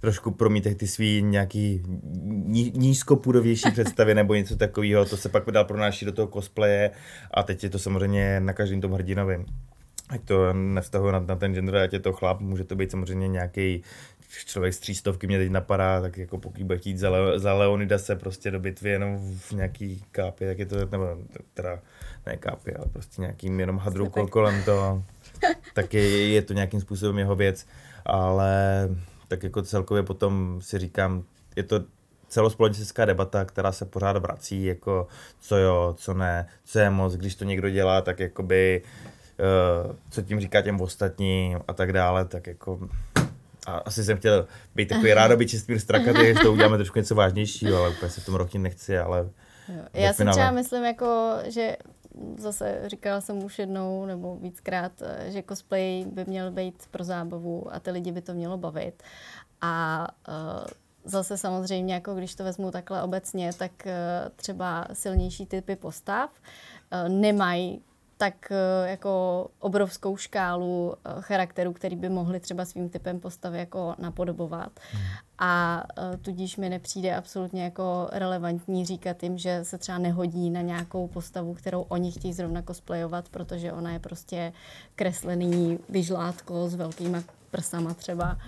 trošku 0.00 0.30
promítají 0.30 0.74
ty 0.74 0.86
svý 0.86 1.22
nějaký 1.22 1.82
ní, 2.24 2.72
nízkopůdovější 2.74 3.70
představy 3.70 4.14
nebo 4.14 4.34
něco 4.34 4.56
takového, 4.56 5.04
to 5.04 5.16
se 5.16 5.28
pak 5.28 5.50
dál 5.50 5.64
pronáší 5.64 6.04
do 6.04 6.12
toho 6.12 6.28
cosplaye 6.28 6.90
a 7.30 7.42
teď 7.42 7.64
je 7.64 7.70
to 7.70 7.78
samozřejmě 7.78 8.40
na 8.40 8.52
každém 8.52 8.80
tom 8.80 8.92
hrdinovi. 8.92 9.44
Ať 10.08 10.24
to 10.24 10.52
nevztahuje 10.52 11.12
na, 11.12 11.20
na 11.20 11.36
ten 11.36 11.54
gender, 11.54 11.76
ať 11.76 11.92
je 11.92 12.00
to 12.00 12.12
chlap, 12.12 12.40
může 12.40 12.64
to 12.64 12.76
být 12.76 12.90
samozřejmě 12.90 13.28
nějaký 13.28 13.82
člověk 14.44 14.74
z 14.74 14.78
třístovky 14.78 15.26
mě 15.26 15.38
teď 15.38 15.50
napadá, 15.50 16.00
tak 16.00 16.18
jako 16.18 16.38
pokud 16.38 16.62
bude 16.62 16.78
chtít 16.78 16.98
za, 16.98 17.10
Le, 17.10 17.38
za 17.38 17.54
Leonida 17.54 17.98
se 17.98 18.16
prostě 18.16 18.50
do 18.50 18.60
bitvy 18.60 18.90
jenom 18.90 19.36
v 19.38 19.52
nějaký 19.52 20.04
kápě, 20.10 20.48
tak 20.48 20.58
je 20.58 20.66
to, 20.66 20.76
nebo 20.86 21.18
teda 21.54 21.80
ne 22.26 22.36
kápě, 22.36 22.74
ale 22.74 22.86
prostě 22.92 23.22
nějakým 23.22 23.60
jenom 23.60 23.78
hadru 23.78 24.08
kolem 24.08 24.62
toho, 24.64 25.04
tak 25.74 25.94
je, 25.94 26.28
je 26.28 26.42
to 26.42 26.52
nějakým 26.52 26.80
způsobem 26.80 27.18
jeho 27.18 27.36
věc, 27.36 27.66
ale 28.06 28.88
tak 29.28 29.42
jako 29.42 29.62
celkově 29.62 30.02
potom 30.02 30.60
si 30.62 30.78
říkám, 30.78 31.24
je 31.56 31.62
to 31.62 31.80
celospolečenská 32.28 33.04
debata, 33.04 33.44
která 33.44 33.72
se 33.72 33.84
pořád 33.84 34.16
vrací, 34.16 34.64
jako 34.64 35.06
co 35.40 35.56
jo, 35.56 35.94
co 35.98 36.14
ne, 36.14 36.46
co 36.64 36.78
je 36.78 36.90
moc, 36.90 37.14
když 37.14 37.34
to 37.34 37.44
někdo 37.44 37.70
dělá, 37.70 38.00
tak 38.00 38.20
jakoby 38.20 38.82
uh, 39.84 39.92
co 40.10 40.22
tím 40.22 40.40
říká 40.40 40.62
těm 40.62 40.80
ostatním 40.80 41.60
a 41.68 41.72
tak 41.72 41.92
dále, 41.92 42.24
tak 42.24 42.46
jako 42.46 42.80
a 43.66 43.76
asi 43.76 44.04
jsem 44.04 44.16
chtěl 44.16 44.46
být 44.74 44.88
takový 44.88 45.14
rádoby 45.14 45.46
čistý 45.46 45.78
strakatý, 45.78 46.26
že 46.26 46.34
to 46.34 46.52
uděláme 46.52 46.76
trošku 46.76 46.98
něco 46.98 47.14
vážnějšího, 47.14 47.78
ale 47.78 47.90
úplně 47.90 48.10
se 48.10 48.20
v 48.20 48.26
tom 48.26 48.34
roky 48.34 48.58
nechci, 48.58 48.98
ale... 48.98 49.18
Jo. 49.68 49.82
Já 49.94 50.12
si 50.12 50.24
třeba 50.24 50.50
myslím, 50.50 50.84
jako, 50.84 51.32
že 51.48 51.76
zase 52.36 52.82
říkala 52.86 53.20
jsem 53.20 53.44
už 53.44 53.58
jednou 53.58 54.06
nebo 54.06 54.36
víckrát, 54.36 54.92
že 55.26 55.42
cosplay 55.48 56.04
by 56.04 56.24
měl 56.24 56.50
být 56.50 56.82
pro 56.90 57.04
zábavu 57.04 57.74
a 57.74 57.80
ty 57.80 57.90
lidi 57.90 58.12
by 58.12 58.22
to 58.22 58.34
mělo 58.34 58.58
bavit. 58.58 59.02
A 59.60 60.06
uh, 60.28 60.66
zase 61.04 61.38
samozřejmě, 61.38 61.94
jako 61.94 62.14
když 62.14 62.34
to 62.34 62.44
vezmu 62.44 62.70
takhle 62.70 63.02
obecně, 63.02 63.52
tak 63.52 63.72
uh, 63.86 63.92
třeba 64.36 64.86
silnější 64.92 65.46
typy 65.46 65.76
postav 65.76 66.30
nemají 67.08 67.82
tak 68.16 68.52
eh, 68.52 68.90
jako 68.90 69.46
obrovskou 69.58 70.16
škálu 70.16 70.94
eh, 70.94 71.10
charakterů, 71.20 71.72
který 71.72 71.96
by 71.96 72.08
mohli 72.08 72.40
třeba 72.40 72.64
svým 72.64 72.88
typem 72.88 73.20
postavy 73.20 73.58
jako 73.58 73.94
napodobovat. 73.98 74.72
Hmm. 74.92 75.02
A 75.38 75.84
eh, 75.98 76.16
tudíž 76.16 76.56
mi 76.56 76.68
nepřijde 76.68 77.16
absolutně 77.16 77.64
jako 77.64 78.08
relevantní 78.12 78.86
říkat 78.86 79.22
jim, 79.22 79.38
že 79.38 79.64
se 79.64 79.78
třeba 79.78 79.98
nehodí 79.98 80.50
na 80.50 80.60
nějakou 80.60 81.08
postavu, 81.08 81.54
kterou 81.54 81.82
oni 81.82 82.12
chtějí 82.12 82.32
zrovna 82.32 82.62
cosplayovat, 82.62 83.28
protože 83.28 83.72
ona 83.72 83.92
je 83.92 83.98
prostě 83.98 84.52
kreslený 84.96 85.78
vyžlátko 85.88 86.68
s 86.68 86.74
velkýma 86.74 87.22
prsama 87.50 87.94
třeba. 87.94 88.38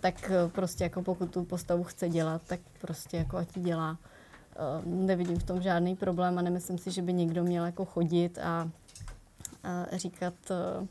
Tak 0.00 0.30
prostě 0.52 0.84
jako 0.84 1.02
pokud 1.02 1.30
tu 1.30 1.44
postavu 1.44 1.84
chce 1.84 2.08
dělat, 2.08 2.42
tak 2.46 2.60
prostě 2.80 3.16
jako 3.16 3.36
ať 3.36 3.56
ji 3.56 3.62
dělá. 3.62 3.98
Nevidím 4.84 5.38
v 5.38 5.44
tom 5.44 5.62
žádný 5.62 5.96
problém 5.96 6.38
a 6.38 6.42
nemyslím 6.42 6.78
si, 6.78 6.90
že 6.90 7.02
by 7.02 7.12
někdo 7.12 7.44
měl 7.44 7.64
jako 7.64 7.84
chodit 7.84 8.38
a 8.38 8.70
říkat, 9.92 10.34
eh, 10.50 10.86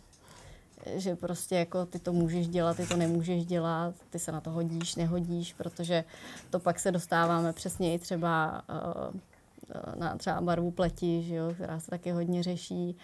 že 1.00 1.16
prostě 1.16 1.56
jako 1.56 1.86
ty 1.86 2.00
to 2.00 2.14
můžeš 2.14 2.48
dělat, 2.48 2.78
ty 2.78 2.88
to 2.88 2.98
nemůžeš 2.98 3.46
dělat, 3.46 3.96
ty 4.10 4.20
se 4.20 4.32
na 4.32 4.42
to 4.42 4.50
hodíš, 4.50 4.96
nehodíš, 4.96 5.54
protože 5.54 6.04
to 6.50 6.60
pak 6.60 6.80
se 6.80 6.92
dostáváme 6.92 7.54
přesně 7.54 7.94
i 7.94 8.00
třeba 8.00 8.62
uh, 8.70 10.00
na 10.00 10.18
třeba 10.18 10.42
barvu 10.42 10.72
pleti, 10.72 11.24
že 11.24 11.36
jo, 11.36 11.54
která 11.54 11.80
se 11.80 11.92
taky 11.92 12.12
hodně 12.12 12.44
řeší. 12.44 12.98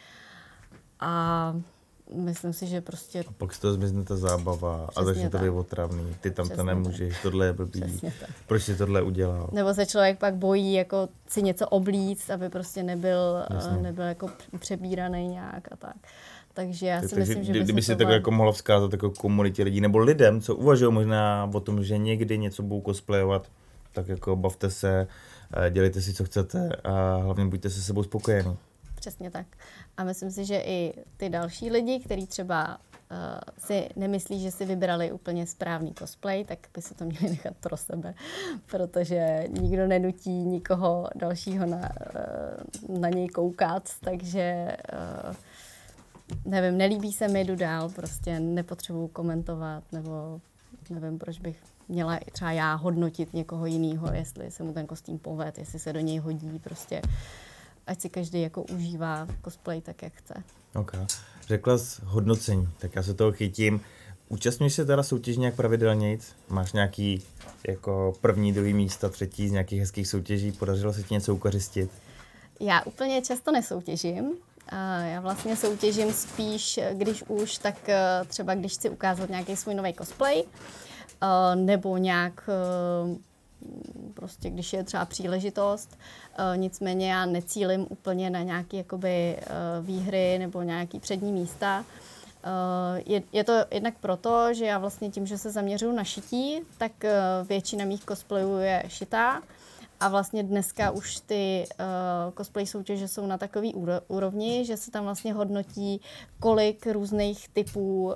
A 1.00 1.56
myslím 2.16 2.53
si, 2.53 2.68
že 2.68 2.82
prostě... 2.82 3.20
A 3.28 3.32
pak 3.38 3.53
z 3.53 3.59
toho 3.59 3.74
zmizne 3.74 4.03
ta 4.03 4.16
zábava 4.18 4.88
Přesně 4.88 5.01
a 5.01 5.05
začne 5.05 5.30
to 5.30 5.38
být 5.38 5.49
otravný. 5.49 6.16
Ty 6.22 6.32
tam 6.32 6.45
Přesně 6.45 6.57
to 6.57 6.64
nemůžeš, 6.64 7.14
tak. 7.14 7.24
tohle 7.24 7.45
je 7.45 7.53
blbý. 7.53 8.01
Proč 8.47 8.64
jsi 8.64 8.76
tohle 8.76 9.01
udělal? 9.01 9.49
Nebo 9.51 9.74
se 9.74 9.86
člověk 9.86 10.20
pak 10.20 10.36
bojí 10.36 10.74
jako 10.74 11.09
si 11.28 11.41
něco 11.41 11.68
oblíct, 11.68 12.30
aby 12.30 12.49
prostě 12.49 12.84
nebyl, 12.84 13.45
Jasně. 13.49 13.78
nebyl 13.78 14.03
jako 14.03 14.30
přebíraný 14.59 15.28
nějak 15.28 15.68
a 15.72 15.76
tak. 15.76 15.95
Takže 16.53 16.88
já 16.88 17.01
si 17.01 17.07
Takže 17.07 17.20
myslím, 17.20 17.43
že 17.43 17.53
by 17.53 17.59
kdyby 17.59 17.82
si 17.82 17.95
tak 17.95 18.09
jako 18.09 18.32
mohla 18.32 18.51
vzkázat 18.51 18.91
jako 18.91 19.09
komunitě 19.09 19.64
lidí 19.64 19.82
nebo 19.82 19.97
lidem, 19.97 20.41
co 20.41 20.55
uvažují 20.55 20.93
možná 20.93 21.49
o 21.53 21.59
tom, 21.59 21.84
že 21.84 21.97
někdy 21.97 22.38
něco 22.38 22.64
budou 22.64 22.82
cosplayovat, 22.82 23.47
tak 23.93 24.07
jako 24.07 24.36
bavte 24.36 24.70
se, 24.70 25.07
eh, 25.53 25.72
dělejte 25.72 26.01
si, 26.01 26.14
co 26.14 26.24
chcete 26.24 26.70
a 26.84 27.16
hlavně 27.16 27.45
buďte 27.45 27.70
se 27.70 27.82
sebou 27.82 28.03
spokojení. 28.03 28.57
Přesně 29.02 29.32
tak. 29.32 29.45
A 29.97 30.04
myslím 30.04 30.32
si, 30.32 30.45
že 30.45 30.62
i 30.66 30.93
ty 31.18 31.30
další 31.30 31.70
lidi, 31.70 31.99
kteří 31.99 32.28
třeba 32.28 32.78
uh, 32.78 33.18
si 33.58 33.89
nemyslí, 33.95 34.41
že 34.41 34.52
si 34.52 34.66
vybrali 34.66 35.12
úplně 35.12 35.47
správný 35.47 35.93
cosplay, 35.93 36.45
tak 36.45 36.60
by 36.74 36.82
si 36.82 36.95
to 36.95 37.06
měli 37.06 37.30
nechat 37.30 37.54
pro 37.60 37.78
sebe, 37.78 38.14
protože 38.66 39.45
nikdo 39.62 39.88
nenutí 39.88 40.32
nikoho 40.32 41.08
dalšího 41.16 41.66
na, 41.66 41.89
uh, 42.89 42.99
na 42.99 43.10
něj 43.10 43.28
koukat, 43.28 43.89
takže 44.02 44.78
uh, 45.28 45.36
nevím, 46.45 46.78
nelíbí 46.78 47.14
se 47.14 47.28
mi, 47.28 47.43
jdu 47.43 47.56
dál, 47.56 47.89
prostě 47.89 48.39
nepotřebuju 48.39 49.08
komentovat, 49.08 49.84
nebo 49.91 50.41
nevím, 50.89 51.20
proč 51.20 51.39
bych 51.39 51.64
měla 51.88 52.20
třeba 52.32 52.52
já 52.52 52.74
hodnotit 52.74 53.34
někoho 53.34 53.66
jiného, 53.66 54.14
jestli 54.14 54.52
se 54.52 54.64
mu 54.64 54.74
ten 54.74 54.88
kostým 54.88 55.20
poved, 55.20 55.58
jestli 55.58 55.80
se 55.80 55.93
do 55.93 55.99
něj 55.99 56.18
hodí, 56.18 56.60
prostě 56.60 57.02
ať 57.92 58.02
si 58.02 58.10
každý 58.10 58.42
jako 58.42 58.64
užívá 58.64 59.28
cosplay 59.44 59.82
tak, 59.82 60.02
jak 60.02 60.14
chce. 60.14 60.34
Ok. 60.76 60.92
Řekla 61.48 61.78
jsi 61.78 62.02
hodnocení, 62.06 62.70
tak 62.80 62.96
já 62.96 63.04
se 63.04 63.14
toho 63.14 63.32
chytím. 63.32 63.82
Účastníš 64.30 64.74
se 64.74 64.86
teda 64.86 65.04
soutěž 65.04 65.38
nějak 65.38 65.56
pravidelně? 65.56 66.18
Máš 66.50 66.74
nějaký 66.74 67.24
jako 67.68 68.14
první, 68.22 68.54
druhý 68.54 68.74
místa, 68.74 69.10
třetí 69.10 69.50
z 69.50 69.52
nějakých 69.52 69.80
hezkých 69.80 70.08
soutěží? 70.08 70.52
Podařilo 70.52 70.94
se 70.94 71.04
ti 71.04 71.14
něco 71.14 71.36
ukořistit? 71.36 71.92
Já 72.60 72.82
úplně 72.82 73.22
často 73.22 73.52
nesoutěžím. 73.52 74.34
Já 75.04 75.20
vlastně 75.22 75.56
soutěžím 75.56 76.14
spíš, 76.14 76.80
když 76.94 77.24
už, 77.28 77.58
tak 77.58 77.89
eh, 77.89 78.22
třeba 78.28 78.56
když 78.56 78.74
chci 78.74 78.89
ukázat 78.89 79.30
nějaký 79.30 79.56
svůj 79.56 79.76
nový 79.76 79.94
cosplay, 79.94 80.44
eh, 80.44 81.56
nebo 81.56 81.98
nějak 81.98 82.50
eh, 82.50 83.31
prostě 84.14 84.49
když 84.49 84.74
je 84.74 84.84
třeba 84.84 85.05
příležitost. 85.05 85.97
Nicméně 86.55 87.12
já 87.12 87.26
necílim 87.26 87.86
úplně 87.89 88.30
na 88.30 88.41
nějaké 88.43 88.78
jakoby 88.78 89.38
výhry 89.82 90.39
nebo 90.39 90.62
nějaké 90.62 90.99
přední 90.99 91.32
místa. 91.32 91.86
Je, 93.05 93.24
je 93.34 93.43
to 93.43 93.53
jednak 93.72 93.93
proto, 93.99 94.53
že 94.53 94.66
já 94.66 94.78
vlastně 94.78 95.09
tím, 95.09 95.28
že 95.28 95.38
se 95.38 95.51
zaměřuju 95.51 95.91
na 95.91 96.03
šití, 96.03 96.59
tak 96.78 96.91
většina 97.47 97.86
mých 97.86 98.05
cosplayů 98.05 98.57
je 98.57 98.84
šitá. 98.88 99.41
A 100.02 100.08
vlastně 100.08 100.43
dneska 100.43 100.91
už 100.91 101.20
ty 101.20 101.66
uh, 101.80 102.34
cosplay 102.38 102.68
soutěže 102.68 103.08
jsou 103.08 103.26
na 103.26 103.38
takový 103.38 103.74
úrovni, 104.08 104.66
že 104.66 104.78
se 104.78 104.91
tam 104.91 105.04
vlastně 105.04 105.34
hodnotí, 105.34 106.02
kolik 106.39 106.88
různých 106.88 107.49
typů 107.49 108.06
um, 108.06 108.16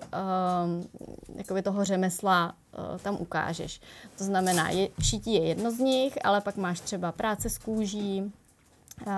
jakoby 1.36 1.62
toho 1.62 1.86
řemesla 1.86 2.54
uh, 2.78 2.98
tam 2.98 3.18
ukážeš. 3.20 3.82
To 4.18 4.24
znamená, 4.24 4.70
je, 4.70 4.90
šití 5.02 5.34
je 5.34 5.48
jedno 5.48 5.72
z 5.72 5.80
nich, 5.80 6.18
ale 6.24 6.42
pak 6.42 6.58
máš 6.58 6.80
třeba 6.80 7.12
práce 7.12 7.50
s 7.50 7.58
kůží, 7.58 8.32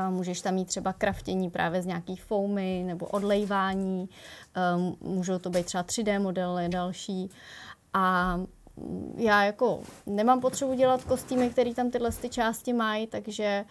můžeš 0.09 0.41
tam 0.41 0.53
mít 0.53 0.67
třeba 0.67 0.93
kraftění 0.93 1.49
právě 1.49 1.81
z 1.81 1.85
nějakých 1.85 2.23
foamy 2.23 2.83
nebo 2.87 3.05
odlejvání, 3.05 4.09
můžou 5.01 5.39
to 5.39 5.49
být 5.49 5.65
třeba 5.65 5.83
3D 5.83 6.21
modely 6.21 6.69
další. 6.69 7.29
A 7.93 8.39
já 9.15 9.43
jako 9.43 9.79
nemám 10.05 10.41
potřebu 10.41 10.73
dělat 10.73 11.03
kostýmy, 11.03 11.49
které 11.49 11.73
tam 11.73 11.91
tyhle 11.91 12.11
ty 12.11 12.29
části 12.29 12.73
mají, 12.73 13.07
takže 13.07 13.65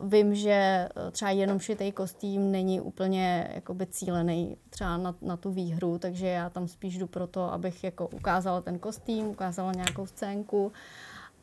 uh, 0.00 0.08
vím, 0.08 0.34
že 0.34 0.50
eh, 0.50 1.10
třeba 1.10 1.30
jenom 1.30 1.58
šitý 1.58 1.92
kostým 1.92 2.50
není 2.52 2.80
úplně 2.80 3.50
jakoby 3.54 3.86
cílený 3.86 4.56
třeba 4.70 4.96
na, 4.96 5.14
na 5.22 5.36
tu 5.36 5.50
výhru, 5.50 5.98
takže 5.98 6.26
já 6.26 6.50
tam 6.50 6.68
spíš 6.68 6.98
jdu 6.98 7.06
pro 7.06 7.26
to, 7.26 7.52
abych 7.52 7.84
jako 7.84 8.08
ukázala 8.08 8.60
ten 8.60 8.78
kostým, 8.78 9.26
ukázala 9.26 9.72
nějakou 9.72 10.06
scénku. 10.06 10.72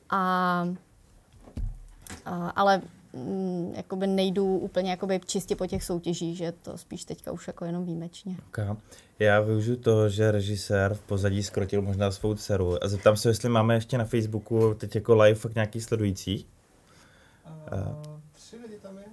A, 0.09 0.19
a 2.25 2.49
ale 2.49 2.81
mm, 3.17 3.73
jakoby 3.75 4.07
nejdu 4.07 4.57
úplně 4.57 4.91
jakoby 4.91 5.19
čistě 5.25 5.55
po 5.55 5.67
těch 5.67 5.83
soutěžích, 5.83 6.37
že 6.37 6.51
to 6.51 6.77
spíš 6.77 7.05
teďka 7.05 7.31
už 7.31 7.47
jako 7.47 7.65
jenom 7.65 7.85
výjimečně. 7.85 8.35
Okay. 8.47 8.75
Já 9.19 9.39
využiju 9.39 9.77
to, 9.77 10.09
že 10.09 10.31
režisér 10.31 10.93
v 10.93 11.01
pozadí 11.01 11.43
skrotil 11.43 11.81
možná 11.81 12.11
svou 12.11 12.35
dceru 12.35 12.83
a 12.83 12.87
zeptám 12.87 13.17
se, 13.17 13.29
jestli 13.29 13.49
máme 13.49 13.73
ještě 13.73 13.97
na 13.97 14.05
Facebooku 14.05 14.73
teď 14.73 14.95
jako 14.95 15.15
live 15.15 15.35
fakt 15.35 15.55
nějaký 15.55 15.81
sledující. 15.81 16.45
Uh, 17.73 18.19
tři 18.31 18.55
lidi 18.55 18.79
tam 18.81 18.97
je, 18.97 19.03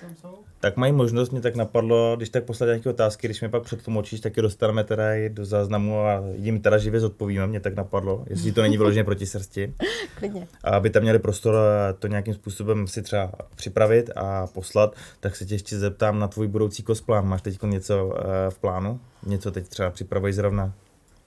tam 0.00 0.14
jsou. 0.14 0.43
Tak 0.64 0.76
mají 0.76 0.92
možnost, 0.92 1.30
mě 1.30 1.40
tak 1.40 1.56
napadlo, 1.56 2.16
když 2.16 2.28
tak 2.28 2.44
poslat 2.44 2.66
nějaké 2.66 2.90
otázky, 2.90 3.26
když 3.26 3.42
mi 3.42 3.48
pak 3.48 3.62
předtlumočíš, 3.62 4.20
tak 4.20 4.36
je 4.36 4.42
dostaneme 4.42 4.84
teda 4.84 5.14
i 5.14 5.28
do 5.28 5.44
záznamu 5.44 6.00
a 6.00 6.22
jim 6.34 6.60
teda 6.60 6.78
živě 6.78 7.00
zodpovíme, 7.00 7.46
mě 7.46 7.60
tak 7.60 7.76
napadlo, 7.76 8.24
jestli 8.26 8.52
to 8.52 8.62
není 8.62 8.76
vyloženě 8.76 9.04
proti 9.04 9.26
srsti. 9.26 9.74
Klidně. 10.18 10.48
A 10.64 10.70
aby 10.70 10.90
tam 10.90 11.02
měli 11.02 11.18
prostor 11.18 11.56
to 11.98 12.06
nějakým 12.06 12.34
způsobem 12.34 12.86
si 12.86 13.02
třeba 13.02 13.32
připravit 13.54 14.10
a 14.16 14.46
poslat, 14.46 14.96
tak 15.20 15.36
se 15.36 15.44
tě 15.44 15.54
ještě 15.54 15.78
zeptám 15.78 16.18
na 16.18 16.28
tvůj 16.28 16.48
budoucí 16.48 16.82
kosplán. 16.82 17.28
Máš 17.28 17.42
teď 17.42 17.62
něco 17.62 18.14
eh, 18.18 18.50
v 18.50 18.58
plánu? 18.58 19.00
Něco 19.26 19.50
teď 19.50 19.68
třeba 19.68 19.90
připravuješ 19.90 20.36
zrovna? 20.36 20.72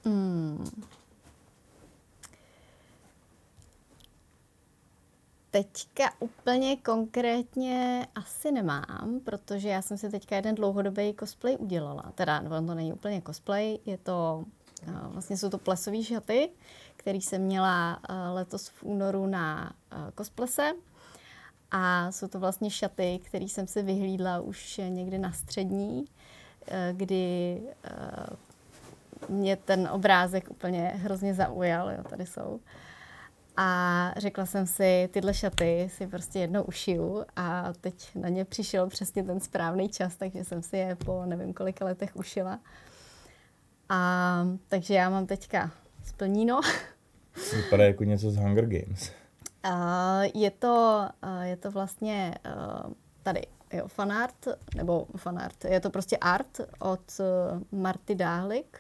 Hmm. 0.06 0.66
Teďka 5.58 6.04
úplně 6.20 6.76
konkrétně 6.76 8.08
asi 8.16 8.52
nemám, 8.52 9.20
protože 9.26 9.70
já 9.70 9.82
jsem 9.82 9.98
si 9.98 10.10
teďka 10.10 10.36
jeden 10.36 10.56
dlouhodobý 10.56 11.16
cosplay 11.20 11.58
udělala. 11.60 12.12
Teda 12.16 12.42
to 12.42 12.76
není 12.76 12.94
úplně 12.94 13.22
cosplay, 13.26 13.80
je 13.86 13.98
to, 13.98 14.46
eh, 14.88 14.92
vlastně 15.08 15.38
jsou 15.38 15.50
to 15.50 15.58
plesové 15.58 16.04
šaty, 16.04 16.50
který 16.96 17.22
jsem 17.22 17.42
měla 17.42 18.00
eh, 18.10 18.14
letos 18.30 18.68
v 18.68 18.84
únoru 18.84 19.28
na 19.28 19.74
eh, 19.92 20.12
cosplese. 20.18 20.74
A 21.72 22.12
jsou 22.12 22.28
to 22.28 22.40
vlastně 22.40 22.70
šaty, 22.70 23.20
které 23.24 23.46
jsem 23.46 23.68
si 23.68 23.82
vyhlídla 23.82 24.40
už 24.40 24.82
někdy 24.90 25.18
na 25.18 25.32
střední, 25.32 26.06
kdy 26.92 27.62
mě 29.30 29.56
ten 29.56 29.90
obrázek 29.92 30.52
úplně 30.52 30.82
hrozně 30.96 31.34
zaujal, 31.34 31.92
jo, 31.92 32.04
tady 32.10 32.26
jsou. 32.26 32.60
A 33.58 34.14
řekla 34.18 34.46
jsem 34.46 34.68
si, 34.68 35.10
tyhle 35.14 35.34
šaty 35.34 35.90
si 35.92 36.08
prostě 36.08 36.40
jednou 36.40 36.64
ušiju 36.64 37.26
a 37.36 37.74
teď 37.82 38.16
na 38.16 38.30
ně 38.30 38.46
přišel 38.46 38.88
přesně 38.88 39.24
ten 39.24 39.40
správný 39.40 39.90
čas, 39.90 40.16
takže 40.16 40.44
jsem 40.44 40.62
si 40.62 40.78
je 40.78 40.96
po 40.96 41.26
nevím 41.26 41.54
kolika 41.54 41.86
letech 41.86 42.16
ušila. 42.16 42.60
A 43.90 44.44
takže 44.68 44.94
já 44.94 45.10
mám 45.10 45.26
teďka 45.26 45.72
splníno. 46.06 46.62
Vypadá 47.56 47.84
jako 47.84 48.04
něco 48.04 48.32
z 48.32 48.38
Hunger 48.38 48.66
Games. 48.66 49.12
Uh, 49.66 50.42
je, 50.42 50.52
to, 50.52 51.08
je 51.42 51.58
to 51.58 51.72
vlastně 51.72 52.36
tady 53.24 53.42
jo, 53.74 53.88
fanart, 53.88 54.48
nebo 54.76 55.08
fanart, 55.18 55.66
je 55.66 55.80
to 55.80 55.90
prostě 55.90 56.18
art 56.18 56.62
od 56.80 57.22
Marty 57.72 58.16
Dáhlik, 58.16 58.80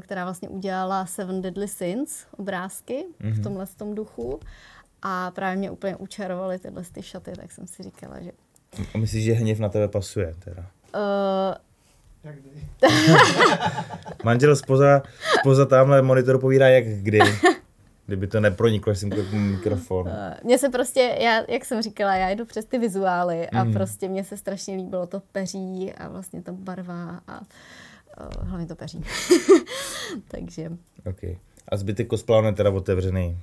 která 0.00 0.24
vlastně 0.24 0.48
udělala 0.48 1.06
Seven 1.06 1.42
Deadly 1.42 1.68
Sins 1.68 2.26
obrázky 2.36 2.94
mm-hmm. 2.94 3.32
v 3.32 3.34
mhm. 3.34 3.42
tomhle 3.42 3.66
tom 3.66 3.94
duchu 3.94 4.40
a 5.02 5.30
právě 5.30 5.56
mě 5.56 5.70
úplně 5.70 5.96
učarovaly 5.96 6.58
tyhle 6.58 6.82
ty 6.92 7.02
šaty, 7.02 7.32
tak 7.36 7.52
jsem 7.52 7.66
si 7.66 7.82
říkala, 7.82 8.20
že... 8.20 8.30
A 8.94 8.98
myslíš, 8.98 9.24
že 9.24 9.32
hněv 9.32 9.58
na 9.58 9.68
tebe 9.68 9.88
pasuje 9.88 10.34
teda? 10.44 10.66
Uh? 10.94 11.54
Manžel 14.24 14.56
spoza, 14.56 15.02
spoza 15.40 15.66
tamhle 15.66 16.02
monitoru 16.02 16.38
povídá 16.38 16.68
jak 16.68 16.84
kdy. 16.84 17.18
Kdyby 18.06 18.26
to 18.26 18.40
neproniklo, 18.40 18.94
jsem 18.94 19.10
mikrofon. 19.32 20.06
Uh, 20.06 20.12
mně 20.44 20.58
se 20.58 20.68
prostě, 20.68 21.16
já, 21.20 21.42
jak 21.48 21.64
jsem 21.64 21.82
říkala, 21.82 22.14
já 22.14 22.30
jdu 22.30 22.44
přes 22.44 22.64
ty 22.64 22.78
vizuály 22.78 23.50
a 23.50 23.64
mm. 23.64 23.72
prostě 23.72 24.08
mně 24.08 24.24
se 24.24 24.36
strašně 24.36 24.76
líbilo 24.76 25.06
to 25.06 25.22
peří 25.32 25.92
a 25.92 26.08
vlastně 26.08 26.42
ta 26.42 26.52
barva 26.52 27.20
a 27.28 27.40
uh, 27.40 27.46
hlavně 28.40 28.66
to 28.66 28.76
peří. 28.76 29.04
Takže. 30.28 30.70
Okay. 31.06 31.38
A 31.68 31.76
zbytek 31.76 32.06
kosplánu 32.06 32.46
je 32.46 32.52
teda 32.52 32.70
otevřený? 32.70 33.38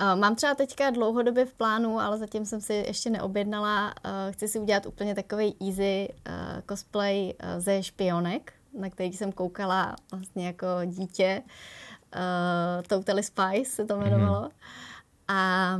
Uh, 0.00 0.20
mám 0.20 0.34
třeba 0.34 0.54
teďka 0.54 0.90
dlouhodobě 0.90 1.46
v 1.46 1.54
plánu, 1.54 2.00
ale 2.00 2.18
zatím 2.18 2.46
jsem 2.46 2.60
si 2.60 2.74
ještě 2.74 3.10
neobjednala. 3.10 3.94
Uh, 4.04 4.32
chci 4.32 4.48
si 4.48 4.58
udělat 4.58 4.86
úplně 4.86 5.14
takový 5.14 5.56
easy 5.66 6.08
uh, 6.28 6.34
cosplay 6.68 7.34
uh, 7.42 7.60
ze 7.60 7.82
špionek, 7.82 8.52
na 8.78 8.90
který 8.90 9.12
jsem 9.12 9.32
koukala 9.32 9.96
vlastně 10.12 10.46
jako 10.46 10.66
dítě. 10.86 11.42
Uh, 12.16 12.82
Totally 12.88 13.22
Spice 13.22 13.70
se 13.70 13.84
to 13.84 13.96
jmenovalo. 13.96 14.40
Mm-hmm. 14.40 14.52
A 15.28 15.76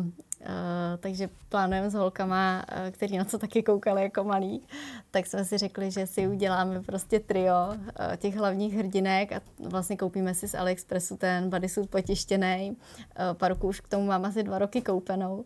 takže 0.99 1.29
plánujeme 1.49 1.91
s 1.91 1.95
holkama, 1.95 2.65
uh, 2.73 2.91
který 2.91 3.19
na 3.19 3.25
co 3.25 3.39
taky 3.39 3.63
koukali 3.63 4.03
jako 4.03 4.25
malí, 4.25 4.63
tak 5.11 5.27
jsme 5.27 5.45
si 5.45 5.59
řekli, 5.59 5.91
že 5.91 6.07
si 6.07 6.29
uděláme 6.29 6.83
prostě 6.83 7.21
trio 7.21 7.69
uh, 7.69 8.17
těch 8.17 8.37
hlavních 8.37 8.75
hrdinek 8.75 9.33
a 9.33 9.41
vlastně 9.69 9.97
koupíme 9.97 10.35
si 10.35 10.49
z 10.49 10.55
AliExpressu 10.55 11.17
ten 11.17 11.51
bodysuit 11.51 11.91
potištěný. 11.91 12.71
Uh, 12.71 13.37
parku 13.37 13.69
už 13.69 13.81
k 13.81 13.89
tomu 13.89 14.07
mám 14.07 14.25
asi 14.25 14.43
dva 14.43 14.59
roky 14.59 14.83
koupenou 14.83 15.45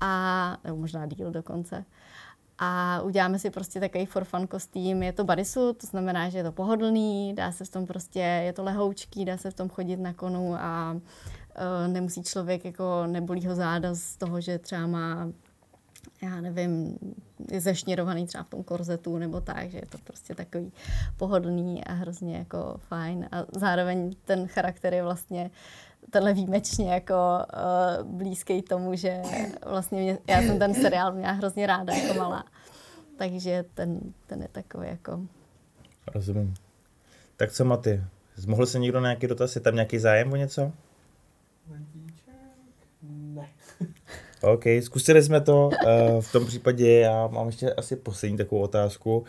a 0.00 0.56
nebo 0.64 0.76
možná 0.76 1.06
díl 1.06 1.30
dokonce 1.30 1.84
a 2.58 3.00
uděláme 3.02 3.38
si 3.38 3.50
prostě 3.50 3.80
takový 3.80 4.06
for 4.06 4.24
fun 4.24 4.46
kostým. 4.46 5.02
Je 5.02 5.12
to 5.12 5.24
bodysuit, 5.24 5.78
to 5.78 5.86
znamená, 5.86 6.28
že 6.28 6.38
je 6.38 6.44
to 6.44 6.52
pohodlný, 6.52 7.34
dá 7.34 7.52
se 7.52 7.64
v 7.64 7.68
tom 7.68 7.86
prostě, 7.86 8.20
je 8.20 8.52
to 8.52 8.64
lehoučký, 8.64 9.24
dá 9.24 9.36
se 9.36 9.50
v 9.50 9.54
tom 9.54 9.68
chodit 9.68 9.96
na 9.96 10.12
konu 10.12 10.54
a 10.54 10.96
nemusí 11.86 12.22
člověk, 12.22 12.64
jako 12.64 13.06
nebolí 13.06 13.46
ho 13.46 13.54
záda 13.54 13.94
z 13.94 14.16
toho, 14.16 14.40
že 14.40 14.58
třeba 14.58 14.86
má 14.86 15.28
já 16.22 16.40
nevím, 16.40 16.98
je 17.50 17.60
zešněrovaný 17.60 18.26
třeba 18.26 18.44
v 18.44 18.48
tom 18.48 18.64
korzetu 18.64 19.18
nebo 19.18 19.40
tak, 19.40 19.70
že 19.70 19.78
je 19.78 19.86
to 19.86 19.98
prostě 19.98 20.34
takový 20.34 20.72
pohodlný 21.16 21.84
a 21.84 21.92
hrozně 21.92 22.36
jako 22.36 22.76
fajn. 22.78 23.28
A 23.32 23.44
zároveň 23.52 24.12
ten 24.24 24.46
charakter 24.46 24.94
je 24.94 25.02
vlastně 25.02 25.50
tenhle 26.10 26.34
výjimečně 26.34 26.92
jako 26.92 27.14
uh, 27.14 28.06
blízký 28.06 28.62
tomu, 28.62 28.94
že 28.96 29.22
vlastně 29.66 30.02
mě, 30.02 30.18
já 30.28 30.42
jsem 30.42 30.58
ten 30.58 30.74
seriál 30.74 31.12
měla 31.12 31.32
hrozně 31.32 31.66
ráda 31.66 31.94
jako 31.94 32.14
malá. 32.14 32.44
Takže 33.18 33.64
ten, 33.74 34.00
ten 34.26 34.42
je 34.42 34.48
takový 34.48 34.88
jako... 34.88 35.20
Rozumím. 36.14 36.54
Tak 37.36 37.52
co 37.52 37.64
Maty? 37.64 38.04
Mohl 38.46 38.66
se 38.66 38.78
někdo 38.78 39.00
na 39.00 39.08
nějaký 39.08 39.26
dotaz? 39.26 39.54
Je 39.54 39.60
tam 39.60 39.74
nějaký 39.74 39.98
zájem 39.98 40.32
o 40.32 40.36
něco? 40.36 40.72
OK, 44.42 44.64
zkusili 44.80 45.22
jsme 45.22 45.40
to. 45.40 45.68
Uh, 45.68 46.20
v 46.20 46.32
tom 46.32 46.46
případě 46.46 46.92
já 46.92 47.26
mám 47.26 47.46
ještě 47.46 47.72
asi 47.72 47.96
poslední 47.96 48.36
takovou 48.36 48.60
otázku. 48.60 49.18
Uh, 49.18 49.24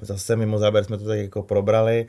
zase 0.00 0.36
mimo 0.36 0.58
záběr 0.58 0.84
jsme 0.84 0.98
to 0.98 1.04
tak 1.04 1.18
jako 1.18 1.42
probrali. 1.42 2.06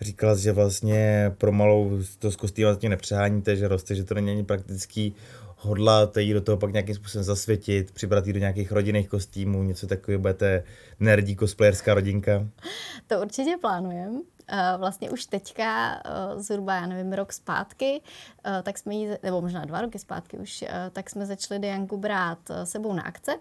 Říkala 0.00 0.36
jsi, 0.36 0.42
že 0.42 0.52
vlastně 0.52 1.32
pro 1.38 1.52
malou 1.52 1.98
to 2.18 2.30
s 2.30 2.36
kostýmem 2.36 2.74
zatím 2.74 2.90
nepřeháníte, 2.90 3.56
že 3.56 3.68
roste, 3.68 3.94
že 3.94 4.04
to 4.04 4.14
není 4.14 4.30
ani 4.30 4.44
praktický. 4.44 5.14
Hodláte 5.56 6.22
jí 6.22 6.32
do 6.32 6.40
toho 6.40 6.56
pak 6.56 6.72
nějakým 6.72 6.94
způsobem 6.94 7.24
zasvětit, 7.24 7.92
přibrat 7.92 8.26
jí 8.26 8.32
do 8.32 8.38
nějakých 8.38 8.72
rodinných 8.72 9.08
kostýmů, 9.08 9.62
něco 9.62 9.86
takového, 9.86 10.20
budete 10.20 10.64
nerdí 11.00 11.36
cosplayerská 11.36 11.94
rodinka? 11.94 12.48
To 13.06 13.20
určitě 13.20 13.56
plánujeme. 13.60 14.18
Eh, 14.50 14.76
vlastně 14.76 15.10
už 15.10 15.26
teďka, 15.26 15.94
eh, 15.94 16.40
zhruba, 16.40 16.74
já 16.74 16.86
nevím, 16.86 17.12
rok 17.12 17.32
zpátky, 17.32 18.00
eh, 18.44 18.62
tak 18.62 18.78
jsme 18.78 18.94
jí, 18.94 19.08
nebo 19.22 19.40
možná 19.40 19.64
dva 19.64 19.80
roky 19.80 19.98
zpátky 19.98 20.38
už, 20.38 20.64
tak 20.92 21.10
jsme 21.10 21.26
začali 21.26 21.60
Dianku 21.60 21.96
brát 21.96 22.38
sebou 22.64 22.92
na 22.92 23.02
akce, 23.02 23.32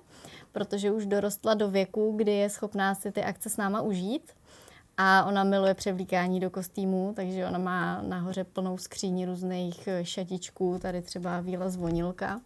protože 0.52 0.92
už 0.92 1.06
dorostla 1.06 1.54
do 1.54 1.70
věku, 1.70 2.14
kdy 2.18 2.32
je 2.32 2.50
schopná 2.50 2.96
si 2.96 3.12
ty 3.12 3.24
akce 3.24 3.50
s 3.50 3.58
náma 3.58 3.82
užít. 3.82 4.32
A 4.98 5.26
ona 5.26 5.44
miluje 5.44 5.74
převlíkání 5.74 6.40
do 6.40 6.50
kostýmů, 6.50 7.14
takže 7.16 7.46
ona 7.46 7.60
má 7.60 8.02
nahoře 8.02 8.44
plnou 8.44 8.78
skříní 8.78 9.26
různých 9.26 9.90
šatičků, 10.02 10.80
tady 10.80 11.02
třeba 11.02 11.40
výlez 11.40 11.74
zvonilka. 11.74 12.42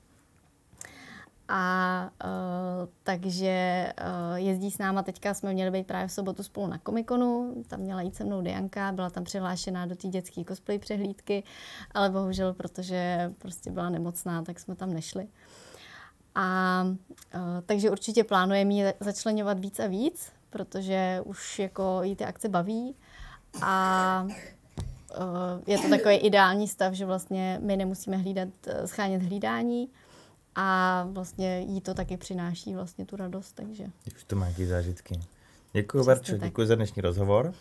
A 1.53 2.09
uh, 2.23 2.89
takže 3.03 3.87
uh, 4.01 4.35
jezdí 4.35 4.71
s 4.71 4.77
náma, 4.77 5.03
teďka 5.03 5.33
jsme 5.33 5.53
měli 5.53 5.71
být 5.71 5.87
právě 5.87 6.07
v 6.07 6.11
sobotu 6.11 6.43
spolu 6.43 6.67
na 6.67 6.77
Komikonu, 6.77 7.63
tam 7.67 7.79
měla 7.79 8.01
jít 8.01 8.15
se 8.15 8.23
mnou 8.23 8.41
Dianka, 8.41 8.91
byla 8.91 9.09
tam 9.09 9.23
přihlášená 9.23 9.85
do 9.85 9.95
té 9.95 10.07
dětské 10.07 10.43
cosplay 10.43 10.79
přehlídky, 10.79 11.43
ale 11.93 12.09
bohužel, 12.09 12.53
protože 12.53 13.31
prostě 13.37 13.71
byla 13.71 13.89
nemocná, 13.89 14.43
tak 14.43 14.59
jsme 14.59 14.75
tam 14.75 14.93
nešli. 14.93 15.27
A 16.35 16.83
uh, 16.85 17.41
takže 17.65 17.89
určitě 17.89 18.23
plánujeme 18.23 18.73
ji 18.73 18.93
začlenovat 18.99 19.59
víc 19.59 19.79
a 19.79 19.87
víc, 19.87 20.31
protože 20.49 21.21
už 21.25 21.59
jako 21.59 21.99
jí 22.03 22.15
ty 22.15 22.25
akce 22.25 22.49
baví 22.49 22.95
a 23.61 24.25
uh, 24.27 25.61
je 25.67 25.77
to 25.77 25.89
takový 25.89 26.15
ideální 26.15 26.67
stav, 26.67 26.93
že 26.93 27.05
vlastně 27.05 27.59
my 27.61 27.77
nemusíme 27.77 28.17
hlídat, 28.17 28.49
schánět 28.85 29.21
hlídání, 29.21 29.89
a 30.55 31.07
vlastně 31.11 31.59
jí 31.59 31.81
to 31.81 31.93
taky 31.93 32.17
přináší 32.17 32.75
vlastně 32.75 33.05
tu 33.05 33.15
radost, 33.15 33.51
takže. 33.51 33.85
Už 34.15 34.23
to 34.23 34.35
má 34.35 34.45
nějaký 34.45 34.65
zážitky. 34.65 35.19
Děkuji, 35.73 36.03
Verčo, 36.03 36.37
děkuji 36.37 36.67
za 36.67 36.75
dnešní 36.75 37.01
rozhovor. 37.01 37.53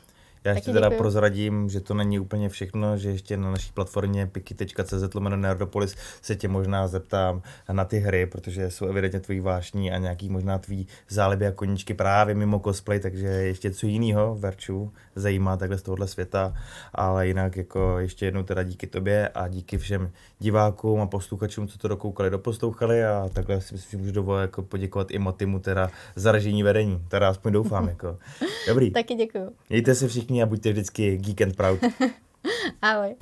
Já 0.44 0.52
ještě 0.52 0.72
teda 0.72 0.86
děkuju. 0.86 0.98
prozradím, 0.98 1.68
že 1.68 1.80
to 1.80 1.94
není 1.94 2.18
úplně 2.18 2.48
všechno, 2.48 2.96
že 2.96 3.10
ještě 3.10 3.36
na 3.36 3.50
naší 3.50 3.72
platformě 3.72 4.26
piki.cz 4.26 5.14
lomeno 5.14 5.36
Nerdopolis 5.36 5.96
se 6.22 6.36
tě 6.36 6.48
možná 6.48 6.88
zeptám 6.88 7.42
na 7.72 7.84
ty 7.84 7.98
hry, 7.98 8.26
protože 8.26 8.70
jsou 8.70 8.86
evidentně 8.86 9.20
tvojí 9.20 9.40
vášní 9.40 9.92
a 9.92 9.98
nějaký 9.98 10.28
možná 10.28 10.58
tvý 10.58 10.86
záliby 11.08 11.46
a 11.46 11.52
koníčky 11.52 11.94
právě 11.94 12.34
mimo 12.34 12.58
cosplay, 12.58 13.00
takže 13.00 13.26
ještě 13.26 13.70
co 13.70 13.86
jiného 13.86 14.36
Verču 14.36 14.92
zajímá 15.14 15.56
takhle 15.56 15.78
z 15.78 15.82
tohohle 15.82 16.06
světa, 16.06 16.54
ale 16.94 17.26
jinak 17.26 17.56
jako 17.56 17.98
ještě 17.98 18.24
jednou 18.24 18.42
teda 18.42 18.62
díky 18.62 18.86
tobě 18.86 19.28
a 19.28 19.48
díky 19.48 19.78
všem 19.78 20.10
divákům 20.38 21.00
a 21.00 21.06
posluchačům, 21.06 21.68
co 21.68 21.78
to 21.78 21.88
dokoukali, 21.88 22.30
doposlouchali 22.30 23.04
a 23.04 23.28
takhle 23.32 23.60
si 23.60 23.74
myslím, 23.74 23.90
že 23.90 24.02
můžu 24.02 24.12
dovolit 24.12 24.42
jako 24.42 24.62
poděkovat 24.62 25.10
i 25.10 25.18
Motimu 25.18 25.58
teda 25.58 25.90
za 26.16 26.32
režijní 26.32 26.62
vedení, 26.62 27.04
teda 27.08 27.28
aspoň 27.28 27.52
doufám 27.52 27.88
jako. 27.88 28.18
Dobrý. 28.68 28.90
Taky 28.90 29.14
děkuju. 29.14 29.52
Mějte 29.68 29.94
se 29.94 30.08
všichni 30.08 30.29
a 30.38 30.46
buďte 30.46 30.70
vždycky 30.72 31.18
geek 31.18 31.42
and 31.42 31.58
proud. 31.58 31.82
Ahoj. 32.82 33.18